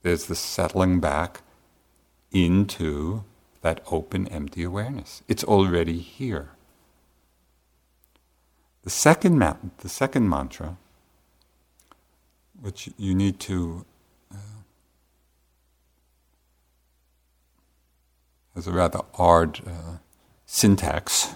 there's 0.02 0.26
the 0.26 0.34
settling 0.34 0.98
back 0.98 1.42
into 2.32 3.22
that 3.60 3.80
open, 3.92 4.26
empty 4.26 4.64
awareness. 4.64 5.22
It's 5.28 5.44
already 5.44 5.98
here. 5.98 6.55
The 8.86 8.90
second, 8.90 9.36
ma- 9.36 9.56
the 9.78 9.88
second 9.88 10.28
mantra, 10.28 10.76
which 12.60 12.88
you 12.96 13.16
need 13.16 13.40
to 13.40 13.84
uh, 14.32 14.36
has 18.54 18.68
a 18.68 18.70
rather 18.70 19.00
odd 19.14 19.60
uh, 19.66 19.96
syntax. 20.46 21.34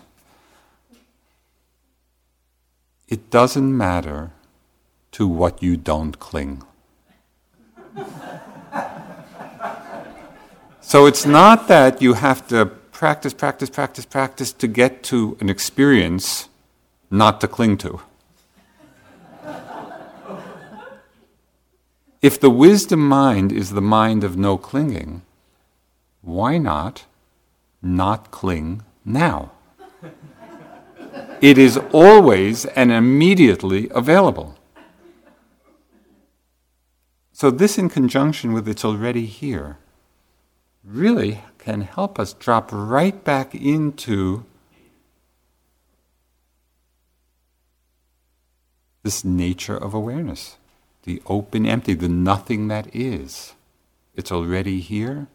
It 3.09 3.31
doesn't 3.31 3.77
matter 3.77 4.31
to 5.11 5.27
what 5.27 5.61
you 5.61 5.77
don't 5.77 6.21
cling. 6.21 6.63
so 10.81 11.07
it's 11.07 11.27
not 11.27 11.67
that 11.67 12.01
you 12.01 12.15
have 12.15 12.47
to 12.47 12.67
practice, 12.67 13.35
practice, 13.35 13.71
practice, 13.71 14.05
practice 14.05 14.53
to 14.53 14.69
get 14.69 15.03
to 15.03 15.37
an 15.41 15.51
experience 15.51 16.47
not 17.11 17.41
to 17.41 17.49
cling 17.49 17.77
to. 17.79 18.01
if 22.23 22.39
the 22.39 22.51
wisdom 22.51 23.09
mind 23.09 23.51
is 23.51 23.71
the 23.71 23.81
mind 23.81 24.23
of 24.23 24.37
no 24.37 24.57
clinging, 24.57 25.23
why 26.23 26.59
not 26.59 27.05
not 27.83 28.31
cling 28.31 28.83
now? 29.05 29.51
It 31.41 31.57
is 31.57 31.79
always 31.93 32.67
and 32.67 32.93
immediately 32.93 33.89
available. 33.95 34.57
So, 37.33 37.51
this 37.51 37.79
in 37.79 37.89
conjunction 37.89 38.53
with 38.53 38.69
it's 38.69 38.85
already 38.85 39.25
here 39.25 39.79
really 40.85 41.41
can 41.57 41.81
help 41.81 42.19
us 42.19 42.35
drop 42.35 42.69
right 42.71 43.25
back 43.25 43.55
into 43.55 44.45
this 49.03 49.25
nature 49.25 49.77
of 49.77 49.95
awareness, 49.95 50.57
the 51.05 51.23
open 51.27 51.67
empty, 51.67 51.95
the 51.95 52.09
nothing 52.09 52.69
that 52.69 52.95
is. 52.95 53.55
It's 54.15 54.33
already 54.33 54.81
here. 54.81 55.29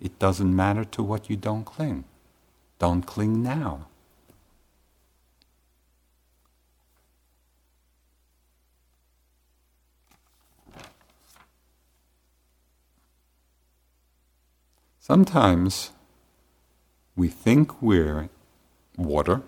It 0.00 0.18
doesn't 0.18 0.54
matter 0.54 0.84
to 0.84 1.02
what 1.02 1.28
you 1.28 1.36
don't 1.36 1.64
cling. 1.64 2.04
Don't 2.78 3.02
cling 3.06 3.42
now. 3.42 3.86
Sometimes 14.98 15.90
we 17.14 17.28
think 17.28 17.82
we're 17.82 18.30
water, 18.96 19.42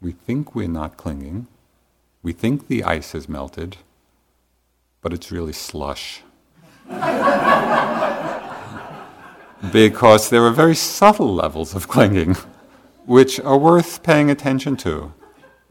we 0.00 0.12
think 0.12 0.54
we're 0.54 0.66
not 0.66 0.96
clinging, 0.96 1.46
we 2.28 2.34
think 2.34 2.68
the 2.68 2.84
ice 2.84 3.12
has 3.12 3.26
melted, 3.26 3.78
but 5.00 5.14
it's 5.14 5.32
really 5.32 5.54
slush. 5.54 6.20
because 9.72 10.28
there 10.28 10.44
are 10.44 10.50
very 10.50 10.74
subtle 10.74 11.34
levels 11.34 11.74
of 11.74 11.88
clinging 11.88 12.36
which 13.06 13.40
are 13.40 13.56
worth 13.56 14.02
paying 14.02 14.30
attention 14.30 14.76
to. 14.76 15.14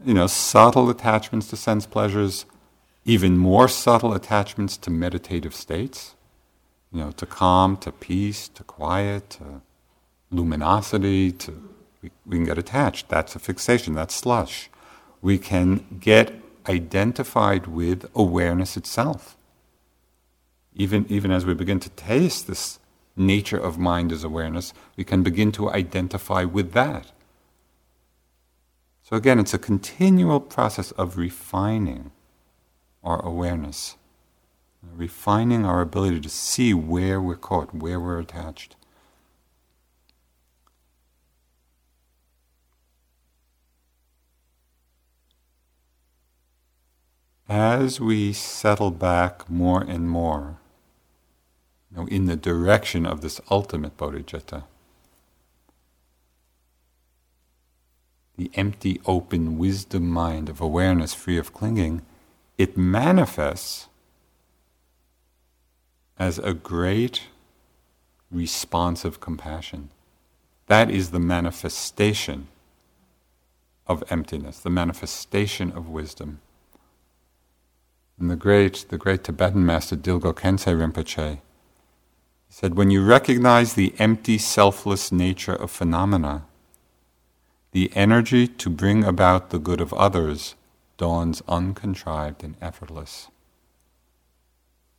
You 0.04 0.14
know, 0.14 0.26
subtle 0.26 0.90
attachments 0.90 1.46
to 1.50 1.56
sense 1.56 1.86
pleasures, 1.86 2.44
even 3.04 3.38
more 3.38 3.68
subtle 3.68 4.12
attachments 4.12 4.76
to 4.78 4.90
meditative 4.90 5.54
states, 5.54 6.16
you 6.90 6.98
know, 6.98 7.12
to 7.12 7.24
calm, 7.24 7.76
to 7.76 7.92
peace, 7.92 8.48
to 8.48 8.64
quiet, 8.64 9.30
to 9.38 9.62
luminosity, 10.32 11.30
to 11.30 11.52
we, 12.02 12.10
we 12.26 12.38
can 12.38 12.46
get 12.46 12.58
attached. 12.58 13.08
That's 13.08 13.36
a 13.36 13.38
fixation, 13.38 13.94
that's 13.94 14.16
slush. 14.16 14.70
We 15.22 15.38
can 15.38 15.86
get 16.00 16.32
identified 16.68 17.66
with 17.66 18.08
awareness 18.14 18.76
itself. 18.76 19.36
Even, 20.74 21.06
even 21.08 21.30
as 21.30 21.44
we 21.44 21.54
begin 21.54 21.80
to 21.80 21.90
taste 21.90 22.46
this 22.46 22.78
nature 23.16 23.58
of 23.58 23.78
mind 23.78 24.12
as 24.12 24.22
awareness, 24.24 24.72
we 24.96 25.04
can 25.04 25.22
begin 25.22 25.50
to 25.52 25.70
identify 25.70 26.44
with 26.44 26.72
that. 26.72 27.12
So 29.02 29.16
again, 29.16 29.38
it's 29.38 29.54
a 29.54 29.58
continual 29.58 30.38
process 30.38 30.92
of 30.92 31.16
refining 31.16 32.10
our 33.02 33.24
awareness, 33.24 33.96
refining 34.82 35.64
our 35.64 35.80
ability 35.80 36.20
to 36.20 36.28
see 36.28 36.74
where 36.74 37.20
we're 37.20 37.36
caught, 37.36 37.74
where 37.74 37.98
we're 37.98 38.20
attached. 38.20 38.76
As 47.48 47.98
we 47.98 48.34
settle 48.34 48.90
back 48.90 49.48
more 49.48 49.80
and 49.80 50.08
more 50.10 50.58
you 51.90 51.96
know, 51.96 52.06
in 52.06 52.26
the 52.26 52.36
direction 52.36 53.06
of 53.06 53.22
this 53.22 53.40
ultimate 53.50 53.96
bodhicitta, 53.96 54.64
the 58.36 58.50
empty, 58.54 59.00
open, 59.06 59.56
wisdom 59.56 60.08
mind 60.10 60.50
of 60.50 60.60
awareness 60.60 61.14
free 61.14 61.38
of 61.38 61.54
clinging, 61.54 62.02
it 62.58 62.76
manifests 62.76 63.88
as 66.18 66.38
a 66.38 66.52
great 66.52 67.22
responsive 68.30 69.20
compassion. 69.20 69.88
That 70.66 70.90
is 70.90 71.12
the 71.12 71.18
manifestation 71.18 72.48
of 73.86 74.04
emptiness, 74.10 74.58
the 74.60 74.68
manifestation 74.68 75.72
of 75.72 75.88
wisdom. 75.88 76.40
And 78.18 78.30
the 78.30 78.36
great, 78.36 78.86
the 78.88 78.98
great 78.98 79.24
Tibetan 79.24 79.64
master 79.64 79.96
Dilgo 79.96 80.34
Khyentse 80.34 80.74
Rinpoche 80.76 81.38
he 82.48 82.54
said, 82.54 82.76
when 82.76 82.90
you 82.90 83.04
recognize 83.04 83.74
the 83.74 83.94
empty, 83.98 84.38
selfless 84.38 85.12
nature 85.12 85.54
of 85.54 85.70
phenomena, 85.70 86.46
the 87.72 87.92
energy 87.94 88.48
to 88.48 88.70
bring 88.70 89.04
about 89.04 89.50
the 89.50 89.58
good 89.58 89.82
of 89.82 89.92
others 89.92 90.54
dawns 90.96 91.42
uncontrived 91.46 92.42
and 92.42 92.56
effortless. 92.60 93.28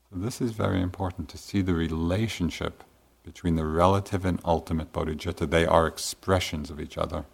So 0.10 0.20
this 0.20 0.40
is 0.40 0.52
very 0.52 0.80
important 0.80 1.28
to 1.30 1.40
see 1.40 1.62
the 1.62 1.74
relationship 1.74 2.84
between 3.24 3.56
the 3.56 3.66
relative 3.66 4.26
and 4.26 4.40
ultimate 4.46 4.94
bodhicitta. 4.94 5.50
They 5.50 5.66
are 5.66 5.88
expressions 5.88 6.70
of 6.70 6.80
each 6.80 6.98
other 6.98 7.26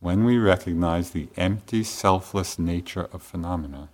when 0.00 0.24
we 0.24 0.38
recognize 0.38 1.10
the 1.10 1.28
empty, 1.36 1.84
selfless 1.84 2.58
nature 2.58 3.08
of 3.12 3.22
phenomena, 3.22 3.90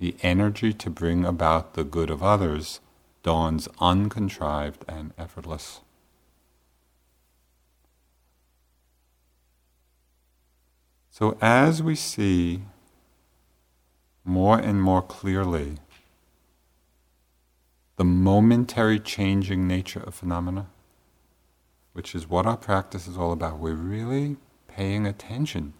the 0.00 0.16
energy 0.22 0.72
to 0.72 0.90
bring 0.90 1.24
about 1.24 1.74
the 1.74 1.84
good 1.84 2.10
of 2.10 2.22
others 2.22 2.80
dawns 3.22 3.68
uncontrived 3.80 4.84
and 4.88 5.12
effortless. 5.16 5.80
So, 11.10 11.36
as 11.40 11.82
we 11.82 11.94
see 11.94 12.62
more 14.24 14.58
and 14.58 14.82
more 14.82 15.02
clearly 15.02 15.76
the 17.96 18.04
momentary 18.04 18.98
changing 18.98 19.68
nature 19.68 20.00
of 20.00 20.14
phenomena, 20.14 20.66
which 21.92 22.14
is 22.14 22.28
what 22.28 22.46
our 22.46 22.56
practice 22.56 23.06
is 23.06 23.16
all 23.16 23.32
about. 23.32 23.58
We're 23.58 23.74
really 23.74 24.36
paying 24.68 25.06
attention 25.06 25.74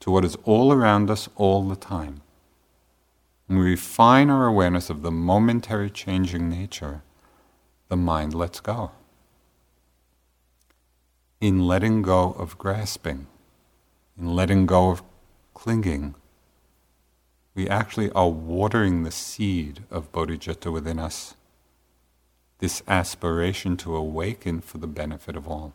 to 0.00 0.10
what 0.10 0.24
is 0.24 0.36
all 0.44 0.72
around 0.72 1.10
us 1.10 1.28
all 1.36 1.68
the 1.68 1.76
time. 1.76 2.22
When 3.46 3.58
we 3.58 3.70
refine 3.70 4.30
our 4.30 4.46
awareness 4.46 4.90
of 4.90 5.02
the 5.02 5.10
momentary 5.10 5.90
changing 5.90 6.48
nature, 6.48 7.02
the 7.88 7.96
mind 7.96 8.32
lets 8.32 8.60
go. 8.60 8.92
In 11.40 11.66
letting 11.66 12.02
go 12.02 12.32
of 12.38 12.56
grasping, 12.58 13.26
in 14.16 14.34
letting 14.36 14.66
go 14.66 14.90
of 14.90 15.02
clinging, 15.54 16.14
we 17.54 17.68
actually 17.68 18.10
are 18.12 18.28
watering 18.28 19.02
the 19.02 19.10
seed 19.10 19.80
of 19.90 20.12
bodhicitta 20.12 20.72
within 20.72 20.98
us 20.98 21.34
this 22.60 22.82
aspiration 22.86 23.76
to 23.78 23.96
awaken 23.96 24.60
for 24.60 24.78
the 24.78 24.86
benefit 24.86 25.34
of 25.34 25.48
all. 25.48 25.72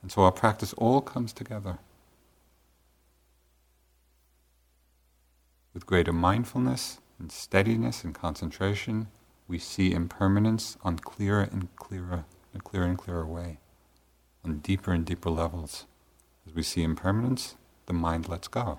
And 0.00 0.12
so 0.12 0.22
our 0.22 0.32
practice 0.32 0.72
all 0.74 1.00
comes 1.00 1.32
together. 1.32 1.78
With 5.74 5.86
greater 5.86 6.12
mindfulness 6.12 7.00
and 7.18 7.32
steadiness 7.32 8.04
and 8.04 8.14
concentration, 8.14 9.08
we 9.48 9.58
see 9.58 9.92
impermanence 9.92 10.76
on 10.82 11.00
clearer 11.00 11.48
and 11.50 11.74
clearer, 11.76 12.24
a 12.54 12.58
clearer 12.60 12.86
and 12.86 12.96
clearer 12.96 13.26
way, 13.26 13.58
on 14.44 14.58
deeper 14.58 14.92
and 14.92 15.04
deeper 15.04 15.30
levels. 15.30 15.86
As 16.46 16.54
we 16.54 16.62
see 16.62 16.84
impermanence, 16.84 17.56
the 17.86 17.92
mind 17.92 18.28
lets 18.28 18.46
go. 18.46 18.78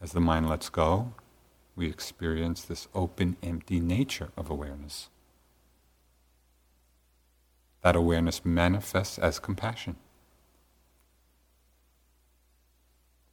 As 0.00 0.12
the 0.12 0.20
mind 0.20 0.48
lets 0.48 0.68
go, 0.68 1.14
we 1.74 1.88
experience 1.88 2.62
this 2.62 2.86
open, 2.94 3.36
empty 3.42 3.80
nature 3.80 4.28
of 4.36 4.50
awareness 4.50 5.08
that 7.82 7.96
awareness 7.96 8.44
manifests 8.44 9.18
as 9.18 9.38
compassion. 9.38 9.96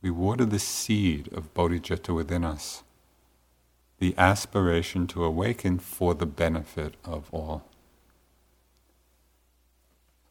We 0.01 0.11
water 0.11 0.45
the 0.45 0.59
seed 0.59 1.27
of 1.33 1.53
bodhicitta 1.53 2.13
within 2.13 2.43
us, 2.43 2.83
the 3.99 4.15
aspiration 4.17 5.07
to 5.07 5.23
awaken 5.23 5.79
for 5.79 6.13
the 6.13 6.25
benefit 6.25 6.95
of 7.03 7.27
all. 7.33 7.65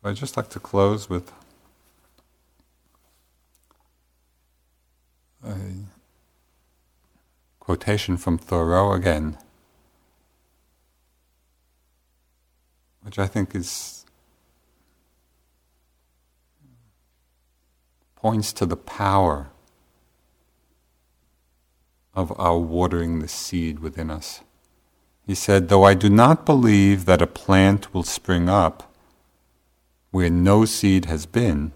I'd 0.03 0.17
just 0.17 0.37
like 0.37 0.49
to 0.51 0.61
close 0.61 1.11
with 1.11 1.33
a 5.45 5.57
quotation 7.59 8.17
from 8.17 8.39
Thoreau 8.39 8.93
again, 8.93 9.37
which 13.03 13.19
I 13.19 13.27
think 13.27 13.53
is 13.53 14.06
points 18.27 18.53
to 18.53 18.67
the 18.67 18.77
power 18.77 19.51
of 22.13 22.33
our 22.41 22.59
watering 22.59 23.21
the 23.21 23.29
seed 23.29 23.79
within 23.79 24.11
us. 24.11 24.41
He 25.25 25.37
said, 25.37 25.69
Though 25.69 25.85
I 25.85 25.95
do 25.95 26.11
not 26.11 26.45
believe 26.45 27.05
that 27.05 27.23
a 27.23 27.29
plant 27.29 27.95
will 27.95 28.03
spring 28.03 28.49
up 28.49 28.93
where 30.11 30.29
no 30.29 30.65
seed 30.65 31.05
has 31.05 31.25
been, 31.25 31.71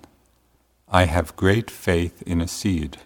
I 0.89 1.05
have 1.05 1.37
great 1.37 1.71
faith 1.71 2.21
in 2.23 2.41
a 2.41 2.49
seed. 2.49 2.97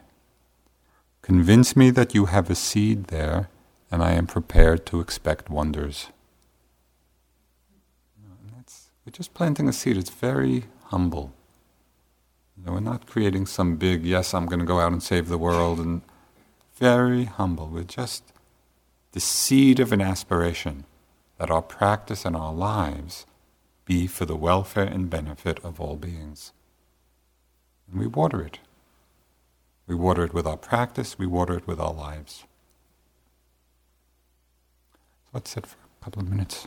Convince 1.20 1.76
me 1.76 1.90
that 1.90 2.14
you 2.14 2.24
have 2.24 2.48
a 2.48 2.54
seed 2.54 3.08
there, 3.08 3.50
and 3.90 4.02
I 4.02 4.12
am 4.12 4.26
prepared 4.26 4.86
to 4.86 5.00
expect 5.00 5.50
wonders. 5.50 6.08
we're 9.04 9.12
just 9.12 9.34
planting 9.34 9.68
a 9.68 9.72
seed, 9.74 9.98
it's 9.98 10.08
very 10.08 10.64
humble. 10.84 11.34
Know, 12.56 12.72
we're 12.72 12.80
not 12.80 13.06
creating 13.06 13.46
some 13.46 13.76
big, 13.76 14.04
yes, 14.04 14.32
I'm 14.32 14.46
going 14.46 14.60
to 14.60 14.64
go 14.64 14.80
out 14.80 14.92
and 14.92 15.02
save 15.02 15.28
the 15.28 15.38
world, 15.38 15.78
and 15.80 16.02
very 16.76 17.24
humble. 17.24 17.66
We're 17.66 17.84
just 17.84 18.32
the 19.12 19.20
seed 19.20 19.80
of 19.80 19.92
an 19.92 20.00
aspiration 20.00 20.84
that 21.38 21.50
our 21.50 21.62
practice 21.62 22.24
and 22.24 22.34
our 22.34 22.52
lives 22.52 23.26
be 23.84 24.06
for 24.06 24.24
the 24.24 24.36
welfare 24.36 24.84
and 24.84 25.10
benefit 25.10 25.58
of 25.64 25.80
all 25.80 25.96
beings. 25.96 26.52
And 27.90 28.00
we 28.00 28.06
water 28.06 28.40
it. 28.40 28.60
We 29.86 29.94
water 29.94 30.24
it 30.24 30.32
with 30.32 30.46
our 30.46 30.56
practice, 30.56 31.18
we 31.18 31.26
water 31.26 31.56
it 31.58 31.66
with 31.66 31.78
our 31.78 31.92
lives. 31.92 32.44
So 35.24 35.30
let's 35.34 35.50
sit 35.50 35.66
for 35.66 35.76
a 36.00 36.04
couple 36.04 36.22
of 36.22 36.28
minutes. 36.30 36.66